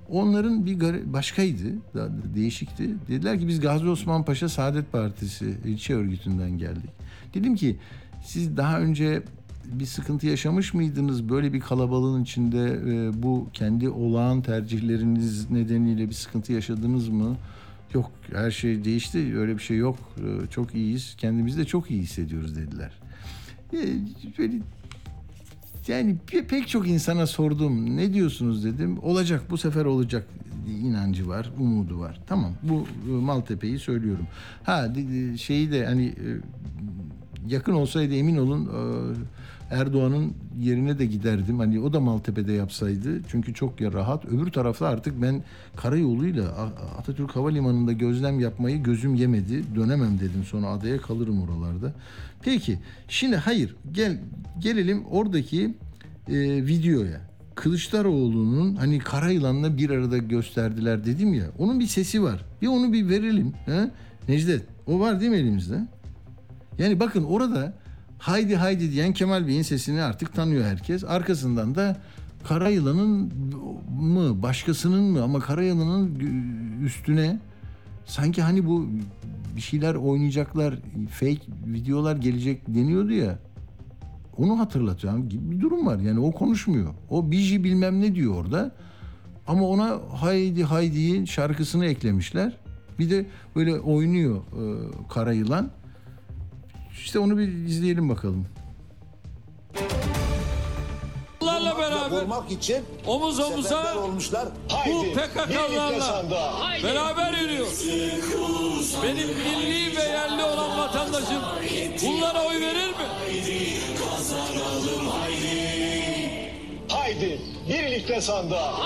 Onların 0.09 0.67
bir 0.67 0.81
başkaydı, 1.13 1.65
daha 1.95 2.09
değişikti. 2.35 2.91
Dediler 3.09 3.41
ki 3.41 3.49
biz 3.49 3.61
Gazi 3.61 3.89
Osman 3.89 4.25
Paşa 4.25 4.49
Saadet 4.49 4.93
Partisi 4.93 5.55
ilçe 5.65 5.95
örgütünden 5.95 6.51
geldik. 6.51 6.91
Dedim 7.35 7.55
ki 7.55 7.77
siz 8.25 8.57
daha 8.57 8.81
önce 8.81 9.23
bir 9.65 9.87
sıkıntı 9.87 10.27
yaşamış 10.27 10.75
mıydınız? 10.75 11.29
Böyle 11.29 11.53
bir 11.53 11.61
kalabalığın 11.61 12.23
içinde 12.23 12.81
e, 12.87 13.23
bu 13.23 13.49
kendi 13.53 13.89
olağan 13.89 14.43
tercihleriniz 14.43 15.51
nedeniyle 15.51 16.09
bir 16.09 16.15
sıkıntı 16.15 16.53
yaşadınız 16.53 17.09
mı? 17.09 17.37
Yok 17.95 18.11
her 18.33 18.51
şey 18.51 18.85
değişti 18.85 19.39
öyle 19.39 19.55
bir 19.55 19.63
şey 19.63 19.77
yok 19.77 19.97
Ee, 20.19 20.47
çok 20.51 20.75
iyiyiz 20.75 21.15
kendimizi 21.19 21.59
de 21.59 21.65
çok 21.65 21.91
iyi 21.91 22.03
hissediyoruz 22.03 22.57
dediler. 22.57 22.98
Ee, 23.73 23.79
Böyle 24.39 24.55
yani 25.89 26.17
pe- 26.27 26.47
pek 26.47 26.69
çok 26.69 26.89
insana 26.89 27.27
sordum 27.27 27.97
ne 27.97 28.13
diyorsunuz? 28.15 28.65
dedim. 28.65 28.99
Olacak 29.03 29.43
bu 29.51 29.59
sefer 29.59 29.85
olacak. 29.85 30.27
inancı 30.83 31.29
var 31.29 31.51
umudu 31.59 32.01
var. 32.01 32.21
Tamam 32.27 32.53
bu 32.63 32.87
e, 33.09 33.11
Maltepe'yi 33.11 33.79
söylüyorum. 33.79 34.27
Ha 34.65 34.87
şeyi 35.39 35.73
de 35.73 35.87
hani 35.87 36.07
e, 36.07 36.29
yakın 37.47 37.73
olsaydı 37.73 38.15
emin 38.15 38.37
olun 38.37 38.65
e, 38.67 38.81
Erdoğan'ın 39.71 40.35
yerine 40.59 40.99
de 40.99 41.07
giderdim. 41.07 41.59
Hani 41.59 41.81
o 41.81 41.93
da 41.93 42.01
Maltepe'de 42.01 42.53
yapsaydı. 42.53 43.21
Çünkü 43.29 43.55
çok 43.55 43.81
ya 43.81 43.93
rahat. 43.93 44.25
Öbür 44.25 44.51
tarafta 44.51 44.87
artık 44.87 45.23
ben 45.23 45.43
karayoluyla 45.77 46.49
Atatürk 46.99 47.37
Havalimanı'nda 47.37 47.93
gözlem 47.93 48.41
yapmayı 48.41 48.83
gözüm 48.83 49.15
yemedi. 49.15 49.63
Dönemem 49.77 50.21
dedim 50.21 50.45
sonra 50.45 50.67
adaya 50.67 50.99
kalırım 51.01 51.43
oralarda. 51.43 51.93
Peki 52.43 52.79
şimdi 53.09 53.37
hayır 53.37 53.77
gel 53.93 54.19
gelelim 54.59 55.05
oradaki 55.11 55.75
e, 56.29 56.67
videoya. 56.67 57.29
Kılıçdaroğlu'nun 57.55 58.75
hani 58.75 58.99
Karayılan'la 58.99 59.77
bir 59.79 59.91
arada 59.91 60.19
gösterdiler 60.19 61.07
dedim 61.07 61.35
ya. 61.35 61.45
Onun 61.59 61.81
bir 61.81 61.87
sesi 61.87 62.23
var. 62.23 62.45
Bir 62.63 62.67
onu 62.67 62.93
bir 62.93 63.09
verelim. 63.09 63.53
He? 63.67 63.91
Necdet 64.29 64.63
o 64.87 65.01
var 65.01 65.21
değil 65.21 65.31
mi 65.31 65.37
elimizde? 65.37 65.87
Yani 66.79 67.01
bakın 67.01 67.25
orada 67.25 67.75
haydi 68.19 68.57
haydi 68.57 68.93
diyen 68.93 69.13
Kemal 69.13 69.47
Bey'in 69.47 69.63
sesini 69.63 70.03
artık 70.03 70.35
tanıyor 70.35 70.65
herkes. 70.65 71.05
Arkasından 71.05 71.75
da 71.75 71.97
Karayılan'ın 72.49 73.33
mı 74.01 74.43
başkasının 74.43 75.03
mı 75.05 75.23
ama 75.23 75.41
Karayılan'ın 75.41 76.19
üstüne 76.85 77.39
sanki 78.07 78.43
hani 78.43 78.67
bu 78.67 78.87
bir 79.57 79.61
şeyler 79.61 79.95
oynayacaklar 79.95 80.75
fake 81.11 81.41
videolar 81.67 82.17
gelecek 82.17 82.69
deniyordu 82.69 83.13
ya. 83.13 83.39
Onu 84.37 84.59
hatırlatıyorum 84.59 85.29
gibi 85.29 85.51
bir 85.51 85.61
durum 85.61 85.87
var. 85.87 85.99
Yani 85.99 86.21
o 86.21 86.33
konuşmuyor. 86.33 86.95
O 87.11 87.31
biji 87.31 87.65
bilmem 87.65 88.01
ne 88.01 88.15
diyor 88.15 88.35
orada. 88.35 88.73
Ama 89.47 89.69
ona 89.69 89.99
Haydi 90.21 90.65
Haydi'yi 90.65 91.27
şarkısını 91.27 91.87
eklemişler. 91.87 92.57
Bir 92.99 93.11
de 93.11 93.27
böyle 93.57 93.81
oynuyor 93.81 94.37
e, 94.37 94.63
Kara 95.09 95.33
Yılan. 95.33 95.71
İşte 97.09 97.19
onu 97.19 97.39
bir 97.39 97.49
izleyelim 97.49 98.09
bakalım. 98.09 98.47
Bunlarla 101.41 101.79
beraber 101.79 102.21
Vurmak 102.21 102.51
için 102.51 102.85
omuz 103.07 103.41
omuza 103.41 103.99
olmuşlar. 103.99 104.49
bu 104.71 104.75
Haydi, 104.75 105.15
PKK'larla 105.15 106.25
beraber 106.85 107.33
yürüyor. 107.33 107.67
Benim 109.03 109.29
milli 109.29 109.97
ve 109.97 110.03
yerli 110.03 110.45
olan 110.45 110.79
vatandaşım 110.79 111.43
bunlara 112.07 112.45
oy 112.45 112.61
verir 112.61 112.89
mi? 112.89 113.07
Haydi 116.89 117.41
birlikte 117.69 118.21
sandığa. 118.21 118.79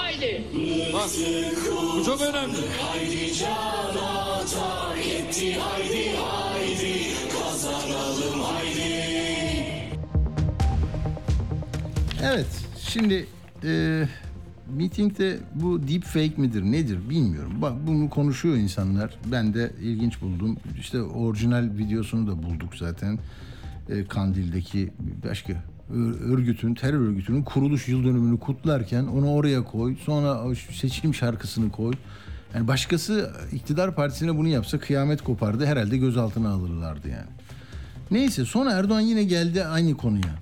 Bak 0.92 1.10
bu 1.96 2.04
çok 2.04 2.20
önemli. 2.20 2.56
Evet 12.22 12.46
şimdi 12.78 13.26
e, 13.64 14.02
mitingde 14.76 15.38
bu 15.54 15.88
deep 15.88 16.04
fake 16.04 16.32
midir 16.36 16.62
nedir 16.62 16.98
bilmiyorum. 17.10 17.52
Bak 17.62 17.72
bunu 17.86 18.10
konuşuyor 18.10 18.56
insanlar. 18.56 19.18
Ben 19.32 19.54
de 19.54 19.72
ilginç 19.82 20.20
buldum. 20.20 20.56
İşte 20.80 21.02
orijinal 21.02 21.68
videosunu 21.78 22.26
da 22.26 22.42
bulduk 22.42 22.76
zaten. 22.76 23.18
E, 23.88 24.04
Kandil'deki 24.04 24.92
başka 25.28 25.52
ör- 25.94 26.32
örgütün, 26.32 26.74
terör 26.74 27.00
örgütünün 27.00 27.42
kuruluş 27.42 27.88
yıl 27.88 28.04
dönümünü 28.04 28.38
kutlarken 28.38 29.04
onu 29.04 29.32
oraya 29.32 29.64
koy. 29.64 29.96
Sonra 29.96 30.54
seçim 30.72 31.14
şarkısını 31.14 31.70
koy. 31.70 31.92
Yani 32.54 32.68
başkası 32.68 33.32
iktidar 33.52 33.94
partisine 33.94 34.36
bunu 34.36 34.48
yapsa 34.48 34.78
kıyamet 34.78 35.22
kopardı. 35.22 35.66
Herhalde 35.66 35.96
gözaltına 35.96 36.48
alırlardı 36.50 37.08
yani. 37.08 37.30
Neyse 38.10 38.44
sonra 38.44 38.72
Erdoğan 38.72 39.00
yine 39.00 39.24
geldi 39.24 39.64
aynı 39.64 39.96
konuya. 39.96 40.34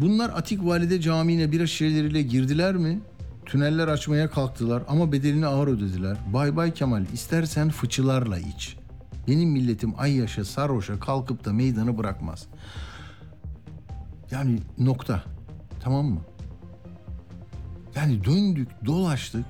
Bunlar 0.00 0.30
Atik 0.30 0.64
Valide 0.64 1.00
Camii'ne 1.00 1.52
bira 1.52 1.66
şişeleriyle 1.66 2.22
girdiler 2.22 2.76
mi? 2.76 3.00
Tüneller 3.46 3.88
açmaya 3.88 4.30
kalktılar 4.30 4.82
ama 4.88 5.12
bedelini 5.12 5.46
ağır 5.46 5.68
ödediler. 5.68 6.16
Bay 6.32 6.56
bay 6.56 6.74
Kemal 6.74 7.04
istersen 7.12 7.70
fıçılarla 7.70 8.38
iç. 8.38 8.76
Benim 9.28 9.50
milletim 9.50 9.94
ay 9.98 10.16
yaşa 10.16 10.44
sarhoşa 10.44 11.00
kalkıp 11.00 11.44
da 11.44 11.52
meydanı 11.52 11.98
bırakmaz. 11.98 12.46
Yani 14.30 14.58
nokta. 14.78 15.22
Tamam 15.80 16.06
mı? 16.06 16.20
Yani 17.94 18.24
döndük 18.24 18.68
dolaştık. 18.86 19.44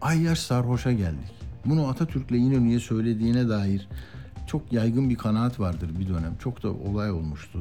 Ay 0.00 0.22
yaş 0.22 0.38
sarhoşa 0.38 0.92
geldik. 0.92 1.34
Bunu 1.64 1.88
Atatürk'le 1.88 2.30
İnönü'ye 2.30 2.80
söylediğine 2.80 3.48
dair 3.48 3.88
çok 4.46 4.72
yaygın 4.72 5.10
bir 5.10 5.16
kanaat 5.16 5.60
vardır 5.60 5.90
bir 5.98 6.08
dönem. 6.08 6.36
Çok 6.38 6.62
da 6.62 6.68
olay 6.72 7.10
olmuştu. 7.10 7.58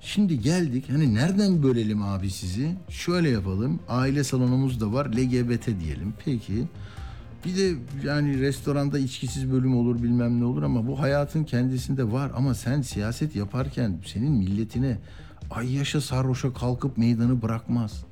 Şimdi 0.00 0.40
geldik 0.40 0.84
hani 0.90 1.14
nereden 1.14 1.62
bölelim 1.62 2.02
abi 2.02 2.30
sizi? 2.30 2.76
Şöyle 2.88 3.30
yapalım. 3.30 3.80
Aile 3.88 4.24
salonumuz 4.24 4.80
da 4.80 4.92
var. 4.92 5.06
LGBT 5.06 5.66
diyelim. 5.80 6.14
Peki. 6.24 6.68
Bir 7.44 7.56
de 7.56 7.74
yani 8.04 8.40
restoranda 8.40 8.98
içkisiz 8.98 9.52
bölüm 9.52 9.76
olur 9.76 10.02
bilmem 10.02 10.40
ne 10.40 10.44
olur 10.44 10.62
ama 10.62 10.86
bu 10.86 11.00
hayatın 11.00 11.44
kendisinde 11.44 12.12
var. 12.12 12.30
Ama 12.36 12.54
sen 12.54 12.82
siyaset 12.82 13.36
yaparken 13.36 13.98
senin 14.06 14.32
milletine 14.32 14.98
ay 15.50 15.74
yaşa 15.74 16.00
sarhoşa 16.00 16.52
kalkıp 16.52 16.98
meydanı 16.98 17.42
bırakmaz. 17.42 18.04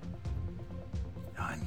Yani 1.38 1.62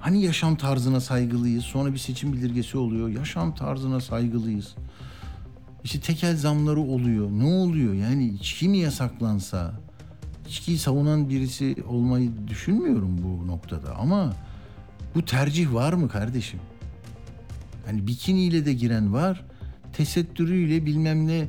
hani 0.00 0.22
yaşam 0.22 0.56
tarzına 0.56 1.00
saygılıyız 1.00 1.64
sonra 1.64 1.92
bir 1.92 1.98
seçim 1.98 2.32
bildirgesi 2.32 2.78
oluyor. 2.78 3.08
Yaşam 3.08 3.54
tarzına 3.54 4.00
saygılıyız. 4.00 4.74
İşte 5.84 6.00
tekel 6.00 6.36
zamları 6.36 6.80
oluyor. 6.80 7.30
Ne 7.30 7.44
oluyor? 7.44 7.94
Yani 7.94 8.28
içki 8.28 8.68
mi 8.68 8.78
yasaklansa? 8.78 9.72
İçkiyi 10.48 10.78
savunan 10.78 11.28
birisi 11.28 11.76
olmayı 11.88 12.30
düşünmüyorum 12.48 13.18
bu 13.22 13.46
noktada. 13.46 13.94
Ama 13.96 14.34
bu 15.14 15.24
tercih 15.24 15.74
var 15.74 15.92
mı 15.92 16.08
kardeşim? 16.08 16.60
Hani 17.86 18.06
bikiniyle 18.06 18.66
de 18.66 18.72
giren 18.72 19.12
var. 19.12 19.44
Tesettürüyle 19.92 20.86
bilmem 20.86 21.26
ne 21.26 21.46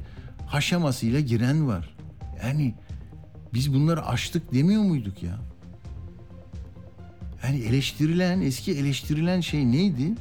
haşamasıyla 0.48 1.20
giren 1.20 1.68
var. 1.68 1.96
Yani 2.44 2.76
biz 3.54 3.74
bunları 3.74 4.06
aştık 4.06 4.54
demiyor 4.54 4.82
muyduk 4.82 5.24
ya? 5.24 5.40
Yani 7.44 7.60
eleştirilen, 7.60 8.42
eski 8.42 8.72
eleştirilen 8.72 9.42
şey 9.42 9.72
neydi? 9.72 10.14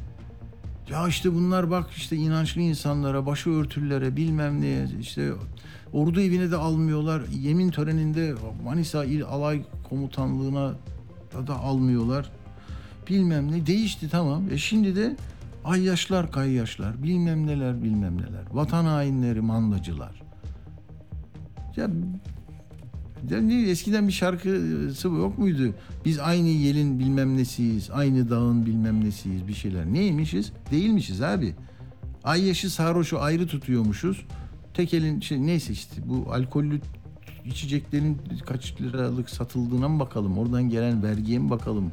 Ya 0.90 1.08
işte 1.08 1.34
bunlar 1.34 1.70
bak 1.70 1.90
işte 1.96 2.16
inançlı 2.16 2.60
insanlara, 2.60 3.26
başı 3.26 3.50
örtülere 3.50 4.16
bilmem 4.16 4.60
neye 4.60 4.88
işte 5.00 5.32
ordu 5.92 6.20
evine 6.20 6.50
de 6.50 6.56
almıyorlar. 6.56 7.22
Yemin 7.40 7.70
töreninde 7.70 8.34
Manisa 8.64 9.04
İl 9.04 9.24
Alay 9.24 9.64
Komutanlığına 9.88 10.74
da, 11.34 11.46
da 11.46 11.54
almıyorlar. 11.54 12.30
Bilmem 13.08 13.52
ne 13.52 13.66
değişti 13.66 14.08
tamam. 14.08 14.50
E 14.50 14.58
şimdi 14.58 14.96
de 14.96 15.16
ayyaşlar 15.64 16.32
kayyaşlar 16.32 17.02
bilmem 17.02 17.46
neler 17.46 17.82
bilmem 17.82 18.16
neler. 18.16 18.44
Vatan 18.52 18.84
hainleri 18.84 19.40
mandacılar. 19.40 20.22
Ya 21.76 21.90
eskiden 23.70 24.08
bir 24.08 24.12
şarkısı 24.12 25.08
yok 25.08 25.38
muydu? 25.38 25.74
Biz 26.04 26.18
aynı 26.18 26.48
yelin 26.48 26.98
bilmem 26.98 27.36
nesiyiz, 27.36 27.90
aynı 27.90 28.30
dağın 28.30 28.66
bilmem 28.66 29.04
nesiyiz 29.04 29.48
bir 29.48 29.54
şeyler. 29.54 29.86
Neymişiz? 29.86 30.52
Değilmişiz 30.70 31.22
abi. 31.22 31.54
Ay 32.24 32.46
yaşı 32.46 32.70
sarhoşu 32.70 33.20
ayrı 33.20 33.46
tutuyormuşuz. 33.46 34.26
Tek 34.74 34.94
elin 34.94 35.20
şey 35.20 35.46
neyse 35.46 35.72
işte 35.72 36.02
bu 36.06 36.32
alkollü 36.32 36.80
içeceklerin 37.44 38.18
kaç 38.46 38.80
liralık 38.80 39.30
satıldığına 39.30 39.88
mı 39.88 40.00
bakalım? 40.00 40.38
Oradan 40.38 40.68
gelen 40.68 41.02
vergiye 41.02 41.38
mi 41.38 41.50
bakalım? 41.50 41.92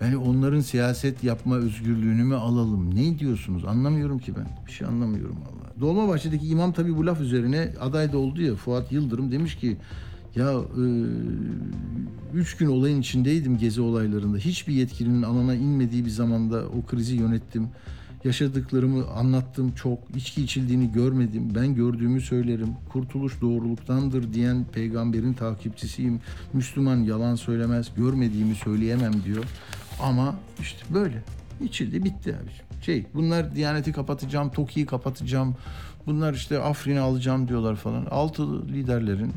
Yani 0.00 0.16
onların 0.16 0.60
siyaset 0.60 1.24
yapma 1.24 1.56
özgürlüğünü 1.56 2.24
mü 2.24 2.34
alalım? 2.34 2.94
Ne 2.94 3.18
diyorsunuz? 3.18 3.64
Anlamıyorum 3.64 4.18
ki 4.18 4.36
ben. 4.36 4.46
Bir 4.66 4.72
şey 4.72 4.86
anlamıyorum 4.86 5.36
Allah. 5.36 5.67
Dolmabahçe'deki 5.80 6.46
imam 6.46 6.72
tabi 6.72 6.96
bu 6.96 7.06
laf 7.06 7.20
üzerine 7.20 7.72
aday 7.80 8.12
da 8.12 8.18
oldu 8.18 8.42
ya 8.42 8.54
Fuat 8.54 8.92
Yıldırım 8.92 9.32
demiş 9.32 9.56
ki 9.56 9.76
ya 10.36 10.52
e, 10.52 10.84
üç 12.34 12.56
gün 12.56 12.66
olayın 12.66 13.00
içindeydim 13.00 13.58
gezi 13.58 13.80
olaylarında. 13.80 14.38
Hiçbir 14.38 14.72
yetkilinin 14.72 15.22
alana 15.22 15.54
inmediği 15.54 16.04
bir 16.04 16.10
zamanda 16.10 16.62
o 16.68 16.86
krizi 16.86 17.16
yönettim. 17.16 17.68
Yaşadıklarımı 18.24 19.06
anlattım 19.06 19.72
çok. 19.72 19.98
İçki 20.16 20.42
içildiğini 20.42 20.92
görmedim. 20.92 21.52
Ben 21.54 21.74
gördüğümü 21.74 22.20
söylerim. 22.20 22.68
Kurtuluş 22.92 23.40
doğruluktandır 23.40 24.32
diyen 24.32 24.64
peygamberin 24.72 25.32
takipçisiyim. 25.32 26.20
Müslüman 26.52 26.96
yalan 26.96 27.34
söylemez. 27.34 27.88
Görmediğimi 27.96 28.54
söyleyemem 28.54 29.12
diyor. 29.24 29.44
Ama 30.02 30.34
işte 30.60 30.94
böyle. 30.94 31.22
İçildi 31.60 32.04
bitti 32.04 32.36
abi. 32.42 32.82
Şey 32.84 33.06
bunlar 33.14 33.54
Diyaneti 33.54 33.92
kapatacağım, 33.92 34.50
TOKİ'yi 34.50 34.86
kapatacağım. 34.86 35.56
Bunlar 36.06 36.34
işte 36.34 36.58
Afrin'i 36.58 37.00
alacağım 37.00 37.48
diyorlar 37.48 37.76
falan. 37.76 38.06
Altı 38.06 38.68
liderlerin 38.68 39.32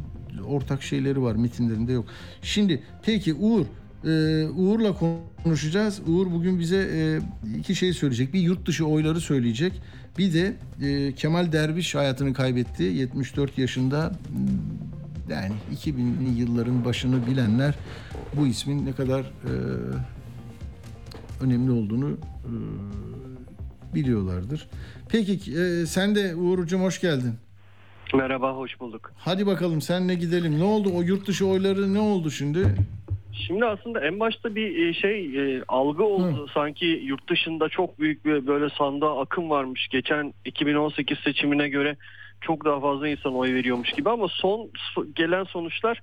ortak 0.47 0.83
şeyleri 0.83 1.21
var 1.21 1.35
mitinlerinde 1.35 1.91
yok. 1.91 2.05
Şimdi 2.41 2.83
peki 3.03 3.33
Uğur 3.33 3.65
ee, 4.05 4.47
Uğur'la 4.55 4.95
konuşacağız. 5.43 6.01
Uğur 6.07 6.31
bugün 6.31 6.59
bize 6.59 6.89
e, 6.93 7.19
iki 7.57 7.75
şey 7.75 7.93
söyleyecek. 7.93 8.33
Bir 8.33 8.39
yurt 8.39 8.67
dışı 8.67 8.85
oyları 8.85 9.21
söyleyecek. 9.21 9.81
Bir 10.17 10.33
de 10.33 10.53
e, 10.81 11.15
Kemal 11.15 11.51
Derviş 11.51 11.95
hayatını 11.95 12.33
kaybetti. 12.33 12.83
74 12.83 13.57
yaşında. 13.57 14.11
Yani 15.29 15.53
2000'li 15.75 16.39
yılların 16.39 16.85
başını 16.85 17.27
bilenler 17.27 17.75
bu 18.37 18.47
ismin 18.47 18.85
ne 18.85 18.91
kadar 18.91 19.19
e, 19.21 19.51
önemli 21.43 21.71
olduğunu 21.71 22.09
e, 22.11 22.53
biliyorlardır. 23.95 24.67
Peki 25.09 25.33
e, 25.33 25.85
sen 25.85 26.15
de 26.15 26.35
Uğur'cum 26.35 26.81
hoş 26.81 27.01
geldin. 27.01 27.33
Merhaba, 28.13 28.53
hoş 28.55 28.79
bulduk. 28.79 29.11
Hadi 29.17 29.45
bakalım 29.45 29.81
senle 29.81 30.15
gidelim. 30.15 30.59
Ne 30.59 30.63
oldu 30.63 30.89
o 30.95 31.01
yurt 31.01 31.27
dışı 31.27 31.47
oyları 31.47 31.93
ne 31.93 31.99
oldu 31.99 32.31
şimdi? 32.31 32.75
Şimdi 33.47 33.65
aslında 33.65 34.05
en 34.05 34.19
başta 34.19 34.55
bir 34.55 34.87
e, 34.87 34.93
şey 34.93 35.25
e, 35.55 35.63
algı 35.67 36.03
oldu. 36.03 36.47
Sanki 36.53 36.85
yurt 36.85 37.29
dışında 37.29 37.69
çok 37.69 37.99
büyük 37.99 38.25
bir 38.25 38.47
böyle 38.47 38.69
sandığa 38.69 39.21
akım 39.21 39.49
varmış. 39.49 39.87
Geçen 39.91 40.33
2018 40.45 41.19
seçimine 41.19 41.69
göre 41.69 41.97
çok 42.41 42.65
daha 42.65 42.79
fazla 42.79 43.07
insan 43.07 43.35
oy 43.35 43.53
veriyormuş 43.53 43.91
gibi 43.91 44.09
ama 44.09 44.27
son 44.27 44.69
so- 44.95 45.13
gelen 45.15 45.43
sonuçlar 45.43 46.01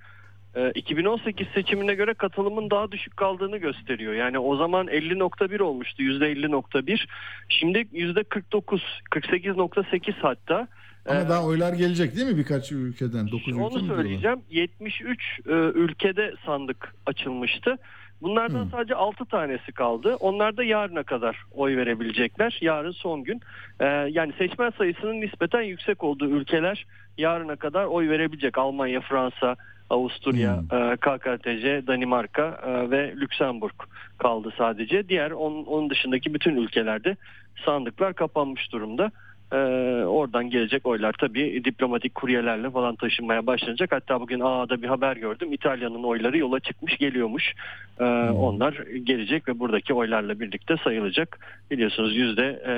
2018 0.74 1.46
seçimine 1.54 1.94
göre 1.94 2.14
katılımın 2.14 2.70
daha 2.70 2.92
düşük 2.92 3.16
kaldığını 3.16 3.56
gösteriyor. 3.56 4.12
Yani 4.14 4.38
o 4.38 4.56
zaman 4.56 4.86
50.1 4.86 5.62
olmuştu 5.62 6.02
%50.1. 6.02 7.06
Şimdi 7.48 7.78
%49 7.78 8.80
48.8 9.10 10.12
hatta. 10.22 10.68
Ama 11.06 11.20
E, 11.20 11.28
daha 11.28 11.44
oylar 11.44 11.72
gelecek 11.72 12.16
değil 12.16 12.26
mi 12.26 12.36
birkaç 12.38 12.72
ülkeden? 12.72 13.26
9 13.26 13.40
ülke 13.40 13.52
mi 13.52 13.62
onu 13.62 13.70
diyorlar? 13.80 13.94
söyleyeceğim. 13.96 14.40
73 14.50 15.40
e, 15.48 15.52
ülkede 15.54 16.34
sandık 16.46 16.94
açılmıştı. 17.06 17.76
Bunlardan 18.22 18.62
Hmm. 18.62 18.70
sadece 18.70 18.94
6 18.94 19.24
tanesi 19.24 19.72
kaldı. 19.72 20.16
Onlar 20.20 20.56
da 20.56 20.64
yarına 20.64 21.02
kadar 21.02 21.36
oy 21.52 21.76
verebilecekler. 21.76 22.58
Yarın 22.60 22.90
son 22.92 23.24
gün. 23.24 23.40
E, 23.80 23.84
yani 23.86 24.32
seçmen 24.38 24.70
sayısının 24.78 25.20
nispeten 25.20 25.62
yüksek 25.62 26.04
olduğu 26.04 26.28
ülkeler 26.30 26.86
yarına 27.18 27.56
kadar 27.56 27.84
oy 27.84 28.08
verebilecek. 28.08 28.58
Almanya, 28.58 29.00
Fransa, 29.00 29.56
Avusturya, 29.90 30.62
e, 30.72 30.96
KKTC, 30.96 31.86
Danimarka 31.86 32.60
e, 32.66 32.90
ve 32.90 33.14
Lüksemburg 33.16 33.74
kaldı 34.18 34.52
sadece. 34.58 35.08
Diğer 35.08 35.30
onun, 35.30 35.64
onun 35.64 35.90
dışındaki 35.90 36.34
bütün 36.34 36.56
ülkelerde 36.56 37.16
sandıklar 37.64 38.14
kapanmış 38.14 38.72
durumda. 38.72 39.10
Ee, 39.52 39.56
oradan 40.04 40.50
gelecek 40.50 40.86
oylar 40.86 41.14
tabii 41.20 41.64
diplomatik 41.64 42.14
kuryelerle 42.14 42.70
falan 42.70 42.96
taşınmaya 42.96 43.46
başlanacak. 43.46 43.92
Hatta 43.92 44.20
bugün 44.20 44.40
A'da 44.40 44.82
bir 44.82 44.88
haber 44.88 45.16
gördüm. 45.16 45.52
İtalya'nın 45.52 46.02
oyları 46.02 46.38
yola 46.38 46.60
çıkmış 46.60 46.96
geliyormuş. 46.96 47.52
Ee, 48.00 48.04
Onlar 48.30 48.72
gelecek 49.02 49.48
ve 49.48 49.58
buradaki 49.58 49.94
oylarla 49.94 50.40
birlikte 50.40 50.76
sayılacak. 50.84 51.38
Biliyorsunuz 51.70 52.16
yüzde 52.16 52.62
e, 52.66 52.72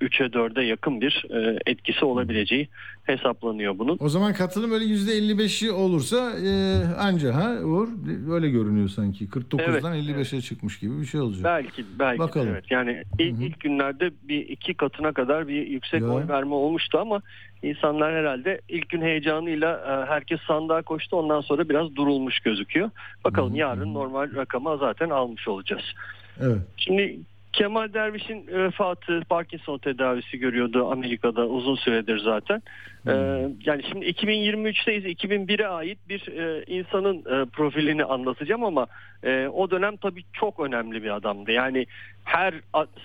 3'e 0.00 0.26
4'e 0.26 0.64
yakın 0.64 1.00
bir 1.00 1.24
e, 1.30 1.58
etkisi 1.66 2.04
olabileceği 2.04 2.68
hesaplanıyor 3.04 3.78
bunun. 3.78 3.96
O 4.00 4.08
zaman 4.08 4.32
katılım 4.34 4.72
öyle 4.72 4.84
%55'i 4.84 5.70
olursa 5.70 6.32
e, 6.46 6.50
anca 6.98 7.34
ha 7.34 7.58
Uğur 7.64 7.88
öyle 8.30 8.50
görünüyor 8.50 8.88
sanki. 8.88 9.26
49'dan 9.28 9.94
Evet, 9.94 10.04
55'e 10.08 10.40
çıkmış 10.40 10.78
gibi 10.78 11.00
bir 11.00 11.06
şey 11.06 11.20
olacak. 11.20 11.44
Belki 11.44 11.84
belki 11.98 12.18
Bakalım. 12.18 12.48
evet. 12.48 12.64
Yani 12.70 13.02
ilk, 13.18 13.40
ilk 13.40 13.60
günlerde 13.60 14.10
bir 14.22 14.48
iki 14.48 14.74
katına 14.74 15.12
kadar 15.12 15.48
bir 15.48 15.66
yüksek 15.66 16.00
Ya. 16.00 16.08
oy 16.08 16.28
verme 16.28 16.54
olmuştu 16.54 16.98
ama 16.98 17.22
insanlar 17.62 18.14
herhalde 18.14 18.60
ilk 18.68 18.88
gün 18.88 19.02
heyecanıyla 19.02 19.72
e, 19.76 20.10
herkes 20.10 20.40
sandığa 20.46 20.82
koştu. 20.82 21.16
Ondan 21.16 21.40
sonra 21.40 21.68
biraz 21.68 21.96
durulmuş 21.96 22.40
gözüküyor. 22.40 22.90
Bakalım 23.24 23.54
yarın 23.54 23.94
normal 23.94 24.34
rakama 24.34 24.76
zaten 24.76 25.10
almış 25.10 25.48
olacağız. 25.48 25.84
Evet. 26.40 26.58
Şimdi 26.76 27.20
Kemal 27.52 27.92
Derviş'in 27.92 28.46
vefatı 28.46 29.20
Parkinson 29.28 29.78
tedavisi 29.78 30.38
görüyordu 30.38 30.90
Amerika'da 30.90 31.46
uzun 31.46 31.74
süredir 31.74 32.18
zaten. 32.18 32.62
Ee, 33.06 33.12
yani 33.64 33.82
şimdi 33.88 34.06
2023'teyiz. 34.06 35.16
2001'e 35.16 35.66
ait 35.66 35.98
bir 36.08 36.28
e, 36.28 36.64
insanın 36.66 37.18
e, 37.18 37.44
profilini 37.44 38.04
anlatacağım 38.04 38.64
ama 38.64 38.86
e, 39.22 39.46
o 39.46 39.70
dönem 39.70 39.96
tabii 39.96 40.22
çok 40.32 40.60
önemli 40.60 41.02
bir 41.02 41.10
adamdı. 41.10 41.52
Yani 41.52 41.86
her 42.24 42.54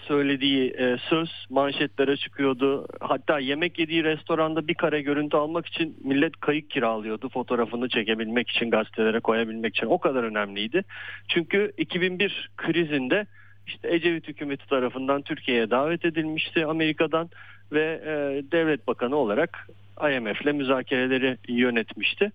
söylediği 0.08 0.70
e, 0.70 0.98
söz 1.10 1.46
manşetlere 1.50 2.18
çıkıyordu. 2.18 2.88
Hatta 3.00 3.40
yemek 3.40 3.80
yediği 3.80 4.04
restoranda 4.04 4.68
bir 4.68 4.74
kare 4.74 5.02
görüntü 5.02 5.38
almak 5.38 5.66
için 5.66 5.98
millet 6.04 6.40
kayık 6.40 6.70
kiralıyordu. 6.70 7.30
Fotoğrafını 7.30 7.90
çekebilmek 7.90 8.50
için 8.50 8.70
gazetelere 8.70 9.20
koyabilmek 9.20 9.78
için. 9.78 9.88
O 9.88 9.98
kadar 9.98 10.24
önemliydi. 10.24 10.84
Çünkü 11.28 11.72
2001 11.78 12.50
krizinde 12.58 13.26
işte 13.68 13.96
Ecevit 13.96 14.28
hükümeti 14.28 14.68
tarafından 14.68 15.22
Türkiye'ye 15.22 15.70
davet 15.70 16.06
edilmişti 16.06 16.66
Amerika'dan 16.66 17.30
ve 17.72 18.02
e, 18.06 18.12
devlet 18.52 18.88
bakanı 18.88 19.16
olarak 19.16 19.68
IMF'le 20.12 20.54
müzakereleri 20.54 21.38
yönetmişti. 21.48 22.32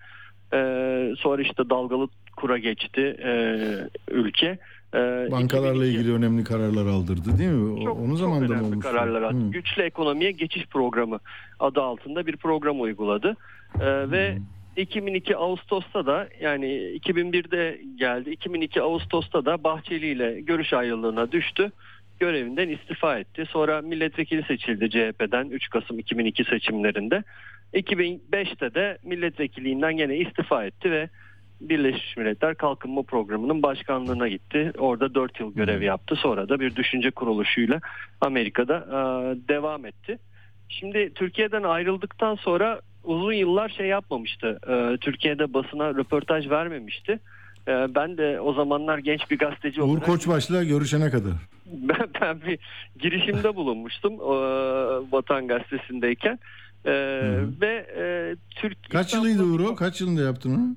E, 0.52 0.58
sonra 1.18 1.42
işte 1.42 1.70
dalgalı 1.70 2.08
kura 2.36 2.58
geçti 2.58 3.16
e, 3.24 3.30
ülke. 4.10 4.58
E, 4.94 4.98
Bankalarla 5.30 5.84
2002 5.86 5.98
ilgili 6.00 6.14
önemli 6.14 6.44
kararlar 6.44 6.86
aldırdı 6.86 7.38
değil 7.38 7.50
mi? 7.50 7.80
O- 7.80 7.84
çok, 7.84 7.96
Onun 7.98 8.08
çok 8.08 8.18
zamanında 8.18 8.46
mı 8.48 8.54
önemli 8.54 8.66
olmuş? 8.66 8.84
kararlar 8.84 9.22
aldı. 9.22 9.46
Hı. 9.46 9.50
Güçlü 9.50 9.82
ekonomiye 9.82 10.30
geçiş 10.30 10.66
programı 10.66 11.18
adı 11.60 11.82
altında 11.82 12.26
bir 12.26 12.36
program 12.36 12.80
uyguladı. 12.80 13.36
Ee, 13.80 14.10
ve 14.10 14.38
2002 14.78 15.36
Ağustos'ta 15.36 16.06
da 16.06 16.28
yani 16.40 16.66
2001'de 16.66 17.80
geldi. 17.96 18.30
2002 18.30 18.82
Ağustos'ta 18.82 19.44
da 19.44 19.64
Bahçeli 19.64 20.06
ile 20.06 20.40
görüş 20.40 20.72
ayrılığına 20.72 21.32
düştü. 21.32 21.72
Görevinden 22.20 22.68
istifa 22.68 23.18
etti. 23.18 23.44
Sonra 23.50 23.82
milletvekili 23.82 24.42
seçildi 24.42 24.90
CHP'den 24.90 25.48
3 25.48 25.70
Kasım 25.70 25.98
2002 25.98 26.44
seçimlerinde. 26.44 27.24
2005'te 27.74 28.74
de 28.74 28.98
milletvekiliğinden 29.04 29.96
gene 29.96 30.16
istifa 30.16 30.64
etti 30.64 30.90
ve 30.90 31.08
Birleşmiş 31.60 32.16
Milletler 32.16 32.54
Kalkınma 32.54 33.02
Programı'nın 33.02 33.62
başkanlığına 33.62 34.28
gitti. 34.28 34.72
Orada 34.78 35.14
4 35.14 35.40
yıl 35.40 35.54
görev 35.54 35.82
yaptı. 35.82 36.16
Sonra 36.16 36.48
da 36.48 36.60
bir 36.60 36.76
düşünce 36.76 37.10
kuruluşuyla 37.10 37.80
Amerika'da 38.20 38.86
devam 39.48 39.86
etti. 39.86 40.18
Şimdi 40.68 41.14
Türkiye'den 41.14 41.62
ayrıldıktan 41.62 42.34
sonra 42.34 42.80
uzun 43.04 43.32
yıllar 43.32 43.68
şey 43.68 43.86
yapmamıştı. 43.86 44.58
E, 44.68 44.96
Türkiye'de 44.96 45.54
basına 45.54 45.94
röportaj 45.94 46.50
vermemişti. 46.50 47.20
E, 47.68 47.94
ben 47.94 48.18
de 48.18 48.40
o 48.40 48.52
zamanlar 48.52 48.98
genç 48.98 49.30
bir 49.30 49.38
gazeteci 49.38 49.82
Uğur 49.82 49.88
olarak 49.88 50.06
Koçbaş'la 50.06 50.64
görüşene 50.64 51.10
kadar. 51.10 51.32
ben, 51.66 52.08
ben 52.20 52.40
bir 52.42 52.58
girişimde 52.98 53.56
bulunmuştum 53.56 54.12
e, 54.12 54.26
Vatan 55.12 55.48
Gazetesi'ndeyken. 55.48 56.38
E, 56.84 56.92
ve 57.60 57.86
e, 57.96 58.36
Türk 58.50 58.90
Kaç 58.90 59.14
yılıydı 59.14 59.42
Uğur 59.42 59.60
o? 59.60 59.74
Kaç 59.74 60.00
yılında 60.00 60.22
yaptın 60.22 60.54
onu? 60.54 60.76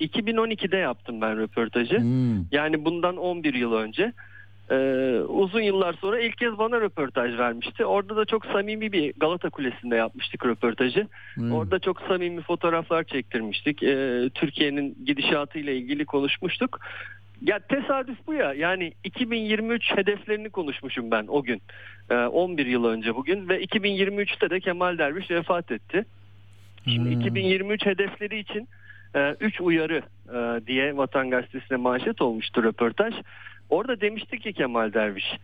2012'de 0.00 0.76
yaptım 0.76 1.20
ben 1.20 1.38
röportajı. 1.38 1.98
Hmm. 1.98 2.44
Yani 2.52 2.84
bundan 2.84 3.16
11 3.16 3.54
yıl 3.54 3.72
önce. 3.72 4.12
Ee, 4.70 5.20
uzun 5.28 5.60
yıllar 5.60 5.92
sonra 5.92 6.20
ilk 6.20 6.38
kez 6.38 6.58
bana 6.58 6.80
röportaj 6.80 7.38
vermişti. 7.38 7.84
Orada 7.84 8.16
da 8.16 8.24
çok 8.24 8.46
samimi 8.46 8.92
bir 8.92 9.12
Galata 9.16 9.50
Kulesi'nde 9.50 9.96
yapmıştık 9.96 10.46
röportajı. 10.46 11.06
Hmm. 11.34 11.52
Orada 11.52 11.78
çok 11.78 12.00
samimi 12.00 12.42
fotoğraflar 12.42 13.04
çektirmiştik. 13.04 13.82
Ee, 13.82 14.30
Türkiye'nin 14.34 14.98
gidişatı 15.06 15.58
ile 15.58 15.76
ilgili 15.76 16.04
konuşmuştuk. 16.04 16.80
Ya 17.42 17.58
tesadüf 17.58 18.18
bu 18.26 18.34
ya. 18.34 18.52
Yani 18.52 18.92
2023 19.04 19.96
hedeflerini 19.96 20.50
konuşmuşum 20.50 21.10
ben 21.10 21.24
o 21.28 21.42
gün. 21.42 21.62
Ee, 22.10 22.14
11 22.14 22.66
yıl 22.66 22.84
önce 22.84 23.14
bugün 23.14 23.48
ve 23.48 23.64
2023'te 23.64 24.50
de 24.50 24.60
Kemal 24.60 24.98
Derviş 24.98 25.30
vefat 25.30 25.72
etti. 25.72 26.04
Şimdi 26.84 27.08
2023 27.14 27.86
hedefleri 27.86 28.38
için 28.38 28.68
3 29.40 29.60
uyarı 29.60 30.02
e, 30.28 30.66
diye 30.66 30.96
Vatan 30.96 31.30
Gazetesi'ne 31.30 31.76
manşet 31.78 32.22
olmuştu 32.22 32.62
röportaj. 32.62 33.14
Orada 33.70 34.00
demişti 34.00 34.38
ki 34.38 34.52
Kemal 34.52 34.92
Derviş 34.92 35.36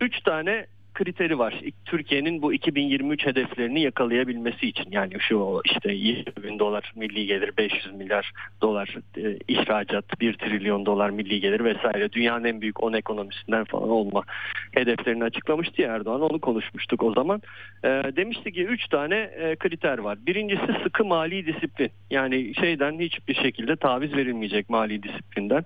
3 0.00 0.20
tane 0.20 0.66
kriteri 0.94 1.38
var. 1.38 1.60
Türkiye'nin 1.84 2.42
bu 2.42 2.52
2023 2.52 3.26
hedeflerini 3.26 3.80
yakalayabilmesi 3.82 4.68
için. 4.68 4.86
Yani 4.90 5.12
şu 5.20 5.60
işte 5.64 5.92
20 5.92 6.24
bin 6.42 6.58
dolar 6.58 6.92
milli 6.96 7.26
gelir, 7.26 7.56
500 7.58 7.94
milyar 7.94 8.32
dolar 8.62 8.96
e, 9.16 9.38
ihracat, 9.48 10.20
1 10.20 10.34
trilyon 10.34 10.86
dolar 10.86 11.10
milli 11.10 11.40
gelir 11.40 11.64
vesaire. 11.64 12.12
Dünyanın 12.12 12.44
en 12.44 12.60
büyük 12.60 12.82
10 12.82 12.92
ekonomisinden 12.92 13.64
falan 13.64 13.88
olma 13.88 14.22
hedeflerini 14.72 15.24
açıklamıştı 15.24 15.82
ya 15.82 15.94
Erdoğan. 15.94 16.20
Onu 16.20 16.40
konuşmuştuk 16.40 17.02
o 17.02 17.12
zaman. 17.12 17.42
E, 17.84 17.88
demişti 17.88 18.52
ki 18.52 18.64
3 18.64 18.88
tane 18.88 19.16
e, 19.16 19.56
kriter 19.56 19.98
var. 19.98 20.18
Birincisi 20.26 20.82
sıkı 20.84 21.04
mali 21.04 21.46
disiplin. 21.46 21.90
Yani 22.10 22.54
şeyden 22.54 22.98
hiçbir 22.98 23.34
şekilde 23.34 23.76
taviz 23.76 24.16
verilmeyecek 24.16 24.70
mali 24.70 25.02
disiplinden. 25.02 25.64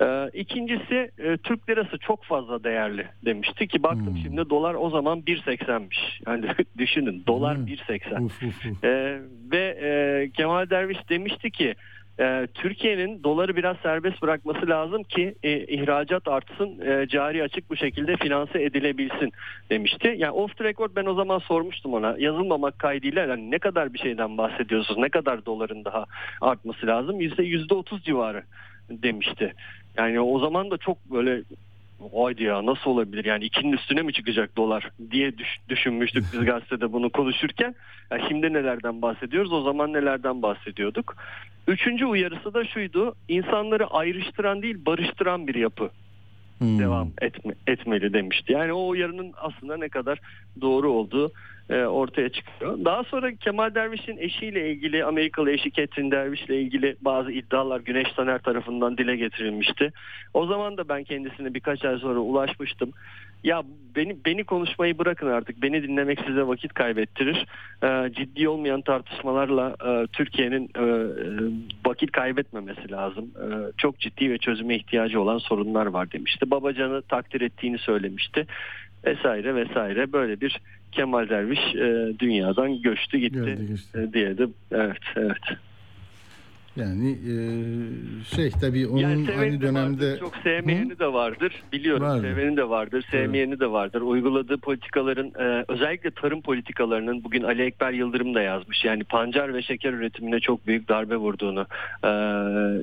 E, 0.00 0.30
ikincisi 0.34 1.10
e, 1.18 1.36
Türk 1.36 1.68
lirası 1.68 1.98
çok 1.98 2.24
fazla 2.24 2.64
değerli 2.64 3.06
demişti 3.24 3.68
ki 3.68 3.82
baktım 3.82 4.18
şimdi 4.22 4.50
dolar 4.50 4.65
o 4.74 4.90
zaman 4.90 5.20
1.80'miş. 5.20 6.20
Yani 6.26 6.46
düşünün 6.78 7.22
dolar 7.26 7.56
1.80. 7.56 8.22
Uf, 8.22 8.42
uf. 8.42 8.84
Ee, 8.84 9.20
ve 9.52 9.78
e, 9.82 10.30
Kemal 10.30 10.70
Derviş 10.70 11.08
demişti 11.08 11.50
ki 11.50 11.74
e, 12.20 12.46
Türkiye'nin 12.54 13.22
doları 13.24 13.56
biraz 13.56 13.76
serbest 13.76 14.22
bırakması 14.22 14.68
lazım 14.68 15.02
ki 15.02 15.34
e, 15.42 15.66
ihracat 15.66 16.28
artsın, 16.28 16.80
e, 16.80 17.08
cari 17.08 17.42
açık 17.42 17.70
bu 17.70 17.76
şekilde 17.76 18.16
finanse 18.16 18.62
edilebilsin 18.62 19.32
demişti. 19.70 20.14
Yani 20.18 20.32
off 20.32 20.56
the 20.56 20.64
record 20.64 20.90
ben 20.96 21.06
o 21.06 21.14
zaman 21.14 21.38
sormuştum 21.38 21.94
ona 21.94 22.16
yazılmamak 22.18 22.78
kaydıyla 22.78 23.26
yani 23.26 23.50
ne 23.50 23.58
kadar 23.58 23.94
bir 23.94 23.98
şeyden 23.98 24.38
bahsediyorsunuz, 24.38 25.00
ne 25.00 25.08
kadar 25.08 25.46
doların 25.46 25.84
daha 25.84 26.04
artması 26.40 26.86
lazım? 26.86 27.20
Yüzde 27.20 27.42
yüzde 27.42 27.74
otuz 27.74 28.04
civarı 28.04 28.42
demişti. 28.90 29.54
Yani 29.98 30.20
o 30.20 30.38
zaman 30.38 30.70
da 30.70 30.78
çok 30.78 31.10
böyle 31.10 31.42
Haydi 32.14 32.42
ya 32.42 32.66
nasıl 32.66 32.90
olabilir 32.90 33.24
yani 33.24 33.44
ikinin 33.44 33.72
üstüne 33.72 34.02
mi 34.02 34.12
çıkacak 34.12 34.56
dolar 34.56 34.90
diye 35.10 35.38
düş- 35.38 35.58
düşünmüştük 35.68 36.24
biz 36.32 36.40
gazetede 36.44 36.92
bunu 36.92 37.10
konuşurken. 37.10 37.74
Ya 38.12 38.18
şimdi 38.28 38.52
nelerden 38.52 39.02
bahsediyoruz 39.02 39.52
o 39.52 39.62
zaman 39.62 39.92
nelerden 39.92 40.42
bahsediyorduk. 40.42 41.16
Üçüncü 41.68 42.06
uyarısı 42.06 42.54
da 42.54 42.64
şuydu 42.64 43.14
insanları 43.28 43.86
ayrıştıran 43.86 44.62
değil 44.62 44.86
barıştıran 44.86 45.46
bir 45.46 45.54
yapı 45.54 45.90
Hmm. 46.58 46.78
devam 46.78 47.12
etme, 47.22 47.54
etmeli 47.66 48.12
demişti. 48.12 48.52
Yani 48.52 48.72
o 48.72 48.88
uyarının 48.88 49.32
aslında 49.36 49.76
ne 49.76 49.88
kadar 49.88 50.18
doğru 50.60 50.90
olduğu 50.90 51.32
e, 51.70 51.84
ortaya 51.84 52.28
çıkıyor. 52.28 52.84
Daha 52.84 53.04
sonra 53.04 53.34
Kemal 53.34 53.74
Derviş'in 53.74 54.16
eşiyle 54.16 54.70
ilgili 54.70 55.04
Amerikalı 55.04 55.50
eşi 55.50 55.72
Catherine 55.72 56.10
Derviş'le 56.10 56.50
ilgili 56.50 56.96
bazı 57.00 57.32
iddialar 57.32 57.80
Güneş 57.80 58.12
Taner 58.12 58.38
tarafından 58.38 58.98
dile 58.98 59.16
getirilmişti. 59.16 59.92
O 60.34 60.46
zaman 60.46 60.76
da 60.76 60.88
ben 60.88 61.04
kendisine 61.04 61.54
birkaç 61.54 61.84
ay 61.84 61.98
sonra 61.98 62.18
ulaşmıştım. 62.18 62.92
Ya 63.44 63.62
beni 63.96 64.16
beni 64.24 64.44
konuşmayı 64.44 64.98
bırakın 64.98 65.26
artık. 65.26 65.62
Beni 65.62 65.82
dinlemek 65.82 66.20
size 66.26 66.46
vakit 66.46 66.74
kaybettirir. 66.74 67.46
E, 67.82 68.12
ciddi 68.12 68.48
olmayan 68.48 68.80
tartışmalarla 68.80 69.76
e, 69.86 70.06
Türkiye'nin 70.06 70.70
e, 70.74 70.82
e, 70.82 70.86
vakit 71.86 72.12
kaybetmemesi 72.12 72.90
lazım. 72.90 73.30
E, 73.36 73.46
çok 73.76 73.98
ciddi 73.98 74.30
ve 74.30 74.38
çözüme 74.38 74.76
ihtiyacı 74.76 75.20
olan 75.20 75.38
sorunlar 75.38 75.86
var 75.86 76.12
demişti. 76.12 76.50
Babacan'ı 76.50 77.02
takdir 77.02 77.40
ettiğini 77.40 77.78
söylemişti. 77.78 78.46
Vesaire 79.06 79.54
vesaire 79.54 80.12
böyle 80.12 80.40
bir 80.40 80.60
Kemal 80.92 81.28
Derviş 81.28 81.74
e, 81.74 82.18
dünyadan 82.18 82.82
göçtü 82.82 83.18
gitti 83.18 83.38
Geldi, 83.44 83.66
geçti. 83.66 83.98
e, 83.98 84.12
diye 84.12 84.38
de 84.38 84.46
evet 84.72 85.02
evet. 85.16 85.36
Yani 86.76 87.10
e, 87.10 87.34
şey 88.36 88.50
tabii 88.50 88.86
onun 88.86 88.98
Yani 88.98 89.26
aynı 89.38 89.60
de 89.60 89.66
dönemde 89.66 90.06
vardır, 90.06 90.20
çok 90.20 90.36
sevmeyeni 90.36 90.98
de 90.98 91.12
vardır. 91.12 91.62
Biliyorum 91.72 92.06
Vardır. 92.06 92.28
seveni 92.28 92.56
de 92.56 92.68
vardır, 92.68 93.04
sevmeyeni 93.10 93.60
de 93.60 93.70
vardır. 93.70 94.00
Uyguladığı 94.00 94.58
politikaların 94.58 95.32
e, 95.38 95.64
özellikle 95.68 96.10
tarım 96.10 96.42
politikalarının 96.42 97.24
bugün 97.24 97.42
Ali 97.42 97.62
Ekber 97.62 97.92
Yıldırım 97.92 98.34
da 98.34 98.42
yazmış. 98.42 98.84
Yani 98.84 99.04
pancar 99.04 99.54
ve 99.54 99.62
şeker 99.62 99.92
üretimine 99.92 100.40
çok 100.40 100.66
büyük 100.66 100.88
darbe 100.88 101.16
vurduğunu 101.16 101.66
e, 102.04 102.10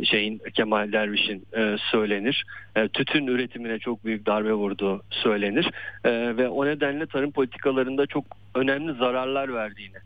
şeyin 0.06 0.41
Kemal 0.54 0.91
Derviş'in 0.91 1.44
e, 1.58 1.76
söylenir. 1.91 2.46
E, 2.76 2.88
tütün 2.88 3.28
üretimine 3.28 3.80
çok 3.80 4.06
büyük 4.06 4.26
darbe 4.26 4.54
vurduğu 4.54 5.02
söylenir. 5.10 5.72
E, 6.04 6.38
ve 6.38 6.48
o 6.48 6.66
nedenle 6.66 7.06
tarım 7.06 7.32
politikalarında 7.32 8.06
çok 8.06 8.26
önemli 8.56 8.94
zararlar 8.94 9.54
verdiğini 9.54 9.98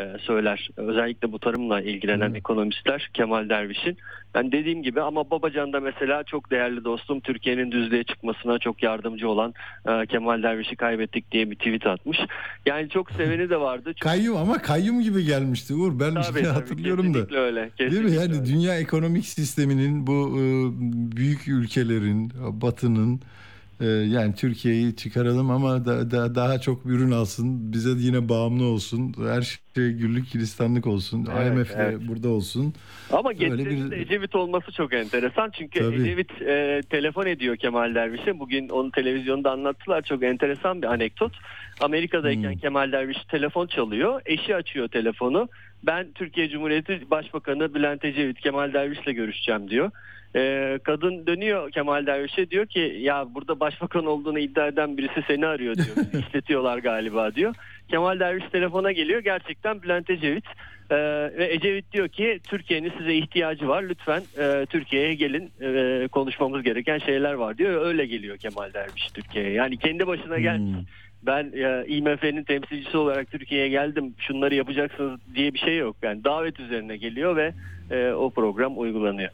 e, 0.00 0.18
söyler. 0.18 0.68
Özellikle 0.76 1.32
bu 1.32 1.38
tarımla 1.38 1.80
ilgilenen 1.80 2.34
ekonomistler 2.34 3.10
Kemal 3.14 3.48
Derviş'in. 3.48 3.96
Ben 4.34 4.52
dediğim 4.52 4.82
gibi 4.82 5.00
ama 5.00 5.30
Babacan 5.30 5.72
da 5.72 5.80
mesela 5.80 6.24
çok 6.24 6.50
değerli 6.50 6.84
dostum 6.84 7.20
Türkiye'nin 7.20 7.72
düzlüğe 7.72 8.04
çıkmasına 8.04 8.58
çok 8.58 8.82
yardımcı 8.82 9.28
olan 9.28 9.54
e, 9.88 10.06
Kemal 10.06 10.42
Derviş'i 10.42 10.76
kaybettik 10.76 11.32
diye 11.32 11.50
bir 11.50 11.56
tweet 11.56 11.86
atmış. 11.86 12.18
Yani 12.66 12.88
çok 12.88 13.10
seveni 13.16 13.50
de 13.50 13.60
vardı. 13.60 13.92
Çok... 13.94 14.00
kayyum 14.00 14.36
ama 14.36 14.58
kayyum 14.58 15.00
gibi 15.00 15.24
gelmişti 15.24 15.74
Uğur. 15.74 16.00
Ben 16.00 16.14
Tabii, 16.14 16.24
tabii, 16.26 16.46
hatırlıyorum 16.46 17.14
da. 17.14 17.18
kesinlikle 17.18 17.38
öyle. 17.38 17.70
Değil 17.78 18.04
mi? 18.04 18.12
Yani 18.12 18.32
öyle. 18.32 18.46
dünya 18.46 18.78
ekonomik 18.78 19.26
sisteminin 19.26 20.06
bu 20.06 20.38
e, 20.38 20.42
büyük 21.16 21.48
ülkelerin, 21.48 22.32
Batı'nın 22.40 23.20
e, 23.80 23.86
yani 23.86 24.34
Türkiye'yi 24.34 24.96
çıkaralım 24.96 25.50
ama 25.50 25.84
da, 25.84 26.10
da- 26.10 26.34
daha 26.34 26.58
çok 26.60 26.86
ürün 26.86 27.10
alsın. 27.10 27.72
Bize 27.72 27.90
yine 27.96 28.28
bağımlı 28.28 28.64
olsun. 28.64 29.14
Her 29.28 29.42
şey 29.74 29.90
güllük 29.92 30.32
gülistanlık 30.32 30.86
olsun. 30.86 31.28
Evet, 31.36 31.46
IMF 31.52 31.68
de 31.70 31.74
evet. 31.82 32.00
burada 32.08 32.28
olsun. 32.28 32.74
Ama 33.12 33.28
Öyle 33.28 33.38
getirinin 33.48 33.90
bir- 33.90 33.96
Ecevit 33.96 34.34
olması 34.34 34.72
çok 34.72 34.92
enteresan. 34.94 35.50
Çünkü 35.58 35.80
Tabii. 35.80 35.94
Ecevit 35.96 36.42
e, 36.42 36.82
telefon 36.90 37.26
ediyor 37.26 37.56
Kemal 37.56 37.94
Derviş'e. 37.94 38.38
Bugün 38.38 38.68
onu 38.68 38.90
televizyonda 38.90 39.50
anlattılar. 39.52 40.02
Çok 40.02 40.22
enteresan 40.22 40.82
bir 40.82 40.86
anekdot. 40.86 41.32
Amerika'dayken 41.80 42.52
Hmm. 42.52 42.58
Kemal 42.58 42.92
Derviş 42.92 43.18
telefon 43.30 43.66
çalıyor. 43.66 44.20
Eşi 44.26 44.56
açıyor 44.56 44.88
telefonu. 44.88 45.48
Ben 45.82 46.06
Türkiye 46.14 46.48
Cumhuriyeti 46.48 47.10
Başbakanı 47.10 47.74
Bülent 47.74 48.04
Ecevit 48.04 48.40
Kemal 48.40 48.72
Derviş'le 48.72 49.14
görüşeceğim 49.14 49.70
diyor. 49.70 49.90
E, 50.36 50.78
kadın 50.84 51.26
dönüyor 51.26 51.70
Kemal 51.70 52.06
Derviş'e 52.06 52.50
diyor 52.50 52.66
ki 52.66 52.96
ya 53.00 53.34
burada 53.34 53.60
başbakan 53.60 54.06
olduğunu 54.06 54.38
iddia 54.38 54.66
eden 54.66 54.96
birisi 54.96 55.22
seni 55.26 55.46
arıyor 55.46 55.74
diyor. 55.74 55.96
Bizi 55.96 56.18
işletiyorlar 56.26 56.78
galiba 56.78 57.34
diyor. 57.34 57.54
Kemal 57.88 58.20
Derviş 58.20 58.44
telefona 58.52 58.92
geliyor. 58.92 59.20
Gerçekten 59.20 59.82
Bülent 59.82 60.10
Ecevit. 60.10 60.44
Ee, 60.90 60.96
ve 61.38 61.52
Ecevit 61.52 61.92
diyor 61.92 62.08
ki 62.08 62.40
Türkiye'nin 62.44 62.92
size 62.98 63.14
ihtiyacı 63.14 63.68
var. 63.68 63.82
Lütfen 63.82 64.22
e, 64.38 64.66
Türkiye'ye 64.66 65.14
gelin 65.14 65.50
e, 65.60 66.08
konuşmamız 66.08 66.62
gereken 66.62 66.98
şeyler 66.98 67.32
var 67.32 67.58
diyor. 67.58 67.86
Öyle 67.86 68.06
geliyor 68.06 68.36
Kemal 68.36 68.72
Derviş 68.72 69.08
Türkiye'ye. 69.14 69.50
Yani 69.50 69.76
kendi 69.76 70.06
başına 70.06 70.38
gelmiş. 70.38 70.78
Hmm. 70.78 70.84
Ben 71.22 71.52
e, 71.54 71.84
IMF'nin 71.86 72.44
temsilcisi 72.44 72.96
olarak 72.96 73.30
Türkiye'ye 73.30 73.68
geldim. 73.68 74.14
Şunları 74.18 74.54
yapacaksınız 74.54 75.20
diye 75.34 75.54
bir 75.54 75.58
şey 75.58 75.76
yok. 75.76 75.96
Yani 76.02 76.24
davet 76.24 76.60
üzerine 76.60 76.96
geliyor 76.96 77.36
ve 77.36 77.52
e, 77.90 78.12
o 78.12 78.30
program 78.30 78.78
uygulanıyor. 78.78 79.30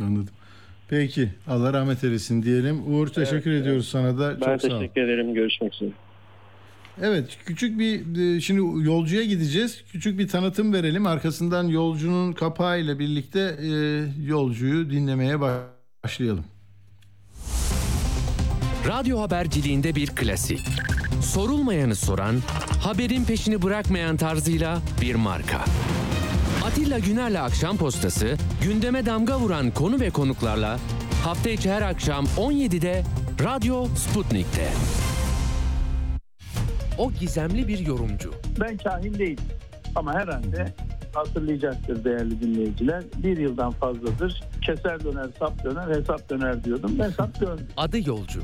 Anladım. 0.00 0.34
Peki 0.88 1.28
Allah 1.46 1.72
rahmet 1.72 2.04
eylesin 2.04 2.42
diyelim. 2.42 2.94
Uğur 2.94 3.08
teşekkür 3.08 3.50
ediyoruz 3.50 3.88
sana 3.88 4.18
da. 4.18 4.40
Ben 4.40 4.58
Çok 4.58 4.70
sağ 4.70 4.76
ol. 4.76 4.80
teşekkür 4.80 5.00
ederim. 5.00 5.34
Görüşmek 5.34 5.74
üzere. 5.74 5.90
Evet 7.02 7.38
küçük 7.46 7.78
bir 7.78 8.18
e, 8.36 8.40
şimdi 8.40 8.86
yolcuya 8.88 9.24
gideceğiz. 9.24 9.82
Küçük 9.92 10.18
bir 10.18 10.28
tanıtım 10.28 10.72
verelim. 10.72 11.06
Arkasından 11.06 11.64
yolcunun 11.68 12.32
kapağıyla 12.32 12.98
birlikte 12.98 13.40
e, 13.40 13.68
yolcuyu 14.26 14.90
dinlemeye 14.90 15.40
başlayalım. 15.40 16.44
Radyo 18.88 19.20
haberciliğinde 19.20 19.94
bir 19.94 20.06
klasik. 20.06 20.60
Sorulmayanı 21.22 21.94
soran, 21.94 22.36
haberin 22.82 23.24
peşini 23.24 23.62
bırakmayan 23.62 24.16
tarzıyla 24.16 24.78
bir 25.02 25.14
marka. 25.14 25.64
Atilla 26.68 26.98
Güner'le 26.98 27.40
Akşam 27.40 27.76
Postası, 27.76 28.36
gündeme 28.62 29.06
damga 29.06 29.38
vuran 29.38 29.70
konu 29.70 30.00
ve 30.00 30.10
konuklarla 30.10 30.78
hafta 31.24 31.50
içi 31.50 31.70
her 31.70 31.82
akşam 31.82 32.24
17'de 32.24 33.02
Radyo 33.44 33.86
Sputnik'te. 33.86 34.68
O 36.98 37.12
gizemli 37.12 37.68
bir 37.68 37.78
yorumcu. 37.78 38.34
Ben 38.60 38.76
kahin 38.76 39.14
değilim 39.14 39.44
ama 39.94 40.14
herhalde 40.14 40.74
hatırlayacaktır 41.14 42.04
değerli 42.04 42.40
dinleyiciler. 42.40 43.02
Bir 43.16 43.36
yıldan 43.36 43.70
fazladır 43.70 44.42
keser 44.66 45.04
döner 45.04 45.26
sap 45.38 45.64
döner 45.64 45.96
hesap 45.96 46.30
döner 46.30 46.64
diyordum. 46.64 46.98
Hesap 47.00 47.40
döndü. 47.40 47.62
Adı 47.76 48.08
yolcu. 48.08 48.40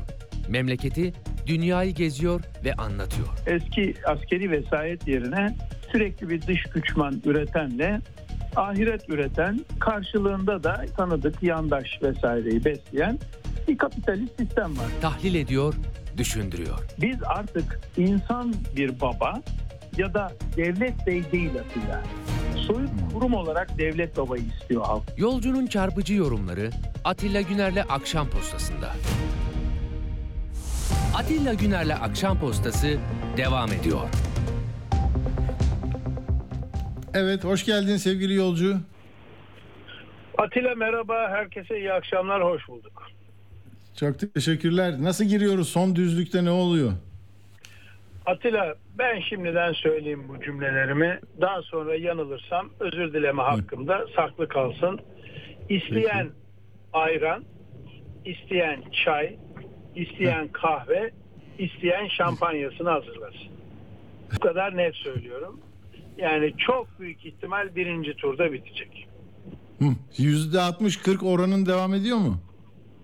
Memleketi, 0.49 1.13
dünyayı 1.47 1.91
geziyor 1.93 2.41
ve 2.65 2.73
anlatıyor. 2.73 3.27
Eski 3.47 3.93
askeri 4.05 4.51
vesayet 4.51 5.07
yerine 5.07 5.55
sürekli 5.91 6.29
bir 6.29 6.41
dış 6.41 6.63
güçman 6.63 7.21
üretenle 7.25 8.01
ahiret 8.55 9.09
üreten 9.09 9.59
karşılığında 9.79 10.63
da 10.63 10.85
tanıdık 10.97 11.43
yandaş 11.43 11.85
vesaireyi 12.03 12.65
besleyen 12.65 13.19
bir 13.67 13.77
kapitalist 13.77 14.39
sistem 14.39 14.77
var. 14.77 14.85
Tahlil 15.01 15.35
ediyor, 15.35 15.73
düşündürüyor. 16.17 16.79
Biz 17.01 17.15
artık 17.25 17.79
insan 17.97 18.53
bir 18.75 19.01
baba 19.01 19.41
ya 19.97 20.13
da 20.13 20.31
devlet 20.57 21.07
bey 21.07 21.23
değil 21.31 21.51
Atilla. 21.59 22.03
Soyut 22.67 22.89
kurum 23.13 23.33
olarak 23.33 23.77
devlet 23.77 24.17
babayı 24.17 24.43
istiyor 24.59 24.85
halk. 24.85 25.03
Yolcunun 25.17 25.67
çarpıcı 25.67 26.13
yorumları 26.13 26.69
Atilla 27.03 27.41
Güner'le 27.41 27.83
Akşam 27.89 28.29
Postası'nda. 28.29 28.91
Atilla 31.17 31.53
Güner'le 31.53 31.93
Akşam 32.01 32.39
Postası 32.39 32.97
devam 33.37 33.71
ediyor. 33.71 33.99
Evet 37.13 37.43
hoş 37.43 37.65
geldin 37.65 37.97
sevgili 37.97 38.33
yolcu. 38.33 38.77
Atilla 40.37 40.75
merhaba, 40.75 41.29
herkese 41.29 41.77
iyi 41.79 41.93
akşamlar, 41.93 42.43
hoş 42.43 42.67
bulduk. 42.67 43.03
Çok 43.99 44.33
teşekkürler. 44.33 44.95
Nasıl 44.99 45.25
giriyoruz? 45.25 45.69
Son 45.69 45.95
düzlükte 45.95 46.45
ne 46.45 46.49
oluyor? 46.51 46.91
Atilla 48.25 48.75
ben 48.97 49.19
şimdiden 49.19 49.73
söyleyeyim 49.73 50.23
bu 50.29 50.43
cümlelerimi. 50.43 51.19
Daha 51.41 51.61
sonra 51.61 51.95
yanılırsam 51.95 52.69
özür 52.79 53.13
dileme 53.13 53.41
hakkımda 53.41 54.05
saklı 54.15 54.47
kalsın. 54.47 54.99
İsteyen 55.69 56.29
ayran, 56.93 57.43
isteyen 58.25 58.83
çay, 59.05 59.35
isteyen 59.95 60.47
kahve, 60.47 61.11
isteyen 61.59 62.07
şampanyasını 62.07 62.89
hazırlasın. 62.89 63.47
Bu 64.35 64.39
kadar 64.39 64.77
net 64.77 64.95
söylüyorum. 64.95 65.59
Yani 66.17 66.53
çok 66.57 66.99
büyük 66.99 67.25
ihtimal 67.25 67.75
birinci 67.75 68.13
turda 68.13 68.51
bitecek. 68.53 69.07
Hı, 69.79 69.85
%60-40 70.17 71.25
oranın 71.25 71.65
devam 71.65 71.93
ediyor 71.93 72.17
mu? 72.17 72.39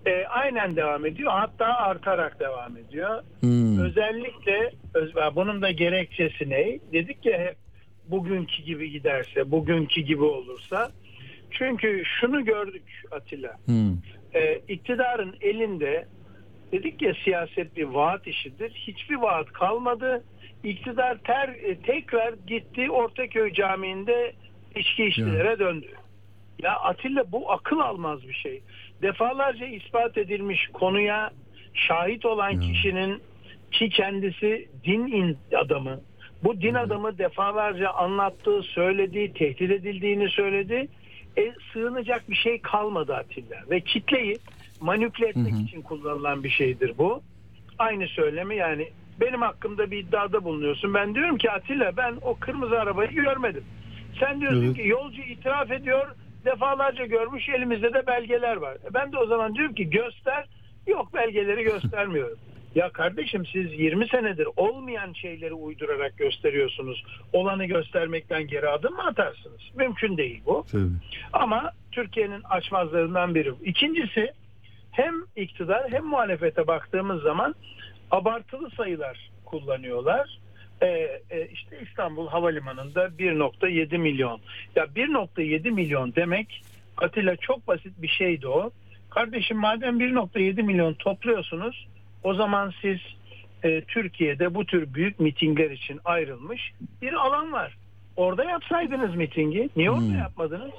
E, 0.06 0.24
aynen 0.26 0.76
devam 0.76 1.06
ediyor. 1.06 1.32
Hatta 1.32 1.66
artarak 1.66 2.40
devam 2.40 2.76
ediyor. 2.76 3.22
Hmm. 3.40 3.78
Özellikle 3.80 4.72
öz- 4.94 5.14
bunun 5.36 5.62
da 5.62 5.70
gerekçesi 5.70 6.50
ne? 6.50 6.78
Dedik 6.92 7.26
ya 7.26 7.38
hep 7.38 7.56
bugünkü 8.08 8.62
gibi 8.62 8.90
giderse, 8.90 9.50
bugünkü 9.50 10.00
gibi 10.00 10.24
olursa. 10.24 10.90
Çünkü 11.50 12.02
şunu 12.20 12.44
gördük 12.44 12.82
Atilla. 13.10 13.56
Hmm. 13.64 13.92
E, 14.34 14.60
iktidarın 14.68 15.36
elinde 15.40 16.06
Dedik 16.72 17.02
ya 17.02 17.14
siyaset 17.24 17.76
bir 17.76 17.84
vaat 17.84 18.26
işidir. 18.26 18.70
Hiçbir 18.70 19.14
vaat 19.14 19.52
kalmadı. 19.52 20.24
İktidar 20.64 21.18
ter, 21.18 21.48
e, 21.48 21.76
tekrar 21.76 22.34
gitti 22.46 22.90
Ortaköy 22.90 23.52
Camii'nde 23.52 24.32
içki 24.76 25.04
içkilere 25.04 25.58
döndü. 25.58 25.86
Ya 26.62 26.76
Atilla 26.76 27.32
bu 27.32 27.52
akıl 27.52 27.78
almaz 27.78 28.28
bir 28.28 28.34
şey. 28.34 28.62
Defalarca 29.02 29.66
ispat 29.66 30.18
edilmiş 30.18 30.68
konuya 30.72 31.30
şahit 31.74 32.26
olan 32.26 32.60
kişinin 32.60 33.22
ki 33.72 33.88
kendisi 33.88 34.68
din 34.84 35.06
in- 35.06 35.38
adamı. 35.56 36.00
Bu 36.44 36.60
din 36.60 36.74
adamı 36.74 37.18
defalarca 37.18 37.90
anlattığı, 37.90 38.62
söylediği, 38.62 39.32
tehdit 39.32 39.70
edildiğini 39.70 40.28
söyledi. 40.28 40.88
E, 41.38 41.52
sığınacak 41.72 42.30
bir 42.30 42.36
şey 42.36 42.60
kalmadı 42.60 43.14
Atilla. 43.14 43.56
Ve 43.70 43.80
kitleyi 43.80 44.38
manipüle 44.82 45.28
etmek 45.28 45.54
için 45.68 45.82
kullanılan 45.82 46.44
bir 46.44 46.50
şeydir 46.50 46.92
bu. 46.98 47.22
Aynı 47.78 48.06
söylemi 48.06 48.56
yani 48.56 48.88
benim 49.20 49.42
hakkımda 49.42 49.90
bir 49.90 49.98
iddiada 49.98 50.44
bulunuyorsun. 50.44 50.94
Ben 50.94 51.14
diyorum 51.14 51.38
ki 51.38 51.50
Atilla 51.50 51.96
ben 51.96 52.14
o 52.22 52.34
kırmızı 52.34 52.80
arabayı 52.80 53.10
görmedim. 53.10 53.64
Sen 54.20 54.40
diyorsun 54.40 54.64
Evet. 54.64 54.76
ki 54.76 54.88
yolcu 54.88 55.22
itiraf 55.22 55.70
ediyor 55.70 56.06
defalarca 56.44 57.06
görmüş 57.06 57.48
elimizde 57.48 57.94
de 57.94 58.06
belgeler 58.06 58.56
var. 58.56 58.74
E 58.74 58.94
Ben 58.94 59.12
de 59.12 59.18
o 59.18 59.26
zaman 59.26 59.54
diyorum 59.54 59.74
ki 59.74 59.90
göster 59.90 60.46
yok 60.86 61.14
belgeleri 61.14 61.62
göstermiyorum. 61.62 62.38
Ya 62.74 62.90
kardeşim 62.90 63.46
siz 63.46 63.72
20 63.80 64.08
senedir 64.08 64.48
olmayan 64.56 65.12
şeyleri 65.12 65.54
uydurarak 65.54 66.18
gösteriyorsunuz. 66.18 67.04
Olanı 67.32 67.64
göstermekten 67.64 68.46
geri 68.46 68.68
adım 68.68 68.94
mı 68.94 69.02
atarsınız? 69.06 69.60
Mümkün 69.76 70.16
değil 70.16 70.42
bu. 70.46 70.64
Tabii. 70.72 70.82
Ama 71.32 71.70
Türkiye'nin 71.92 72.42
açmazlarından 72.42 73.34
biri. 73.34 73.52
İkincisi 73.64 74.32
hem 74.92 75.14
iktidar 75.36 75.92
hem 75.92 76.04
muhalefete 76.04 76.66
baktığımız 76.66 77.22
zaman 77.22 77.54
abartılı 78.10 78.70
sayılar 78.70 79.30
kullanıyorlar. 79.44 80.38
Ee, 80.82 81.20
işte 81.52 81.80
İstanbul 81.88 82.28
Havalimanı'nda 82.28 83.06
1.7 83.06 83.98
milyon. 83.98 84.40
Ya 84.76 84.84
1.7 84.84 85.70
milyon 85.70 86.14
demek 86.14 86.62
Atilla 86.96 87.36
çok 87.36 87.68
basit 87.68 88.02
bir 88.02 88.08
şeydi 88.08 88.48
o. 88.48 88.70
Kardeşim 89.10 89.56
madem 89.56 90.00
1.7 90.00 90.62
milyon 90.62 90.94
topluyorsunuz 90.94 91.88
o 92.22 92.34
zaman 92.34 92.72
siz 92.82 92.98
e, 93.62 93.80
Türkiye'de 93.80 94.54
bu 94.54 94.66
tür 94.66 94.94
büyük 94.94 95.20
mitingler 95.20 95.70
için 95.70 96.00
ayrılmış 96.04 96.72
bir 97.02 97.12
alan 97.12 97.52
var. 97.52 97.76
Orada 98.16 98.44
yapsaydınız 98.44 99.14
mitingi. 99.14 99.70
Niye 99.76 99.90
orada 99.90 100.16
yapmadınız? 100.16 100.72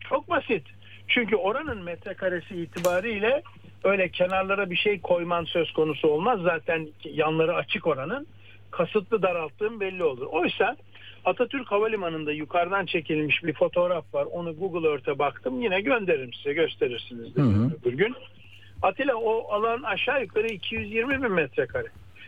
Çok 0.00 0.30
basit. 0.30 0.66
Çünkü 1.10 1.36
oranın 1.36 1.82
metrekaresi 1.82 2.56
itibariyle 2.56 3.42
öyle 3.84 4.08
kenarlara 4.08 4.70
bir 4.70 4.76
şey 4.76 5.00
koyman 5.00 5.44
söz 5.44 5.72
konusu 5.72 6.08
olmaz. 6.08 6.40
Zaten 6.42 6.88
yanları 7.04 7.54
açık 7.54 7.86
oranın. 7.86 8.26
Kasıtlı 8.70 9.22
daralttığım 9.22 9.80
belli 9.80 10.04
olur. 10.04 10.26
Oysa 10.26 10.76
Atatürk 11.24 11.72
Havalimanı'nda 11.72 12.32
yukarıdan 12.32 12.86
çekilmiş 12.86 13.44
bir 13.44 13.52
fotoğraf 13.52 14.14
var. 14.14 14.24
Onu 14.32 14.56
Google 14.56 14.88
Earth'e 14.88 15.18
baktım. 15.18 15.62
Yine 15.62 15.80
gönderirim 15.80 16.32
size 16.32 16.52
gösterirsiniz 16.52 17.36
de 17.36 17.40
öbür 17.80 17.92
gün. 17.92 18.14
Atilla 18.82 19.14
o 19.14 19.52
alan 19.52 19.82
aşağı 19.82 20.22
yukarı 20.22 20.46
220 20.48 21.22
bin 21.22 21.32
metrekare. 21.32 21.86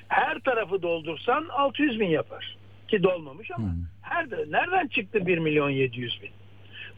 Her 0.09 0.39
tarafı 0.39 0.83
doldursan 0.83 1.47
600 1.49 2.01
bin 2.01 2.09
yapar. 2.09 2.57
Ki 2.89 3.03
dolmamış 3.03 3.51
ama 3.51 3.68
her 4.03 4.26
nereden 4.30 4.87
çıktı 4.87 5.26
1 5.26 5.39
milyon 5.39 5.70
700 5.70 6.22
bin? 6.22 6.30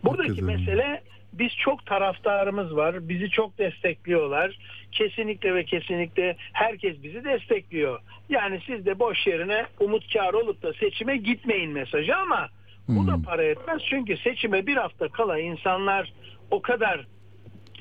Buradaki 0.04 0.42
mesele 0.42 1.02
biz 1.38 1.52
çok 1.56 1.86
taraftarımız 1.86 2.76
var. 2.76 3.08
Bizi 3.08 3.30
çok 3.30 3.58
destekliyorlar. 3.58 4.58
Kesinlikle 4.92 5.54
ve 5.54 5.64
kesinlikle 5.64 6.36
herkes 6.52 7.02
bizi 7.02 7.24
destekliyor. 7.24 8.00
Yani 8.28 8.60
siz 8.66 8.86
de 8.86 8.98
boş 8.98 9.26
yerine 9.26 9.66
umutkar 9.80 10.34
olup 10.34 10.62
da 10.62 10.72
seçime 10.72 11.16
gitmeyin 11.16 11.70
mesajı 11.70 12.16
ama 12.16 12.48
bu 12.88 13.06
da 13.06 13.16
para 13.26 13.44
etmez. 13.44 13.82
Çünkü 13.90 14.16
seçime 14.16 14.66
bir 14.66 14.76
hafta 14.76 15.08
kala 15.08 15.38
insanlar 15.38 16.12
o 16.50 16.62
kadar 16.62 17.06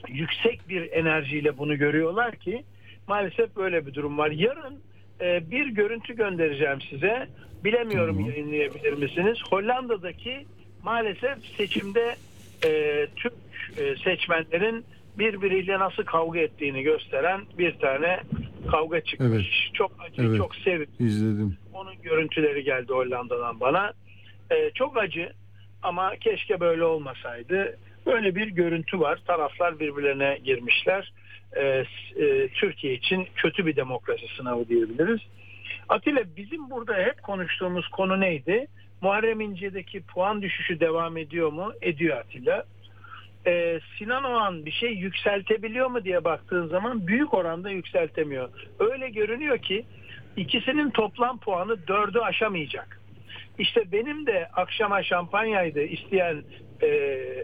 yüksek 0.08 0.70
bir 0.70 0.92
enerjiyle 0.92 1.58
bunu 1.58 1.78
görüyorlar 1.78 2.36
ki 2.36 2.64
maalesef 3.08 3.56
böyle 3.56 3.86
bir 3.86 3.94
durum 3.94 4.18
var. 4.18 4.32
Yarın 4.32 4.80
e, 5.22 5.52
bir 5.52 5.68
görüntü 5.68 6.16
göndereceğim 6.16 6.82
size. 6.90 7.28
Bilemiyorum 7.64 8.20
yayınlayabilir 8.20 8.94
misiniz? 8.94 9.38
Hollanda'daki 9.50 10.46
maalesef 10.84 11.46
seçimde 11.58 12.16
e, 12.66 13.08
Türk 13.16 13.34
e, 13.78 13.96
seçmenlerin 13.96 14.86
birbiriyle 15.18 15.80
nasıl 15.80 16.04
kavga 16.04 16.40
ettiğini 16.40 16.84
gösteren 16.84 17.42
bir 17.58 17.80
tane 17.80 18.20
kavga 18.72 19.02
çıkmış. 19.02 19.30
Evet. 19.32 19.74
Çok 19.74 19.92
acı, 20.00 20.22
Evet. 20.22 20.38
çok 20.38 20.56
sevdim. 20.56 20.88
İzledim. 21.00 21.58
Onun 21.74 22.02
görüntüleri 22.02 22.64
geldi 22.64 22.94
Hollanda'dan 22.94 23.60
bana. 23.60 23.94
Ee, 24.52 24.72
çok 24.76 24.98
acı 24.98 25.34
ama 25.84 26.16
keşke 26.16 26.60
böyle 26.60 26.84
olmasaydı. 26.84 27.78
Böyle 28.06 28.36
bir 28.36 28.48
görüntü 28.48 29.00
var. 29.00 29.20
Taraflar 29.28 29.80
birbirlerine 29.80 30.40
girmişler. 30.44 31.14
Ee, 31.56 31.86
e, 32.20 32.48
Türkiye 32.48 32.94
için 32.94 33.28
kötü 33.36 33.66
bir 33.66 33.76
demokrasi 33.76 34.28
sınavı 34.38 34.68
diyebiliriz. 34.68 35.20
Atilla 35.90 36.24
bizim 36.38 36.70
burada 36.70 36.94
hep 36.94 37.24
konuştuğumuz 37.24 37.88
konu 37.88 38.20
neydi? 38.22 38.68
Muharrem 39.04 39.42
İnce'deki 39.42 40.02
puan 40.02 40.42
düşüşü 40.42 40.80
devam 40.80 41.18
ediyor 41.18 41.52
mu? 41.52 41.74
Ediyor 41.82 42.18
Atilla. 42.18 42.64
Ee, 43.48 43.80
Sinan 43.98 44.24
Oğan 44.24 44.66
bir 44.66 44.72
şey 44.72 44.94
yükseltebiliyor 44.94 45.88
mu 45.88 46.04
diye 46.04 46.24
baktığın 46.24 46.68
zaman 46.68 47.08
büyük 47.08 47.34
oranda 47.34 47.70
yükseltemiyor. 47.70 48.50
Öyle 48.80 49.10
görünüyor 49.10 49.58
ki 49.58 49.86
ikisinin 50.38 50.90
toplam 50.90 51.40
puanı 51.40 51.88
dördü 51.88 52.20
aşamayacak. 52.20 53.00
İşte 53.60 53.92
benim 53.92 54.26
de 54.26 54.50
akşama 54.54 55.04
şampanyaydı 55.04 55.82
isteyen 55.82 56.44
e, 56.82 56.88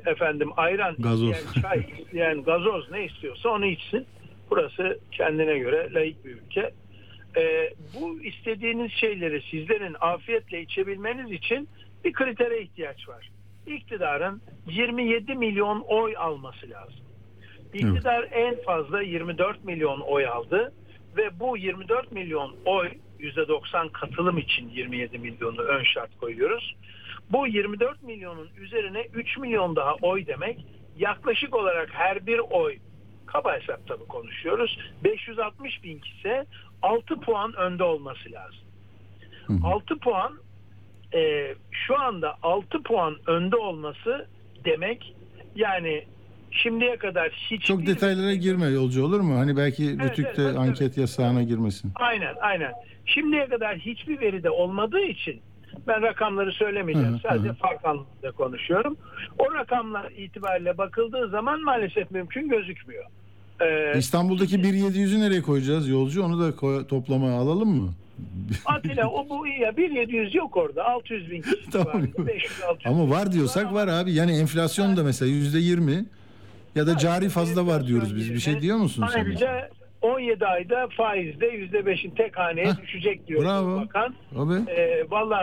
efendim 0.05 0.49
ayran, 0.57 0.95
Gazoz. 0.99 1.29
isteyen 1.31 1.61
çay, 1.61 1.79
isteyen 1.99 2.43
gazoz 2.43 2.91
ne 2.91 3.05
istiyorsa 3.05 3.49
onu 3.49 3.65
içsin. 3.65 4.05
Burası 4.49 4.99
kendine 5.11 5.59
göre 5.59 5.93
layık 5.93 6.25
bir 6.25 6.31
ülke. 6.31 6.71
E, 7.37 7.73
bu 7.93 8.23
istediğiniz 8.23 8.91
şeyleri 8.91 9.41
sizlerin 9.51 9.95
afiyetle 9.99 10.61
içebilmeniz 10.61 11.31
için 11.31 11.69
bir 12.05 12.13
kritere 12.13 12.61
ihtiyaç 12.61 13.09
var. 13.09 13.29
İktidarın 13.67 14.41
27 14.67 15.35
milyon 15.35 15.79
oy 15.79 16.17
alması 16.17 16.69
lazım. 16.69 17.05
İktidar 17.73 18.27
en 18.31 18.61
fazla 18.61 19.01
24 19.01 19.63
milyon 19.63 19.99
oy 19.99 20.27
aldı 20.27 20.73
ve 21.17 21.39
bu 21.39 21.57
24 21.57 22.11
milyon 22.11 22.55
oy 22.65 22.89
%90 23.19 23.91
katılım 23.91 24.37
için 24.37 24.69
27 24.69 25.17
milyonu 25.17 25.61
ön 25.61 25.83
şart 25.83 26.17
koyuyoruz. 26.17 26.75
Bu 27.31 27.47
24 27.47 28.03
milyonun 28.03 28.49
üzerine 28.57 29.05
3 29.13 29.37
milyon 29.37 29.75
daha 29.75 29.95
oy 30.01 30.27
demek. 30.27 30.65
Yaklaşık 30.97 31.55
olarak 31.55 31.89
her 31.93 32.25
bir 32.27 32.39
oy 32.39 32.77
kaba 33.25 33.59
hesap 33.59 33.87
tabii 33.87 34.05
konuşuyoruz. 34.05 34.77
560 35.03 35.83
bin 35.83 36.01
ise 36.17 36.45
6 36.81 37.15
puan 37.19 37.53
önde 37.53 37.83
olması 37.83 38.31
lazım. 38.31 38.59
6 39.63 39.97
puan 39.97 40.33
e, 41.13 41.55
şu 41.71 41.99
anda 41.99 42.35
6 42.43 42.83
puan 42.83 43.15
önde 43.27 43.55
olması 43.55 44.27
demek 44.65 45.15
yani 45.55 46.05
şimdiye 46.51 46.97
kadar 46.97 47.29
hiç 47.29 47.65
Çok 47.65 47.85
detaylara 47.85 48.33
girme 48.33 48.65
yolcu 48.67 49.05
olur 49.05 49.19
mu? 49.19 49.35
Hani 49.37 49.57
belki 49.57 49.85
Evet, 49.85 50.01
Rütük'te 50.11 50.41
evet, 50.41 50.57
anket 50.57 50.97
yasağına 50.97 51.43
girmesin. 51.43 51.91
Aynen 51.95 52.35
aynen. 52.41 52.73
Şimdiye 53.05 53.47
kadar 53.47 53.77
hiçbir 53.77 54.19
veride 54.19 54.49
olmadığı 54.49 55.01
için 55.01 55.41
ben 55.87 56.01
rakamları 56.01 56.51
söylemeyeceğim. 56.51 57.11
Hı 57.11 57.15
hı, 57.15 57.21
Sadece 57.21 57.49
hı. 57.49 57.53
fark 57.53 57.85
anlamında 57.85 58.31
konuşuyorum. 58.31 58.97
O 59.39 59.53
rakamlar 59.53 60.11
itibariyle 60.11 60.77
bakıldığı 60.77 61.29
zaman 61.29 61.63
maalesef 61.63 62.11
mümkün 62.11 62.49
gözükmüyor. 62.49 63.05
Ee, 63.61 63.97
İstanbul'daki 63.97 64.55
1.700'ü 64.55 65.19
nereye 65.19 65.41
koyacağız 65.41 65.89
yolcu? 65.89 66.23
Onu 66.23 66.39
da 66.41 66.55
koy- 66.55 66.87
toplama 66.87 67.31
alalım 67.31 67.69
mı? 67.81 67.89
Atilla 68.65 69.07
o 69.09 69.29
bu 69.29 69.47
ya 69.47 69.77
1700 69.77 70.35
yok 70.35 70.57
orada. 70.57 70.85
600 70.85 71.31
bin 71.31 71.41
kişi 71.41 71.69
Tamam. 71.71 71.87
var. 71.87 72.27
500 72.27 72.61
600 72.61 72.93
Ama 72.95 73.09
var 73.09 73.31
diyorsak 73.31 73.73
var 73.73 73.87
abi. 73.87 74.13
Yani 74.13 74.31
enflasyon 74.37 74.97
da 74.97 75.03
mesela 75.03 75.31
%20 75.31 76.05
ya 76.75 76.87
da 76.87 76.97
cari 76.97 77.29
fazla 77.29 77.67
var 77.67 77.87
diyoruz 77.87 78.15
biz. 78.15 78.33
Bir 78.33 78.39
şey 78.39 78.61
diyor 78.61 78.77
musun 78.77 79.05
sen? 79.13 79.19
Ayrıca 79.19 79.69
17 80.01 80.45
ayda 80.45 80.87
faizde 80.97 81.45
%5'in 81.45 82.09
tek 82.11 82.37
haneye 82.37 82.71
düşecek 82.81 83.27
diyor 83.27 83.43
bravo. 83.43 83.81
bakan. 83.81 84.15
Abi. 84.37 84.71
Ee, 84.71 85.05
Valla 85.09 85.41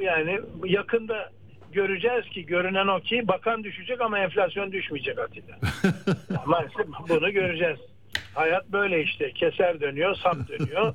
e, 0.00 0.04
yani 0.04 0.40
yakında 0.64 1.30
göreceğiz 1.72 2.24
ki 2.24 2.46
görünen 2.46 2.86
o 2.86 3.00
ki 3.00 3.28
bakan 3.28 3.64
düşecek 3.64 4.00
ama 4.00 4.18
enflasyon 4.18 4.72
düşmeyecek 4.72 5.18
Atilla. 5.18 5.58
Maalesef 6.46 6.86
bunu 7.08 7.32
göreceğiz. 7.32 7.78
Hayat 8.34 8.68
böyle 8.68 9.02
işte 9.02 9.32
keser 9.32 9.80
dönüyor 9.80 10.14
sap 10.14 10.36
dönüyor. 10.48 10.94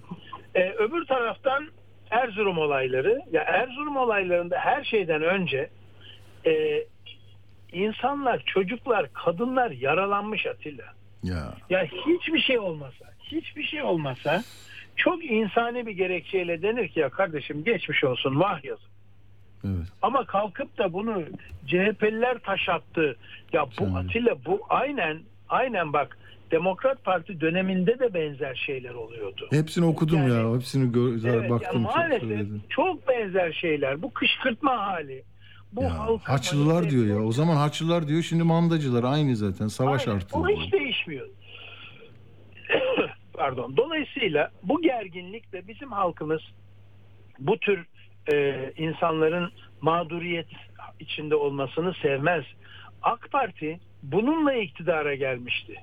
Ee, 0.55 0.71
öbür 0.71 1.05
taraftan 1.05 1.67
Erzurum 2.11 2.57
olayları 2.57 3.21
ya 3.31 3.41
Erzurum 3.41 3.97
olaylarında 3.97 4.57
her 4.57 4.83
şeyden 4.83 5.21
önce 5.21 5.69
e, 6.45 6.83
insanlar 7.71 8.43
çocuklar 8.45 9.13
kadınlar 9.13 9.71
yaralanmış 9.71 10.45
Atilla. 10.45 10.85
Ya. 11.23 11.53
Ya 11.69 11.83
hiçbir 11.83 12.39
şey 12.39 12.59
olmasa, 12.59 13.05
hiçbir 13.23 13.63
şey 13.63 13.81
olmasa 13.81 14.43
çok 14.95 15.25
insani 15.25 15.85
bir 15.85 15.91
gerekçeyle 15.91 16.61
denir 16.61 16.87
ki 16.87 16.99
ya 16.99 17.09
kardeşim 17.09 17.63
geçmiş 17.63 18.03
olsun 18.03 18.39
vah 18.39 18.63
yazık. 18.63 18.94
Evet. 19.65 19.87
Ama 20.01 20.25
kalkıp 20.25 20.77
da 20.77 20.93
bunu 20.93 21.23
CHP'liler 21.67 22.37
taş 22.39 22.69
attı. 22.69 23.15
Ya 23.53 23.65
bu 23.79 23.97
Atilla 23.97 24.45
bu 24.45 24.61
aynen 24.69 25.19
aynen 25.49 25.93
bak 25.93 26.17
Demokrat 26.51 27.03
Parti 27.03 27.41
döneminde 27.41 27.99
de 27.99 28.13
benzer 28.13 28.55
şeyler 28.55 28.93
oluyordu. 28.93 29.47
Hepsini 29.51 29.85
okudum 29.85 30.27
ya. 30.27 30.55
Hepsini 30.55 30.91
gör, 30.91 31.29
Evet, 31.33 31.49
baktım. 31.49 31.81
ya 31.83 31.87
çok 31.87 31.95
maalesef 31.95 32.21
söyledim. 32.21 32.63
çok 32.69 33.07
benzer 33.07 33.51
şeyler. 33.51 34.01
Bu 34.01 34.13
kışkırtma 34.13 34.77
hali. 34.77 35.23
Bu 35.71 35.83
halka 35.89 36.33
Haçlılar 36.33 36.89
diyor 36.89 37.05
ya. 37.05 37.23
O 37.25 37.31
zaman 37.31 37.55
Haçlılar 37.55 38.07
diyor. 38.07 38.21
Şimdi 38.21 38.43
mandacılar 38.43 39.03
aynı 39.03 39.35
zaten. 39.35 39.67
Savaş 39.67 40.07
Aynen. 40.07 40.19
artığı. 40.19 40.37
O 40.37 40.47
hiç 40.49 40.73
değişmiyor. 40.73 41.27
Pardon. 43.33 43.77
Dolayısıyla 43.77 44.51
bu 44.63 44.81
gerginlikle 44.81 45.67
bizim 45.67 45.91
halkımız 45.91 46.41
bu 47.39 47.57
tür 47.59 47.85
e, 48.31 48.71
insanların 48.77 49.51
mağduriyet 49.81 50.47
içinde 50.99 51.35
olmasını 51.35 51.93
sevmez. 52.01 52.45
AK 53.01 53.31
Parti 53.31 53.79
bununla 54.03 54.53
iktidara 54.53 55.15
gelmişti. 55.15 55.75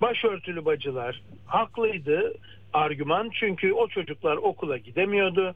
Başörtülü 0.00 0.64
bacılar 0.64 1.22
haklıydı 1.46 2.34
argüman 2.72 3.30
çünkü 3.32 3.72
o 3.72 3.88
çocuklar 3.88 4.36
okula 4.36 4.76
gidemiyordu. 4.76 5.54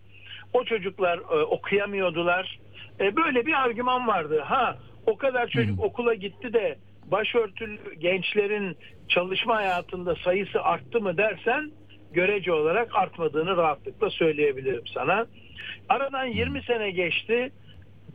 O 0.52 0.64
çocuklar 0.64 1.18
e, 1.18 1.42
okuyamıyordular. 1.42 2.58
E, 3.00 3.16
böyle 3.16 3.46
bir 3.46 3.52
argüman 3.52 4.06
vardı. 4.06 4.40
Ha 4.40 4.78
o 5.06 5.16
kadar 5.16 5.48
çocuk 5.48 5.84
okula 5.84 6.14
gitti 6.14 6.52
de 6.52 6.78
başörtülü 7.06 7.94
gençlerin 7.98 8.76
çalışma 9.08 9.56
hayatında 9.56 10.14
sayısı 10.14 10.62
arttı 10.62 11.00
mı 11.00 11.16
dersen 11.16 11.72
görece 12.12 12.52
olarak 12.52 12.96
artmadığını 12.96 13.56
rahatlıkla 13.56 14.10
söyleyebilirim 14.10 14.86
sana. 14.94 15.26
Aradan 15.88 16.24
20 16.24 16.62
sene 16.62 16.90
geçti. 16.90 17.52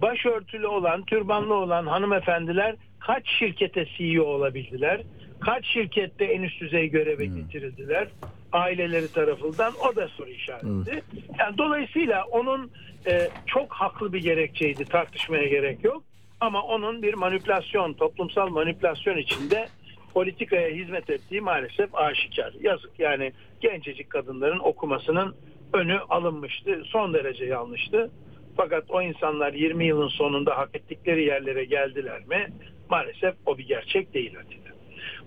Başörtülü 0.02 0.68
olan, 0.68 1.06
türbanlı 1.06 1.54
olan 1.54 1.88
hanımefendiler 1.88 2.76
kaç 3.00 3.30
şirkete 3.40 3.86
CEO 3.86 4.24
olabildiler? 4.24 5.02
Kaç 5.40 5.66
şirkette 5.66 6.26
en 6.26 6.42
üst 6.42 6.62
düzey 6.62 6.90
göreve 6.90 7.26
getirildiler? 7.26 8.08
Aileleri 8.52 9.12
tarafından 9.12 9.74
o 9.92 9.96
da 9.96 10.08
soru 10.08 10.30
işareti. 10.30 11.04
Yani 11.40 11.58
dolayısıyla 11.58 12.24
onun 12.24 12.72
e, 13.08 13.30
çok 13.46 13.74
haklı 13.74 14.14
bir 14.14 14.22
gerekçeydi 14.22 14.86
tartışmaya 14.86 15.48
gerek 15.48 15.84
yok. 15.84 16.04
Ama 16.40 16.62
onun 16.62 17.02
bir 17.02 17.14
manipülasyon, 17.14 17.94
toplumsal 17.94 18.50
manipülasyon 18.50 19.18
içinde 19.18 19.68
politikaya 20.14 20.70
hizmet 20.70 21.10
ettiği 21.10 21.42
maalesef 21.42 21.96
aşikar. 21.96 22.54
Yazık 22.62 23.00
yani 23.00 23.32
gencecik 23.62 24.10
kadınların 24.10 24.60
okumasının 24.60 25.36
önü 25.74 26.00
alınmıştı. 26.00 26.84
Son 26.86 27.14
derece 27.14 27.46
yanlıştı. 27.46 28.12
Fakat 28.58 28.84
o 28.90 29.02
insanlar 29.02 29.54
20 29.54 29.86
yılın 29.86 30.08
sonunda 30.08 30.58
hak 30.58 30.76
ettikleri 30.76 31.24
yerlere 31.26 31.66
geldiler 31.66 32.22
mi? 32.26 32.48
Maalesef 32.90 33.36
o 33.46 33.58
bir 33.58 33.68
gerçek 33.68 34.14
değil 34.14 34.40
Atilla. 34.40 34.70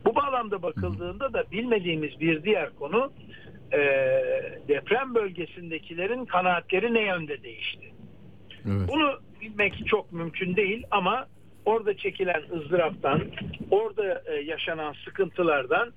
Bu 0.04 0.14
bağlamda 0.14 0.62
bakıldığında 0.62 1.32
da 1.32 1.44
bilmediğimiz 1.52 2.20
bir 2.20 2.42
diğer 2.42 2.70
konu 2.78 3.12
e, 3.72 3.78
deprem 4.68 5.14
bölgesindekilerin 5.14 6.24
kanaatleri 6.24 6.94
ne 6.94 7.02
yönde 7.02 7.42
değişti? 7.42 7.92
Bunu 8.88 9.20
bilmek 9.40 9.86
çok 9.86 10.12
mümkün 10.12 10.56
değil 10.56 10.84
ama 10.90 11.26
orada 11.64 11.96
çekilen 11.96 12.42
ızdıraptan, 12.52 13.22
orada 13.70 14.22
e, 14.26 14.34
yaşanan 14.34 14.94
sıkıntılardan 15.04 15.92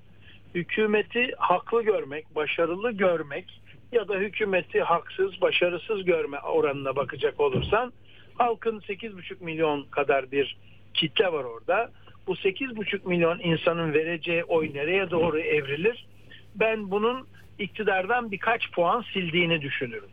hükümeti 0.54 1.32
haklı 1.38 1.82
görmek, 1.82 2.34
başarılı 2.34 2.92
görmek 2.92 3.60
ya 3.92 4.08
da 4.08 4.14
hükümeti 4.14 4.80
haksız, 4.80 5.40
başarısız 5.40 6.04
görme 6.04 6.38
oranına 6.38 6.96
bakacak 6.96 7.40
olursan 7.40 7.92
halkın 8.34 8.80
8,5 8.80 9.44
milyon 9.44 9.82
kadar 9.82 10.30
bir 10.30 10.56
kitle 10.94 11.32
var 11.32 11.44
orada. 11.44 11.90
Bu 12.26 12.34
8,5 12.34 13.08
milyon 13.08 13.38
insanın 13.38 13.92
vereceği 13.92 14.44
oy 14.44 14.74
nereye 14.74 15.10
doğru 15.10 15.38
evrilir? 15.38 16.06
Ben 16.54 16.90
bunun 16.90 17.26
iktidardan 17.58 18.30
birkaç 18.30 18.70
puan 18.70 19.04
sildiğini 19.12 19.60
düşünürüm. 19.62 20.10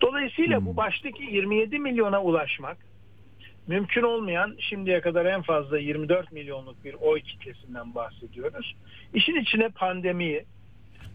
Dolayısıyla 0.00 0.66
bu 0.66 0.76
baştaki 0.76 1.22
27 1.22 1.78
milyona 1.78 2.22
ulaşmak 2.22 2.76
mümkün 3.66 4.02
olmayan 4.02 4.56
şimdiye 4.58 5.00
kadar 5.00 5.26
en 5.26 5.42
fazla 5.42 5.78
24 5.78 6.32
milyonluk 6.32 6.84
bir 6.84 6.94
oy 6.94 7.20
kitlesinden 7.20 7.94
bahsediyoruz. 7.94 8.76
İşin 9.14 9.36
içine 9.36 9.68
pandemiyi, 9.68 10.44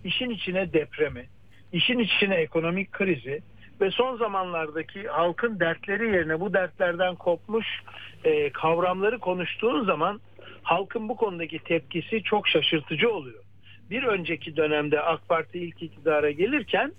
işin 0.04 0.30
içine 0.30 0.74
depremi, 0.74 1.26
işin 1.74 2.00
içine 2.00 2.36
ekonomik 2.36 2.92
krizi 2.92 3.42
ve 3.82 3.92
son 3.92 4.18
zamanlardaki 4.18 5.08
halkın 5.08 5.60
dertleri 5.60 6.16
yerine 6.16 6.40
bu 6.40 6.54
dertlerden 6.54 7.16
kopmuş 7.16 7.68
e, 8.24 8.50
kavramları 8.50 9.20
konuştuğun 9.20 9.86
zaman 9.86 10.22
halkın 10.64 11.10
bu 11.10 11.16
konudaki 11.16 11.60
tepkisi 11.60 12.24
çok 12.24 12.48
şaşırtıcı 12.48 13.12
oluyor. 13.12 13.44
Bir 13.90 14.04
önceki 14.04 14.56
dönemde 14.56 15.02
AK 15.02 15.30
Parti 15.30 15.60
ilk 15.60 15.82
iktidara 15.82 16.32
gelirken 16.32 16.92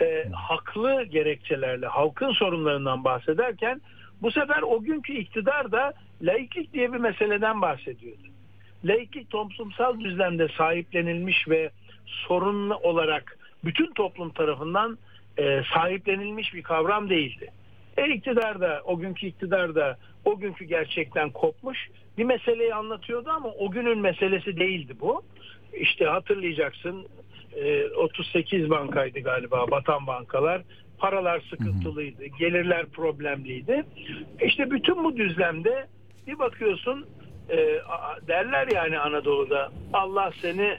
e, 0.00 0.28
haklı 0.32 1.02
gerekçelerle 1.02 1.86
halkın 1.86 2.32
sorunlarından 2.32 3.04
bahsederken 3.04 3.80
bu 4.22 4.30
sefer 4.30 4.62
o 4.62 4.82
günkü 4.82 5.12
iktidar 5.12 5.72
da 5.72 5.92
laiklik 6.22 6.72
diye 6.72 6.92
bir 6.92 6.98
meseleden 6.98 7.62
bahsediyordu. 7.62 8.22
Laiklik 8.84 9.30
toplumsal 9.30 10.00
düzlemde 10.00 10.48
sahiplenilmiş 10.48 11.48
ve 11.48 11.70
sorunlu 12.06 12.76
olarak 12.76 13.38
bütün 13.64 13.92
toplum 13.92 14.30
tarafından 14.30 14.98
e, 15.38 15.62
sahiplenilmiş 15.74 16.54
bir 16.54 16.62
kavram 16.62 17.10
değildi. 17.10 17.50
E 17.96 18.08
iktidar 18.08 18.60
da 18.60 18.82
o 18.84 18.98
günkü 18.98 19.26
iktidar 19.26 19.74
da 19.74 19.98
o 20.24 20.38
günkü 20.38 20.64
gerçekten 20.64 21.30
kopmuş 21.30 21.78
bir 22.18 22.24
meseleyi 22.24 22.74
anlatıyordu 22.74 23.30
ama 23.30 23.48
o 23.48 23.70
günün 23.70 23.98
meselesi 23.98 24.56
değildi 24.56 24.94
bu. 25.00 25.22
İşte 25.72 26.04
hatırlayacaksın 26.04 27.06
e, 27.56 27.84
38 27.86 28.70
bankaydı 28.70 29.20
galiba 29.20 29.70
batan 29.70 30.06
bankalar. 30.06 30.62
Paralar 30.98 31.40
sıkıntılıydı, 31.50 32.24
gelirler 32.24 32.86
problemliydi. 32.86 33.84
İşte 34.42 34.70
bütün 34.70 35.04
bu 35.04 35.16
düzlemde 35.16 35.86
bir 36.26 36.38
bakıyorsun 36.38 37.06
e, 37.48 37.56
derler 38.28 38.68
yani 38.74 38.98
Anadolu'da 38.98 39.72
Allah 39.92 40.32
seni 40.42 40.78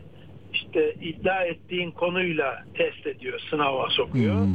işte 0.75 0.95
iddia 1.01 1.43
ettiğin 1.43 1.91
konuyla 1.91 2.63
test 2.73 3.07
ediyor, 3.07 3.39
sınava 3.49 3.89
sokuyor. 3.89 4.47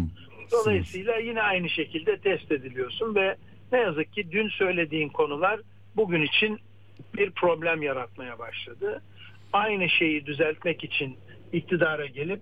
Dolayısıyla 0.52 1.16
yine 1.16 1.42
aynı 1.42 1.70
şekilde 1.70 2.16
test 2.16 2.52
ediliyorsun 2.52 3.14
ve 3.14 3.36
ne 3.72 3.78
yazık 3.78 4.12
ki 4.12 4.32
dün 4.32 4.48
söylediğin 4.48 5.08
konular 5.08 5.60
bugün 5.96 6.22
için 6.22 6.58
bir 7.14 7.30
problem 7.30 7.82
yaratmaya 7.82 8.38
başladı. 8.38 9.02
Aynı 9.52 9.88
şeyi 9.88 10.26
düzeltmek 10.26 10.84
için 10.84 11.16
iktidara 11.52 12.06
gelip 12.06 12.40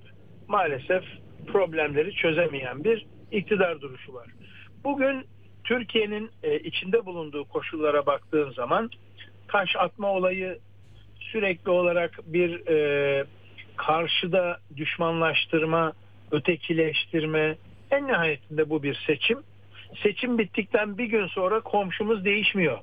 maalesef 0.49 1.05
problemleri 1.47 2.15
çözemeyen 2.15 2.85
bir 2.85 3.07
iktidar 3.33 3.81
duruşu 3.81 4.15
var. 4.15 4.29
Bugün 4.85 5.25
Türkiye'nin 5.65 6.31
e, 6.43 6.59
içinde 6.59 7.07
bulunduğu 7.07 7.45
koşullara 7.45 8.07
baktığın 8.07 8.51
zaman 8.51 8.91
taş 9.49 9.77
atma 9.77 10.13
olayı 10.13 10.59
sürekli 11.21 11.71
olarak 11.71 12.21
bir 12.27 12.67
e, 12.67 13.25
karşıda 13.79 14.59
düşmanlaştırma, 14.77 15.93
ötekileştirme 16.31 17.57
en 17.91 18.07
nihayetinde 18.07 18.71
bu 18.71 18.83
bir 18.83 18.95
seçim. 19.07 19.39
Seçim 20.03 20.39
bittikten 20.39 20.99
bir 20.99 21.05
gün 21.05 21.27
sonra 21.27 21.61
komşumuz 21.61 22.25
değişmiyor. 22.25 22.79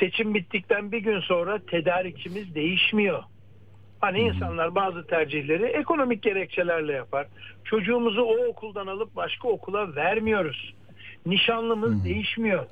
Seçim 0.00 0.34
bittikten 0.34 0.92
bir 0.92 0.98
gün 0.98 1.20
sonra 1.20 1.58
tedarikçimiz 1.58 2.54
değişmiyor. 2.54 3.22
Hani 4.00 4.20
insanlar 4.20 4.74
bazı 4.74 5.06
tercihleri 5.06 5.64
ekonomik 5.64 6.22
gerekçelerle 6.22 6.92
yapar. 6.92 7.26
Çocuğumuzu 7.64 8.22
o 8.22 8.46
okuldan 8.46 8.86
alıp 8.86 9.16
başka 9.16 9.48
okula 9.48 9.94
vermiyoruz. 9.96 10.74
Nişanlımız 11.26 12.04
değişmiyor. 12.04 12.66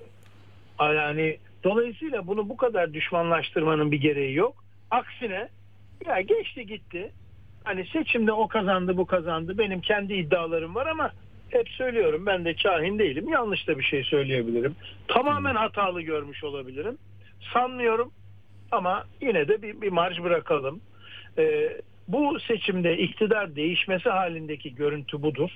Yani 0.81 1.39
dolayısıyla 1.65 2.27
bunu 2.27 2.49
bu 2.49 2.57
kadar 2.57 2.95
düşmanlaştırmanın 2.95 3.93
bir 3.93 4.01
gereği 4.01 4.35
yok. 4.35 4.65
Aksine 4.91 5.49
ya 6.07 6.21
geçti 6.21 6.67
gitti. 6.67 7.11
Hani 7.65 7.87
seçimde 7.87 8.33
o 8.33 8.49
kazandı 8.49 8.97
bu 8.97 9.07
kazandı. 9.07 9.59
Benim 9.59 9.81
kendi 9.81 10.15
iddialarım 10.15 10.75
var 10.75 10.87
ama 10.87 11.13
hep 11.51 11.69
söylüyorum 11.69 12.27
ben 12.27 12.45
de 12.45 12.55
kahin 12.55 12.99
değilim. 12.99 13.29
Yanlış 13.29 13.69
da 13.69 13.79
bir 13.79 13.85
şey 13.85 14.05
söyleyebilirim. 14.05 14.77
Tamamen 15.09 15.55
hatalı 15.55 16.03
görmüş 16.03 16.45
olabilirim. 16.45 16.99
Sanmıyorum 17.53 18.13
ama 18.71 19.05
yine 19.21 19.49
de 19.49 19.63
bir, 19.63 19.81
bir 19.81 19.93
marj 19.93 20.23
bırakalım. 20.23 20.81
Ee, 21.39 21.77
bu 22.09 22.41
seçimde 22.41 22.99
iktidar 22.99 23.57
değişmesi 23.57 24.09
halindeki 24.09 24.75
görüntü 24.75 25.23
budur. 25.23 25.51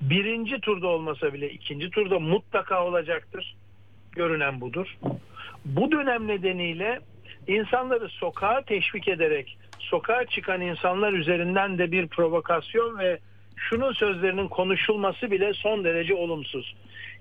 Birinci 0.00 0.60
turda 0.60 0.86
olmasa 0.86 1.32
bile 1.32 1.50
ikinci 1.50 1.90
turda 1.90 2.18
mutlaka 2.18 2.86
olacaktır. 2.86 3.56
Görünen 4.12 4.60
budur. 4.60 4.98
Bu 5.64 5.92
dönem 5.92 6.26
nedeniyle 6.26 7.00
insanları 7.46 8.08
sokağa 8.08 8.62
teşvik 8.62 9.08
ederek 9.08 9.58
sokağa 9.78 10.24
çıkan 10.24 10.60
insanlar 10.60 11.12
üzerinden 11.12 11.78
de 11.78 11.92
bir 11.92 12.06
provokasyon 12.06 12.98
ve 12.98 13.18
şunun 13.56 13.92
sözlerinin 13.92 14.48
konuşulması 14.48 15.30
bile 15.30 15.52
son 15.54 15.84
derece 15.84 16.14
olumsuz. 16.14 16.74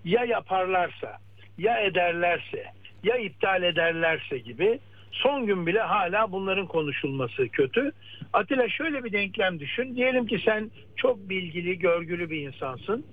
Ya 0.06 0.26
yaparlarsa, 0.26 1.18
ya 1.58 1.80
ederlerse, 1.80 2.66
ya 3.04 3.18
iptal 3.18 3.64
ederlerse 3.64 4.38
gibi 4.38 4.80
son 5.12 5.46
gün 5.46 5.68
bile 5.68 5.80
hala 5.80 6.32
bunların 6.32 6.68
konuşulması 6.68 7.50
kötü. 7.50 7.92
Atilla 8.34 8.70
şöyle 8.70 9.04
bir 9.04 9.12
denklem 9.12 9.60
düşün. 9.60 9.96
Diyelim 9.96 10.26
ki 10.26 10.42
sen 10.46 10.72
çok 10.96 11.30
bilgili, 11.30 11.80
görgülü 11.80 12.30
bir 12.30 12.42
insansın. 12.42 13.06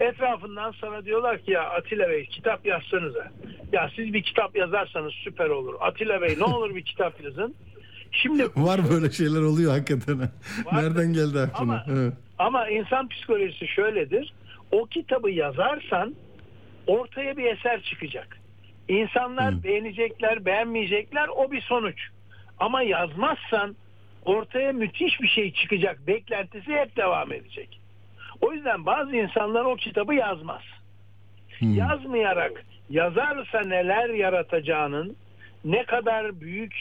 Etrafından 0.00 0.74
sana 0.80 1.04
diyorlar 1.04 1.38
ki 1.38 1.50
ya 1.50 1.62
Atilla 1.70 2.08
Bey 2.08 2.26
kitap 2.26 2.66
yazsanıza. 2.66 3.30
Ya 3.72 3.90
siz 3.96 4.12
bir 4.12 4.22
kitap 4.22 4.56
yazarsanız 4.56 5.12
süper 5.12 5.48
olur. 5.48 5.74
Atilla 5.80 6.20
Bey 6.22 6.34
ne 6.38 6.44
olur 6.44 6.74
bir 6.74 6.82
kitap 6.84 7.24
yazın. 7.24 7.54
Şimdi 8.12 8.42
Var 8.56 8.80
böyle 8.90 9.10
şeyler 9.10 9.40
oluyor 9.40 9.72
hakikaten. 9.72 10.28
Nereden 10.72 11.12
geldi 11.12 11.38
aklına? 11.40 11.72
Ama- 11.72 11.84
Evet. 11.92 12.12
Ama 12.38 12.68
insan 12.68 13.08
psikolojisi 13.08 13.68
şöyledir. 13.68 14.32
O 14.72 14.84
kitabı 14.86 15.30
yazarsan 15.30 16.14
ortaya 16.86 17.36
bir 17.36 17.44
eser 17.44 17.82
çıkacak. 17.82 18.38
İnsanlar 18.88 19.62
beğenecekler, 19.64 20.44
beğenmeyecekler 20.44 21.28
o 21.36 21.52
bir 21.52 21.60
sonuç. 21.60 22.00
Ama 22.58 22.82
yazmazsan 22.82 23.76
ortaya 24.24 24.72
müthiş 24.72 25.20
bir 25.20 25.28
şey 25.28 25.52
çıkacak. 25.52 26.06
Beklentisi 26.06 26.72
hep 26.72 26.96
devam 26.96 27.32
edecek. 27.32 27.80
O 28.40 28.52
yüzden 28.52 28.86
bazı 28.86 29.16
insanlar 29.16 29.64
o 29.64 29.76
kitabı 29.76 30.14
yazmaz. 30.14 30.62
Yazmayarak 31.60 32.64
yazarsa 32.90 33.60
neler 33.60 34.08
yaratacağının 34.08 35.16
ne 35.64 35.84
kadar 35.84 36.40
büyük, 36.40 36.74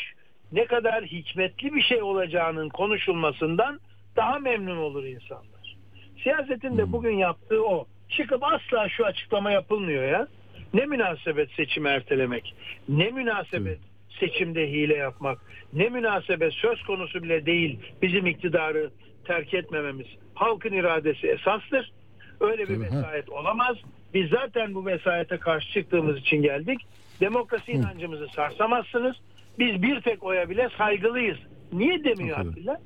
ne 0.51 0.65
kadar 0.65 1.05
hikmetli 1.05 1.73
bir 1.73 1.81
şey 1.81 2.01
olacağının 2.01 2.69
konuşulmasından 2.69 3.79
daha 4.15 4.39
memnun 4.39 4.77
olur 4.77 5.03
insanlar. 5.03 5.75
Siyasetin 6.23 6.77
de 6.77 6.91
bugün 6.91 7.17
yaptığı 7.17 7.65
o. 7.65 7.85
Çıkıp 8.09 8.43
asla 8.43 8.89
şu 8.89 9.05
açıklama 9.05 9.51
yapılmıyor 9.51 10.03
ya. 10.03 10.27
Ne 10.73 10.85
münasebet 10.85 11.51
seçimi 11.51 11.89
ertelemek. 11.89 12.55
Ne 12.89 13.09
münasebet 13.09 13.79
seçimde 14.19 14.71
hile 14.71 14.95
yapmak. 14.95 15.39
Ne 15.73 15.89
münasebet 15.89 16.53
söz 16.53 16.83
konusu 16.83 17.23
bile 17.23 17.45
değil 17.45 17.79
bizim 18.01 18.25
iktidarı 18.25 18.89
terk 19.27 19.53
etmememiz. 19.53 20.07
Halkın 20.33 20.73
iradesi 20.73 21.27
esastır. 21.27 21.91
Öyle 22.39 22.69
bir 22.69 22.79
vesayet 22.79 23.29
olamaz. 23.29 23.77
Biz 24.13 24.29
zaten 24.29 24.75
bu 24.75 24.85
vesayete 24.85 25.37
karşı 25.37 25.73
çıktığımız 25.73 26.17
için 26.17 26.41
geldik. 26.41 26.79
Demokrasi 27.21 27.71
inancımızı 27.71 28.27
sarsamazsınız. 28.35 29.15
Biz 29.59 29.81
bir 29.81 30.01
tek 30.01 30.23
oya 30.23 30.49
bile 30.49 30.69
saygılıyız. 30.77 31.37
Niye 31.73 32.03
demiyor 32.03 32.39
Atilla? 32.39 32.81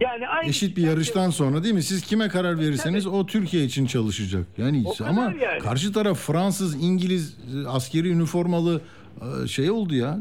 Yani 0.00 0.28
aynı 0.28 0.48
Eşit 0.48 0.76
bir 0.76 0.82
yarıştan 0.82 1.30
sonra 1.30 1.64
değil 1.64 1.74
mi? 1.74 1.82
Siz 1.82 2.02
kime 2.02 2.28
karar 2.28 2.58
verirseniz 2.58 3.06
o 3.06 3.26
Türkiye 3.26 3.64
için 3.64 3.86
çalışacak. 3.86 4.46
Yani 4.58 4.84
O 4.86 5.04
ama 5.04 5.34
yani. 5.40 5.58
karşı 5.58 5.92
taraf 5.92 6.18
Fransız, 6.18 6.84
İngiliz 6.84 7.38
e, 7.64 7.68
askeri 7.68 8.08
üniformalı 8.08 8.80
e, 9.44 9.48
şey 9.48 9.70
oldu 9.70 9.94
ya. 9.94 10.18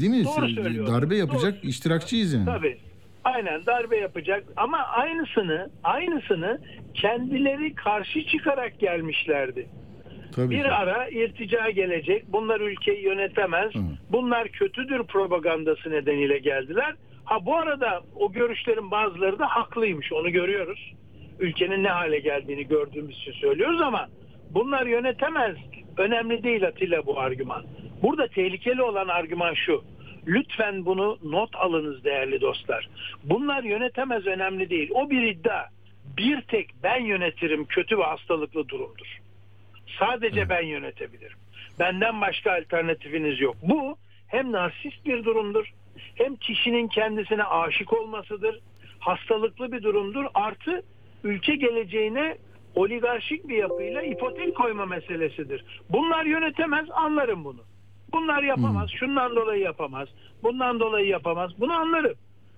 Değil 0.00 0.10
mi? 0.10 0.24
Doğru. 0.24 0.86
Darbe 0.86 1.16
yapacak 1.16 1.64
iştirakçıyız 1.64 2.32
yani. 2.32 2.44
Tabii. 2.44 2.78
Aynen 3.34 3.66
darbe 3.66 3.96
yapacak 3.96 4.44
ama 4.56 4.78
aynısını 4.78 5.70
aynısını 5.84 6.60
kendileri 6.94 7.74
karşı 7.74 8.26
çıkarak 8.26 8.78
gelmişlerdi. 8.80 9.66
Tabii 10.36 10.50
bir 10.50 10.80
ara 10.80 11.08
irtica 11.08 11.70
gelecek. 11.70 12.24
Bunlar 12.28 12.60
ülkeyi 12.60 13.04
yönetemez. 13.04 13.72
Bunlar 14.12 14.48
kötüdür 14.48 15.02
propagandası 15.02 15.90
nedeniyle 15.90 16.38
geldiler. 16.38 16.94
Ha 17.24 17.46
bu 17.46 17.56
arada 17.56 18.00
o 18.16 18.32
görüşlerin 18.32 18.90
bazıları 18.90 19.38
da 19.38 19.46
haklıymış. 19.46 20.12
Onu 20.12 20.30
görüyoruz. 20.30 20.92
Ülkenin 21.38 21.84
ne 21.84 21.88
hale 21.88 22.18
geldiğini 22.18 22.68
gördüğümüz 22.68 23.16
için 23.16 23.32
söylüyoruz 23.32 23.80
ama 23.80 24.08
bunlar 24.50 24.86
yönetemez. 24.86 25.56
Önemli 25.98 26.42
değil 26.42 26.66
Atilla 26.66 27.06
bu 27.06 27.20
argüman. 27.20 27.64
Burada 28.02 28.28
tehlikeli 28.28 28.82
olan 28.82 29.08
argüman 29.08 29.54
şu. 29.54 29.84
Lütfen 30.28 30.84
bunu 30.84 31.18
not 31.22 31.56
alınız 31.56 32.04
değerli 32.04 32.40
dostlar. 32.40 32.88
Bunlar 33.24 33.62
yönetemez 33.62 34.26
önemli 34.26 34.70
değil. 34.70 34.90
O 34.94 35.10
bir 35.10 35.22
iddia. 35.22 35.64
Bir 36.16 36.40
tek 36.40 36.70
ben 36.82 37.04
yönetirim 37.04 37.64
kötü 37.64 37.98
ve 37.98 38.02
hastalıklı 38.02 38.68
durumdur. 38.68 39.18
Sadece 39.98 40.48
ben 40.48 40.62
yönetebilirim. 40.62 41.36
Benden 41.78 42.20
başka 42.20 42.52
alternatifiniz 42.52 43.40
yok. 43.40 43.56
Bu 43.62 43.96
hem 44.26 44.52
narsist 44.52 45.06
bir 45.06 45.24
durumdur, 45.24 45.72
hem 46.14 46.36
kişinin 46.36 46.88
kendisine 46.88 47.44
aşık 47.44 47.92
olmasıdır, 47.92 48.60
hastalıklı 48.98 49.72
bir 49.72 49.82
durumdur. 49.82 50.24
Artı 50.34 50.82
ülke 51.24 51.56
geleceğine 51.56 52.36
oligarşik 52.74 53.48
bir 53.48 53.56
yapıyla 53.56 54.02
ipotek 54.02 54.56
koyma 54.56 54.86
meselesidir. 54.86 55.64
Bunlar 55.90 56.24
yönetemez 56.24 56.86
anlarım 56.90 57.44
bunu. 57.44 57.67
Bunlar 58.12 58.42
yapamaz, 58.42 58.90
şundan 58.90 59.36
dolayı 59.36 59.62
yapamaz, 59.62 60.08
bundan 60.42 60.80
dolayı 60.80 61.06
yapamaz. 61.06 61.50
Bunu 61.58 61.72
anlarım. 61.72 62.14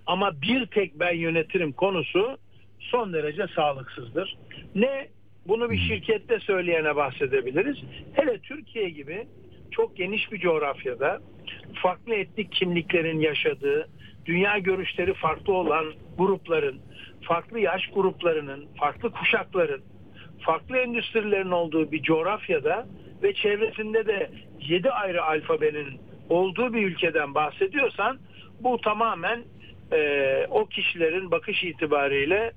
Ama 0.07 0.43
bir 0.43 0.67
tek 0.67 1.01
ben 1.01 1.15
yönetirim 1.15 1.73
konusu 1.73 2.39
son 2.79 3.13
derece 3.13 3.47
sağlıksızdır. 3.55 4.39
Ne 4.75 5.09
bunu 5.49 5.71
bir 5.71 5.79
şirkette 5.79 6.39
söyleyene 6.39 6.97
bahsedebiliriz. 6.97 7.77
Hele 8.15 8.39
Türkiye 8.39 8.91
gibi 8.91 9.27
çok 9.71 9.97
geniş 9.97 10.33
bir 10.33 10.39
coğrafyada 10.39 11.21
farklı 11.75 12.15
etnik 12.15 12.53
kimliklerin 12.53 13.21
yaşadığı, 13.21 13.89
dünya 14.27 14.59
görüşleri 14.59 15.15
farklı 15.15 15.53
olan 15.53 15.85
grupların, 16.19 16.81
farklı 17.23 17.61
yaş 17.61 17.83
gruplarının, 17.95 18.67
farklı 18.81 19.13
kuşakların, 19.13 19.83
farklı 20.41 20.77
endüstrilerin 20.77 21.51
olduğu 21.51 21.93
bir 21.93 22.03
coğrafyada 22.03 22.87
ve 23.23 23.35
çevresinde 23.35 24.07
de 24.07 24.31
7 24.61 24.91
ayrı 24.91 25.25
alfabenin 25.25 26.01
olduğu 26.29 26.75
bir 26.75 26.83
ülkeden 26.83 27.35
bahsediyorsan 27.35 28.19
bu 28.61 28.81
tamamen 28.81 29.45
e, 29.93 30.47
o 30.51 30.67
kişilerin 30.67 31.31
bakış 31.31 31.65
itibariyle 31.65 32.53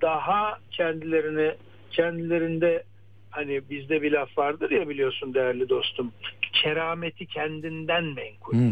daha 0.00 0.58
kendilerini 0.70 1.54
kendilerinde 1.90 2.84
hani 3.30 3.70
bizde 3.70 4.02
bir 4.02 4.12
laf 4.12 4.38
vardır 4.38 4.70
ya 4.70 4.88
biliyorsun 4.88 5.34
değerli 5.34 5.68
dostum 5.68 6.12
kerameti 6.52 7.26
kendinden 7.26 8.04
menkul. 8.04 8.54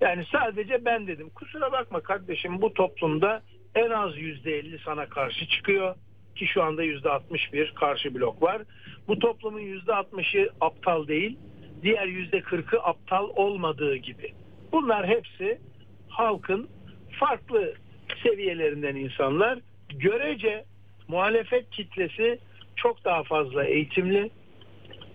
Yani 0.00 0.24
sadece 0.32 0.84
ben 0.84 1.06
dedim 1.06 1.30
kusura 1.30 1.72
bakma 1.72 2.00
kardeşim 2.00 2.62
bu 2.62 2.74
toplumda 2.74 3.42
en 3.74 3.90
az 3.90 4.16
yüzde 4.16 4.58
elli 4.58 4.78
sana 4.78 5.06
karşı 5.06 5.46
çıkıyor 5.46 5.94
ki 6.40 6.46
şu 6.46 6.62
anda 6.62 6.82
yüzde 6.82 7.10
altmış 7.10 7.52
bir 7.52 7.72
karşı 7.74 8.14
blok 8.14 8.42
var. 8.42 8.62
Bu 9.08 9.18
toplumun 9.18 9.60
yüzde 9.60 9.94
altmışı 9.94 10.50
aptal 10.60 11.08
değil 11.08 11.38
diğer 11.82 12.06
yüzde 12.06 12.40
kırkı 12.40 12.82
aptal 12.82 13.28
olmadığı 13.36 13.96
gibi. 13.96 14.32
Bunlar 14.72 15.06
hepsi 15.06 15.58
halkın 16.08 16.68
farklı 17.10 17.74
seviyelerinden 18.22 18.96
insanlar 18.96 19.58
görece 19.88 20.64
muhalefet 21.08 21.70
kitlesi 21.70 22.38
çok 22.76 23.04
daha 23.04 23.22
fazla 23.22 23.64
eğitimli, 23.64 24.30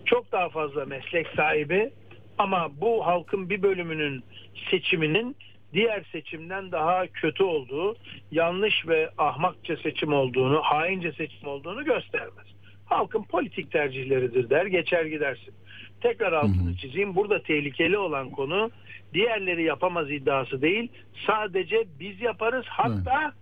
çok 0.04 0.32
daha 0.32 0.48
fazla 0.48 0.84
meslek 0.84 1.26
sahibi 1.36 1.90
ama 2.38 2.68
bu 2.80 3.06
halkın 3.06 3.50
bir 3.50 3.62
bölümünün 3.62 4.24
seçiminin 4.70 5.36
diğer 5.72 6.04
seçimden 6.12 6.72
daha 6.72 7.06
kötü 7.06 7.44
olduğu, 7.44 7.96
yanlış 8.30 8.88
ve 8.88 9.10
ahmakça 9.18 9.76
seçim 9.76 10.12
olduğunu, 10.12 10.60
haince 10.62 11.12
seçim 11.12 11.48
olduğunu 11.48 11.84
göstermez. 11.84 12.46
Halkın 12.86 13.22
politik 13.22 13.70
tercihleridir 13.72 14.50
der, 14.50 14.66
geçer 14.66 15.04
gidersin. 15.04 15.54
Tekrar 16.00 16.32
altını 16.32 16.76
çizeyim. 16.76 17.14
Burada 17.14 17.42
tehlikeli 17.42 17.98
olan 17.98 18.30
konu 18.30 18.70
diğerleri 19.14 19.62
yapamaz 19.62 20.10
iddiası 20.10 20.62
değil. 20.62 20.88
Sadece 21.26 21.84
biz 22.00 22.20
yaparız. 22.20 22.64
Hatta 22.68 23.32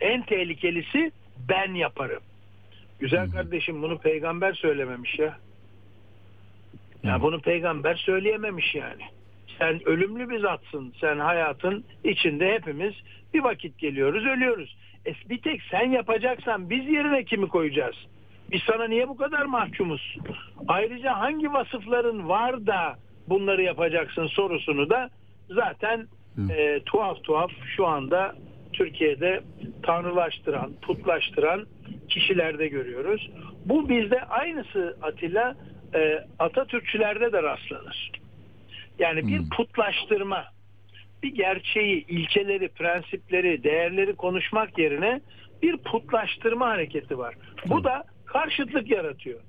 en 0.00 0.22
tehlikelisi 0.22 1.12
ben 1.48 1.74
yaparım. 1.74 2.22
Güzel 2.98 3.30
kardeşim 3.30 3.82
bunu 3.82 3.98
peygamber 3.98 4.52
söylememiş 4.52 5.18
ya. 5.18 5.38
Ya 7.02 7.22
bunu 7.22 7.40
peygamber 7.40 7.94
söyleyememiş 7.94 8.74
yani. 8.74 9.02
Sen 9.58 9.88
ölümlü 9.88 10.30
bir 10.30 10.38
zatsın. 10.38 10.94
Sen 11.00 11.18
hayatın 11.18 11.84
içinde 12.04 12.52
hepimiz 12.52 12.94
bir 13.34 13.44
vakit 13.44 13.78
geliyoruz, 13.78 14.26
ölüyoruz. 14.26 14.76
E 15.06 15.14
bir 15.30 15.42
tek 15.42 15.62
sen 15.70 15.90
yapacaksan 15.90 16.70
biz 16.70 16.88
yerine 16.88 17.24
kimi 17.24 17.48
koyacağız? 17.48 17.96
Biz 18.52 18.60
sana 18.66 18.84
niye 18.84 19.08
bu 19.08 19.16
kadar 19.16 19.44
mahkumuz? 19.44 20.18
Ayrıca 20.68 21.18
hangi 21.18 21.52
vasıfların 21.52 22.28
var 22.28 22.66
da 22.66 22.96
bunları 23.28 23.62
yapacaksın 23.62 24.26
sorusunu 24.26 24.90
da 24.90 25.10
zaten 25.50 26.06
e, 26.50 26.80
tuhaf 26.86 27.24
tuhaf 27.24 27.50
şu 27.76 27.86
anda 27.86 28.34
Türkiye'de 28.72 29.40
tanrılaştıran, 29.82 30.72
putlaştıran 30.82 31.66
kişilerde 32.08 32.68
görüyoruz. 32.68 33.30
Bu 33.64 33.88
bizde 33.88 34.20
aynısı 34.20 34.96
Atilla 35.02 35.56
e, 35.94 36.24
Atatürkçülerde 36.38 37.32
de 37.32 37.42
rastlanır. 37.42 38.10
Yani 38.98 39.26
bir 39.26 39.50
putlaştırma. 39.50 40.44
bir 41.22 41.34
gerçeği, 41.34 42.06
ilkeleri, 42.06 42.68
prensipleri, 42.68 43.62
değerleri 43.64 44.16
konuşmak 44.16 44.78
yerine 44.78 45.20
bir 45.62 45.76
putlaştırma 45.76 46.68
hareketi 46.68 47.18
var. 47.18 47.34
Bu 47.66 47.84
da 47.84 48.04
karşıtlık 48.26 48.90
yaratıyor. 48.90 49.40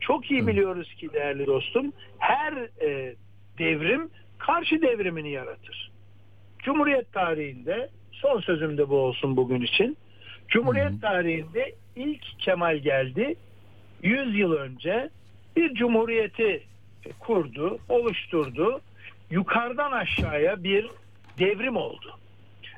Çok 0.00 0.30
iyi 0.30 0.46
biliyoruz 0.46 0.94
ki 0.94 1.12
değerli 1.12 1.46
dostum 1.46 1.92
her 2.18 2.52
e, 2.82 3.14
devrim 3.58 4.10
karşı 4.38 4.82
devrimini 4.82 5.30
yaratır. 5.30 5.90
Cumhuriyet 6.58 7.12
tarihinde 7.12 7.90
son 8.12 8.40
sözüm 8.40 8.78
de 8.78 8.88
bu 8.88 8.96
olsun 8.96 9.36
bugün 9.36 9.60
için. 9.60 9.96
Cumhuriyet 10.48 11.02
tarihinde 11.02 11.74
ilk 11.96 12.24
Kemal 12.38 12.76
geldi. 12.76 13.34
100 14.02 14.38
yıl 14.38 14.52
önce 14.52 15.10
bir 15.56 15.74
cumhuriyeti 15.74 16.62
kurdu, 17.18 17.78
oluşturdu. 17.88 18.80
Yukarıdan 19.30 19.92
aşağıya 19.92 20.64
bir 20.64 20.86
devrim 21.38 21.76
oldu. 21.76 22.18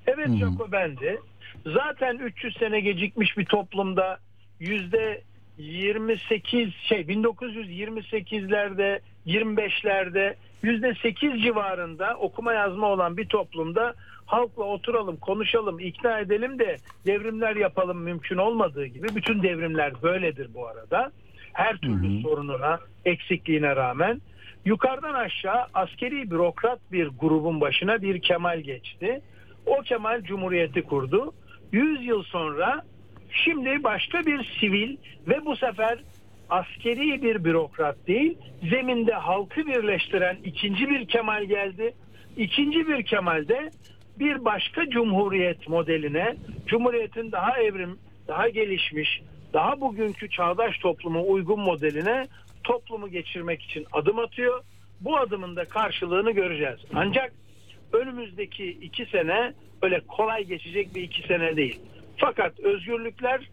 Evet 0.07 0.29
Jacoben'di. 0.29 1.21
Zaten 1.67 2.19
300 2.19 2.57
sene 2.57 2.81
gecikmiş 2.81 3.39
bir 3.39 3.45
toplumda 3.45 4.19
yüzde 4.61 5.23
28 5.59 6.75
şey 6.75 7.01
1928'lerde 7.01 9.01
25'lerde 9.27 10.35
yüzde 10.63 10.95
8 11.03 11.43
civarında 11.43 12.17
okuma 12.21 12.53
yazma 12.53 12.87
olan 12.87 13.17
bir 13.17 13.27
toplumda 13.27 13.95
halkla 14.27 14.65
oturalım 14.65 15.17
konuşalım 15.17 15.81
ikna 15.81 16.19
edelim 16.19 16.59
de 16.59 16.77
devrimler 17.07 17.57
yapalım 17.57 17.99
mümkün 17.99 18.37
olmadığı 18.37 18.87
gibi 18.87 19.09
bütün 19.15 19.43
devrimler 19.43 19.93
böyledir 20.03 20.49
bu 20.55 20.67
arada. 20.67 21.13
Her 21.53 21.77
türlü 21.77 22.23
sorununa 22.23 22.79
eksikliğine 23.05 23.77
rağmen 23.77 24.21
yukarıdan 24.69 25.15
aşağı 25.15 25.67
askeri 25.75 26.31
bürokrat 26.31 26.79
bir 26.93 27.09
grubun 27.21 27.61
başına 27.61 28.03
bir 28.03 28.23
Kemal 28.23 28.61
geçti. 28.61 29.21
O 29.67 29.81
Kemal 29.81 30.23
Cumhuriyeti 30.23 30.83
kurdu. 30.83 31.33
100 31.73 32.05
yıl 32.05 32.23
sonra 32.23 32.83
şimdi 33.31 33.85
başka 33.85 34.27
bir 34.27 34.57
sivil 34.61 34.97
ve 35.29 35.47
bu 35.47 35.57
sefer 35.57 35.99
askeri 36.51 37.23
bir 37.23 37.45
bürokrat 37.45 37.97
değil, 38.07 38.39
zeminde 38.71 39.13
halkı 39.13 39.67
birleştiren 39.67 40.37
ikinci 40.45 40.91
bir 40.91 41.09
Kemal 41.09 41.45
geldi. 41.45 41.95
İkinci 42.37 42.89
bir 42.89 43.03
Kemal 43.03 43.49
de 43.49 43.71
bir 44.19 44.45
başka 44.45 44.91
cumhuriyet 44.91 45.69
modeline, 45.69 46.37
cumhuriyetin 46.67 47.33
daha 47.33 47.59
evrim, 47.59 47.99
daha 48.29 48.49
gelişmiş, 48.49 49.23
daha 49.53 49.81
bugünkü 49.81 50.31
çağdaş 50.31 50.79
topluma 50.79 51.21
uygun 51.21 51.61
modeline 51.61 52.27
toplumu 52.69 53.09
geçirmek 53.09 53.63
için 53.63 53.87
adım 53.93 54.19
atıyor. 54.19 54.63
Bu 55.01 55.19
adımın 55.19 55.57
da 55.57 55.65
karşılığını 55.65 56.31
göreceğiz. 56.31 56.79
Ancak 56.95 57.33
önümüzdeki 57.93 58.71
iki 58.71 59.07
sene 59.07 59.53
öyle 59.83 60.01
kolay 60.01 60.45
geçecek 60.45 60.95
bir 60.95 61.03
iki 61.03 61.23
sene 61.23 61.57
değil. 61.57 61.81
Fakat 62.17 62.61
özgürlükler 62.61 63.51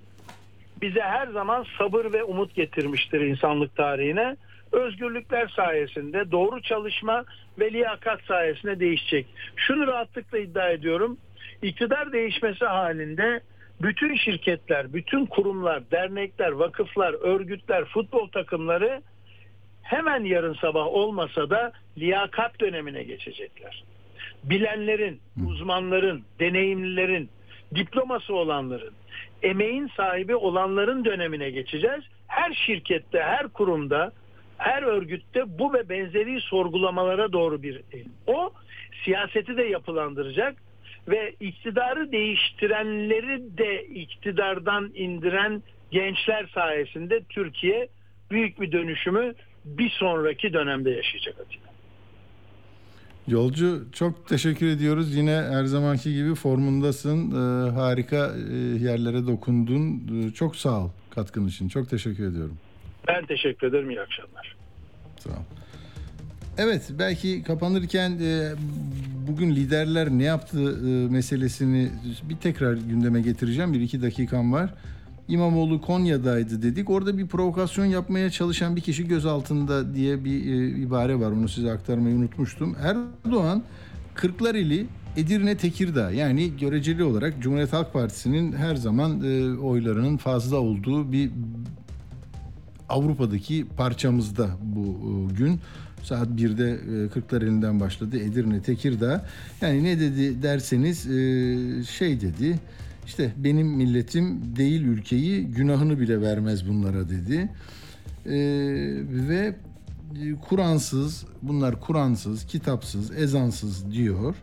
bize 0.82 1.02
her 1.02 1.28
zaman 1.28 1.66
sabır 1.78 2.14
ve 2.14 2.24
umut 2.24 2.56
getirmiştir 2.56 3.22
insanlık 3.22 3.76
tarihine. 3.76 4.36
Özgürlükler 4.72 5.48
sayesinde 5.48 6.32
doğru 6.32 6.62
çalışma 6.62 7.26
ve 7.60 7.74
liyakat 7.74 8.22
sayesinde 8.22 8.80
değişecek. 8.80 9.26
Şunu 9.56 9.88
rahatlıkla 9.88 10.38
iddia 10.38 10.70
ediyorum. 10.70 11.18
İktidar 11.62 12.12
değişmesi 12.12 12.66
halinde 12.66 13.42
bütün 13.82 14.16
şirketler, 14.16 14.94
bütün 14.94 15.26
kurumlar, 15.26 15.92
dernekler, 15.92 16.52
vakıflar, 16.52 17.14
örgütler, 17.14 17.86
futbol 17.86 18.28
takımları 18.28 19.02
hemen 19.84 20.24
yarın 20.24 20.54
sabah 20.54 20.88
olmasa 20.88 21.50
da 21.50 21.72
liyakat 21.98 22.60
dönemine 22.60 23.04
geçecekler. 23.04 23.84
Bilenlerin, 24.44 25.20
uzmanların, 25.48 26.24
deneyimlilerin, 26.40 27.30
diploması 27.76 28.36
olanların, 28.36 28.94
emeğin 29.44 29.88
sahibi 29.98 30.36
olanların 30.36 31.06
dönemine 31.06 31.50
geçeceğiz. 31.50 32.04
Her 32.28 32.54
şirkette, 32.54 33.22
her 33.22 33.48
kurumda, 33.48 34.12
her 34.58 34.84
örgütte 34.84 35.60
bu 35.60 35.74
ve 35.74 35.90
benzeri 35.90 36.42
sorgulamalara 36.42 37.34
doğru 37.34 37.64
bir 37.64 37.82
eğilim. 37.92 38.14
O 38.28 38.52
siyaseti 39.04 39.58
de 39.58 39.64
yapılandıracak 39.64 40.56
ve 41.08 41.36
iktidarı 41.40 42.12
değiştirenleri 42.12 43.58
de 43.58 43.84
iktidardan 43.86 44.92
indiren 44.96 45.64
gençler 45.92 46.50
sayesinde 46.54 47.24
Türkiye 47.30 47.88
büyük 48.32 48.62
bir 48.62 48.72
dönüşümü 48.72 49.34
bir 49.66 49.90
sonraki 49.90 50.54
dönemde 50.54 50.90
yaşayacak 50.90 51.36
Atilla. 51.40 51.66
Yolcu 53.28 53.86
çok 53.92 54.28
teşekkür 54.28 54.68
ediyoruz. 54.68 55.16
Yine 55.16 55.32
her 55.32 55.64
zamanki 55.66 56.14
gibi 56.14 56.36
formundasın. 56.36 57.32
Ee, 57.32 57.72
harika 57.72 58.32
e, 58.52 58.56
yerlere 58.84 59.28
dokundun. 59.28 60.02
Ee, 60.12 60.34
çok 60.34 60.56
sağ 60.56 60.84
ol 60.84 60.90
katkın 61.10 61.48
için. 61.48 61.70
Çok 61.70 61.90
teşekkür 61.90 62.28
ediyorum. 62.28 62.58
Ben 63.08 63.26
teşekkür 63.26 63.68
ederim. 63.68 63.90
İyi 63.90 64.02
akşamlar. 64.02 64.56
Sağ 65.20 65.30
ol. 65.30 65.44
Evet 66.58 66.90
belki 67.00 67.44
kapanırken 67.44 68.12
e, 68.12 68.52
bugün 69.28 69.56
liderler 69.56 70.10
ne 70.10 70.24
yaptı 70.24 70.80
e, 70.88 71.12
meselesini 71.12 71.90
bir 72.30 72.36
tekrar 72.36 72.74
gündeme 72.74 73.22
getireceğim. 73.22 73.74
Bir 73.74 73.82
iki 73.82 74.02
dakikam 74.02 74.54
var. 74.54 74.74
İmamoğlu 75.28 75.82
Konya'daydı 75.82 76.62
dedik. 76.62 76.90
Orada 76.90 77.18
bir 77.18 77.28
provokasyon 77.28 77.86
yapmaya 77.86 78.30
çalışan 78.30 78.76
bir 78.76 78.82
kişi 78.82 79.08
gözaltında 79.08 79.96
diye 79.96 80.26
bir 80.26 80.46
e, 80.46 80.68
ibare 80.68 81.20
var. 81.20 81.32
Onu 81.32 81.50
size 81.50 81.72
aktarmayı 81.72 82.16
unutmuştum. 82.16 82.76
Erdoğan 82.82 83.64
Kırklareli 84.16 84.88
Edirne 85.18 85.58
Tekirdağ 85.58 86.12
yani 86.12 86.58
göreceli 86.58 87.04
olarak 87.04 87.42
Cumhuriyet 87.42 87.74
Halk 87.74 87.94
Partisi'nin 87.94 88.54
her 88.54 88.76
zaman 88.76 89.22
e, 89.24 89.58
oylarının 89.60 90.18
fazla 90.18 90.58
olduğu 90.58 91.12
bir 91.12 91.32
Avrupa'daki 92.90 93.66
parçamızda 93.78 94.50
bu 94.62 94.84
e, 94.84 95.34
gün. 95.34 95.60
Saat 96.06 96.28
1'de 96.28 96.72
e, 97.06 97.10
Kırklareli'nden 97.10 97.80
başladı 97.80 98.18
Edirne 98.18 98.62
Tekirdağ. 98.62 99.26
Yani 99.62 99.84
ne 99.84 100.00
dedi 100.00 100.44
derseniz 100.44 101.08
e, 101.08 101.84
şey 101.84 102.22
dedi 102.22 102.60
işte 103.06 103.34
benim 103.38 103.68
milletim 103.68 104.56
değil 104.56 104.82
ülkeyi 104.82 105.46
günahını 105.46 106.00
bile 106.00 106.22
vermez 106.22 106.70
bunlara 106.70 107.10
dedi. 107.10 107.50
Ee, 108.26 108.32
ve 109.28 109.56
Kur'ansız 110.50 111.26
bunlar 111.42 111.82
Kur'ansız, 111.82 112.46
kitapsız, 112.46 113.12
ezansız 113.18 113.92
diyor. 113.92 114.36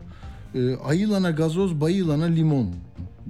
Ayılana 0.85 1.31
gazoz, 1.31 1.81
bayılana 1.81 2.25
limon 2.25 2.69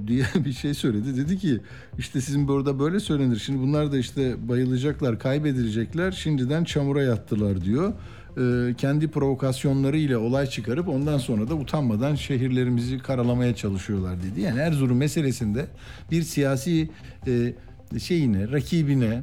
diye 0.08 0.26
bir 0.46 0.54
şey 0.54 0.74
söyledi. 0.74 1.18
Dedi 1.18 1.38
ki 1.38 1.60
işte 1.98 2.22
sizin 2.22 2.48
burada 2.48 2.80
böyle 2.80 3.00
söylenir. 3.00 3.40
Şimdi 3.40 3.60
bunlar 3.60 3.92
da 3.92 3.98
işte 3.98 4.50
bayılacaklar, 4.50 5.20
kaybedilecekler. 5.20 6.12
Şimdiden 6.12 6.64
çamura 6.64 7.04
yattılar 7.04 7.62
diyor 7.62 7.94
e, 8.38 8.74
kendi 8.78 9.08
provokasyonlarıyla 9.08 10.20
olay 10.20 10.48
çıkarıp 10.48 10.88
ondan 10.88 11.18
sonra 11.18 11.50
da 11.50 11.56
utanmadan 11.56 12.16
şehirlerimizi 12.16 12.98
karalamaya 12.98 13.56
çalışıyorlar 13.56 14.24
dedi. 14.24 14.42
Yani 14.42 14.60
Erzurum 14.60 14.98
meselesinde 14.98 15.66
bir 16.12 16.24
siyasi 16.24 16.90
e, 17.28 17.54
şeyine, 18.00 18.52
rakibine 18.52 19.22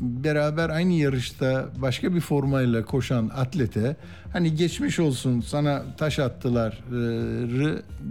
beraber 0.00 0.70
aynı 0.70 0.92
yarışta 0.92 1.68
başka 1.82 2.14
bir 2.14 2.20
formayla 2.20 2.84
koşan 2.84 3.30
atlete 3.34 3.96
hani 4.32 4.54
geçmiş 4.54 4.98
olsun 4.98 5.40
sana 5.40 5.82
taş 5.96 6.18
attılar 6.18 6.84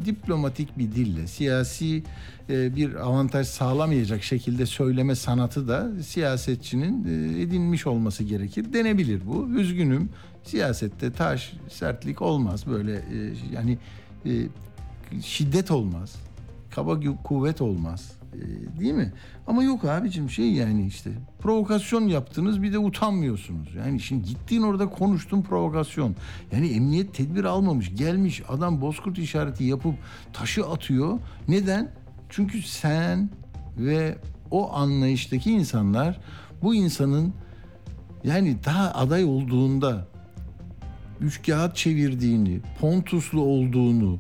diplomatik 0.06 0.78
bir 0.78 0.92
dille 0.92 1.28
siyasi 1.28 2.04
e, 2.50 2.76
bir 2.76 2.96
avantaj 2.96 3.48
sağlamayacak 3.48 4.24
şekilde 4.24 4.66
söyleme 4.66 5.16
sanatı 5.16 5.68
da 5.68 5.92
siyasetçinin 6.04 7.06
e, 7.08 7.42
edinmiş 7.42 7.88
olması 7.88 8.24
gerekir 8.24 8.74
denebilir 8.74 9.22
bu. 9.26 9.50
Üzgünüm 9.60 10.10
siyasette 10.44 11.12
taş, 11.12 11.54
sertlik 11.70 12.22
olmaz 12.22 12.68
böyle 12.68 12.96
e, 12.96 13.34
yani 13.54 13.78
şiddet 15.22 15.72
olmaz, 15.72 16.16
kaba 16.72 17.00
kuvvet 17.24 17.62
olmaz 17.62 18.18
değil 18.80 18.94
mi? 18.94 19.14
Ama 19.48 19.64
yok 19.64 19.86
abicim 19.86 20.30
şey 20.30 20.52
yani 20.52 20.88
işte 20.88 21.12
provokasyon 21.40 22.08
yaptınız 22.08 22.64
bir 22.64 22.74
de 22.74 22.80
utanmıyorsunuz. 22.80 23.76
Yani 23.76 24.00
şimdi 24.00 24.28
gittiğin 24.28 24.62
orada 24.62 24.90
konuştun 24.90 25.42
provokasyon. 25.42 26.16
Yani 26.52 26.68
emniyet 26.68 27.14
tedbir 27.14 27.44
almamış 27.44 27.96
gelmiş 27.96 28.44
adam 28.50 28.82
bozkurt 28.82 29.18
işareti 29.18 29.64
yapıp 29.64 29.96
taşı 30.34 30.66
atıyor. 30.66 31.20
Neden? 31.48 31.92
Çünkü 32.30 32.62
sen 32.62 33.30
ve 33.78 34.18
o 34.52 34.74
anlayıştaki 34.74 35.52
insanlar 35.52 36.20
bu 36.62 36.76
insanın 36.76 37.34
yani 38.24 38.58
daha 38.66 38.92
aday 38.92 39.24
olduğunda 39.24 40.08
üç 41.24 41.42
çevirdiğini, 41.76 42.60
Pontuslu 42.80 43.42
olduğunu, 43.42 44.20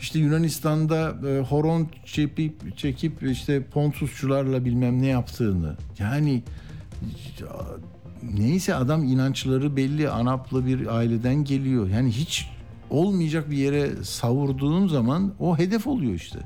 işte 0.00 0.18
Yunanistan'da 0.18 1.28
e, 1.28 1.40
horon 1.40 1.88
çekip 2.04 2.78
çekip 2.78 3.22
işte 3.22 3.62
Pontusçularla 3.62 4.64
bilmem 4.64 5.02
ne 5.02 5.06
yaptığını. 5.06 5.76
Yani 5.98 6.42
neyse 8.38 8.74
adam 8.74 9.04
inançları 9.04 9.76
belli, 9.76 10.08
Anaplı 10.08 10.66
bir 10.66 10.96
aileden 10.96 11.44
geliyor. 11.44 11.88
Yani 11.88 12.10
hiç 12.10 12.50
olmayacak 12.90 13.50
bir 13.50 13.56
yere 13.56 14.04
savurduğun 14.04 14.88
zaman 14.88 15.34
o 15.38 15.58
hedef 15.58 15.86
oluyor 15.86 16.14
işte. 16.14 16.38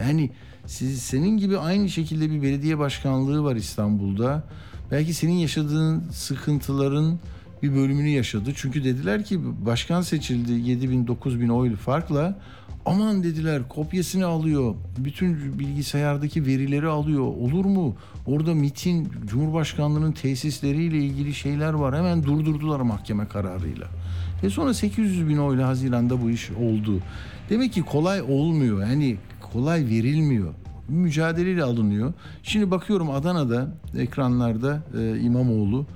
Yani 0.00 0.30
siz 0.66 1.02
senin 1.02 1.38
gibi 1.38 1.58
aynı 1.58 1.88
şekilde 1.88 2.30
bir 2.30 2.42
belediye 2.42 2.78
başkanlığı 2.78 3.44
var 3.44 3.56
İstanbul'da. 3.56 4.44
Belki 4.90 5.14
senin 5.14 5.32
yaşadığın 5.32 6.02
sıkıntıların 6.10 7.18
bir 7.62 7.74
bölümünü 7.74 8.08
yaşadı. 8.08 8.50
Çünkü 8.56 8.84
dediler 8.84 9.24
ki 9.24 9.40
başkan 9.66 10.00
seçildi 10.00 10.52
7 10.70 10.90
bin 10.90 11.06
9 11.06 11.40
bin 11.40 11.48
oy 11.48 11.76
farkla. 11.76 12.38
Aman 12.86 13.22
dediler 13.22 13.68
kopyasını 13.68 14.26
alıyor. 14.26 14.74
Bütün 14.98 15.58
bilgisayardaki 15.58 16.46
verileri 16.46 16.86
alıyor. 16.86 17.22
Olur 17.22 17.64
mu? 17.64 17.96
Orada 18.26 18.54
MIT'in 18.54 19.08
Cumhurbaşkanlığının 19.26 20.12
tesisleriyle 20.12 20.98
ilgili 20.98 21.34
şeyler 21.34 21.72
var. 21.72 21.96
Hemen 21.96 22.22
durdurdular 22.22 22.80
mahkeme 22.80 23.26
kararıyla. 23.26 23.86
Ve 24.42 24.50
sonra 24.50 24.74
800 24.74 25.28
bin 25.28 25.36
oyla 25.36 25.68
Haziran'da 25.68 26.22
bu 26.22 26.30
iş 26.30 26.50
oldu. 26.50 27.00
Demek 27.50 27.72
ki 27.72 27.82
kolay 27.82 28.22
olmuyor. 28.22 28.80
Yani 28.80 29.16
kolay 29.52 29.86
verilmiyor. 29.86 30.54
Mücadeleyle 30.88 31.62
alınıyor. 31.62 32.12
Şimdi 32.42 32.70
bakıyorum 32.70 33.10
Adana'da 33.10 33.74
ekranlarda 33.98 34.82
e, 34.98 35.20
İmamoğlu 35.20 35.86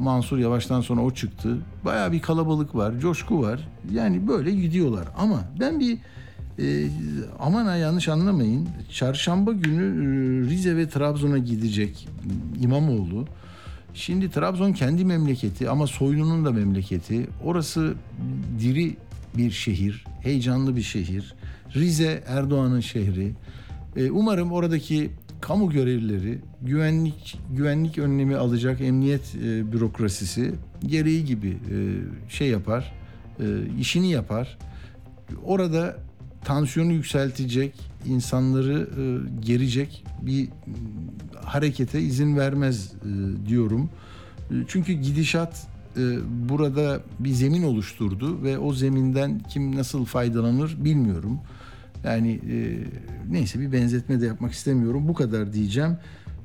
Mansur 0.00 0.38
Yavaş'tan 0.38 0.80
sonra 0.80 1.00
o 1.00 1.10
çıktı. 1.10 1.58
Baya 1.84 2.12
bir 2.12 2.22
kalabalık 2.22 2.74
var, 2.74 2.98
coşku 3.00 3.42
var. 3.42 3.68
Yani 3.92 4.28
böyle 4.28 4.50
gidiyorlar. 4.50 5.04
Ama 5.18 5.40
ben 5.60 5.80
bir 5.80 5.98
e, 6.58 6.88
aman 7.38 7.66
ha 7.66 7.76
yanlış 7.76 8.08
anlamayın. 8.08 8.68
Çarşamba 8.90 9.52
günü 9.52 9.82
e, 9.82 10.50
Rize 10.50 10.76
ve 10.76 10.88
Trabzon'a 10.88 11.38
gidecek 11.38 12.08
İmamoğlu. 12.60 13.26
Şimdi 13.94 14.30
Trabzon 14.30 14.72
kendi 14.72 15.04
memleketi 15.04 15.70
ama 15.70 15.86
Soylu'nun 15.86 16.44
da 16.44 16.52
memleketi. 16.52 17.26
Orası 17.44 17.94
diri 18.60 18.96
bir 19.36 19.50
şehir, 19.50 20.04
heyecanlı 20.22 20.76
bir 20.76 20.82
şehir. 20.82 21.34
Rize 21.74 22.24
Erdoğan'ın 22.26 22.80
şehri. 22.80 23.32
E, 23.96 24.10
umarım 24.10 24.52
oradaki 24.52 25.10
kamu 25.40 25.70
görevlileri 25.70 26.38
güvenlik 26.62 27.38
güvenlik 27.50 27.98
önlemi 27.98 28.36
alacak 28.36 28.80
emniyet 28.80 29.34
e, 29.34 29.72
bürokrasisi 29.72 30.54
gereği 30.86 31.24
gibi 31.24 31.48
e, 31.48 31.76
şey 32.28 32.48
yapar, 32.48 32.92
e, 33.40 33.44
işini 33.80 34.10
yapar. 34.10 34.58
Orada 35.44 35.96
tansiyonu 36.44 36.92
yükseltecek, 36.92 37.74
insanları 38.06 38.88
e, 39.00 39.02
gerecek 39.46 40.04
bir 40.22 40.48
harekete 41.44 42.00
izin 42.00 42.36
vermez 42.36 42.92
e, 42.92 43.46
diyorum. 43.48 43.90
E, 44.50 44.54
çünkü 44.68 44.92
gidişat 44.92 45.66
e, 45.96 46.00
burada 46.48 47.00
bir 47.18 47.30
zemin 47.30 47.62
oluşturdu 47.62 48.42
ve 48.42 48.58
o 48.58 48.74
zeminden 48.74 49.40
kim 49.48 49.76
nasıl 49.76 50.04
faydalanır 50.04 50.84
bilmiyorum. 50.84 51.38
Yani 52.04 52.40
e, 52.50 52.78
neyse 53.30 53.60
bir 53.60 53.72
benzetme 53.72 54.20
de 54.20 54.26
yapmak 54.26 54.52
istemiyorum. 54.52 55.08
Bu 55.08 55.14
kadar 55.14 55.52
diyeceğim. 55.52 55.96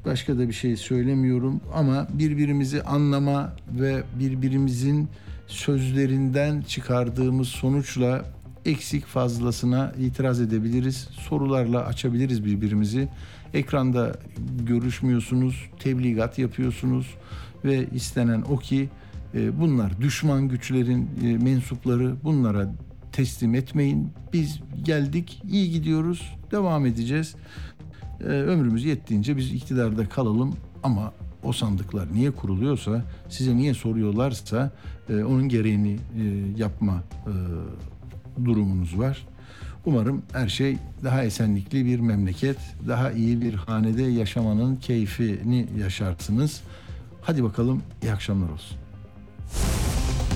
Başka 0.05 0.37
da 0.37 0.47
bir 0.47 0.53
şey 0.53 0.75
söylemiyorum 0.77 1.61
ama 1.73 2.07
birbirimizi 2.13 2.83
anlama 2.83 3.53
ve 3.79 4.03
birbirimizin 4.19 5.07
sözlerinden 5.47 6.61
çıkardığımız 6.61 7.47
sonuçla 7.47 8.25
eksik 8.65 9.05
fazlasına 9.05 9.93
itiraz 9.99 10.41
edebiliriz. 10.41 11.09
Sorularla 11.11 11.85
açabiliriz 11.85 12.45
birbirimizi. 12.45 13.07
Ekranda 13.53 14.15
görüşmüyorsunuz, 14.67 15.69
tebligat 15.79 16.39
yapıyorsunuz 16.39 17.15
ve 17.65 17.87
istenen 17.93 18.41
o 18.41 18.57
ki 18.57 18.89
e, 19.33 19.59
bunlar 19.59 20.01
düşman 20.01 20.47
güçlerin 20.47 21.09
e, 21.23 21.37
mensupları 21.37 22.15
bunlara 22.23 22.69
teslim 23.19 23.55
etmeyin. 23.55 24.11
Biz 24.33 24.59
geldik, 24.83 25.41
iyi 25.49 25.71
gidiyoruz, 25.71 26.37
devam 26.51 26.85
edeceğiz. 26.85 27.35
Ee, 28.21 28.23
ömrümüz 28.23 28.85
yettiğince 28.85 29.37
biz 29.37 29.53
iktidarda 29.53 30.09
kalalım 30.09 30.55
ama 30.83 31.13
o 31.43 31.53
sandıklar 31.53 32.13
niye 32.13 32.31
kuruluyorsa, 32.31 33.03
size 33.29 33.55
niye 33.55 33.73
soruyorlarsa 33.73 34.71
e, 35.09 35.23
onun 35.23 35.49
gereğini 35.49 35.93
e, 35.93 36.23
yapma 36.57 37.03
e, 37.27 38.45
durumunuz 38.45 38.99
var. 38.99 39.27
Umarım 39.85 40.21
her 40.33 40.47
şey 40.47 40.77
daha 41.03 41.23
esenlikli 41.23 41.85
bir 41.85 41.99
memleket, 41.99 42.57
daha 42.87 43.11
iyi 43.11 43.41
bir 43.41 43.53
hanede 43.53 44.03
yaşamanın 44.03 44.75
keyfini 44.75 45.67
yaşarsınız. 45.79 46.61
Hadi 47.21 47.43
bakalım 47.43 47.81
iyi 48.03 48.11
akşamlar 48.11 48.49
olsun. 48.49 48.77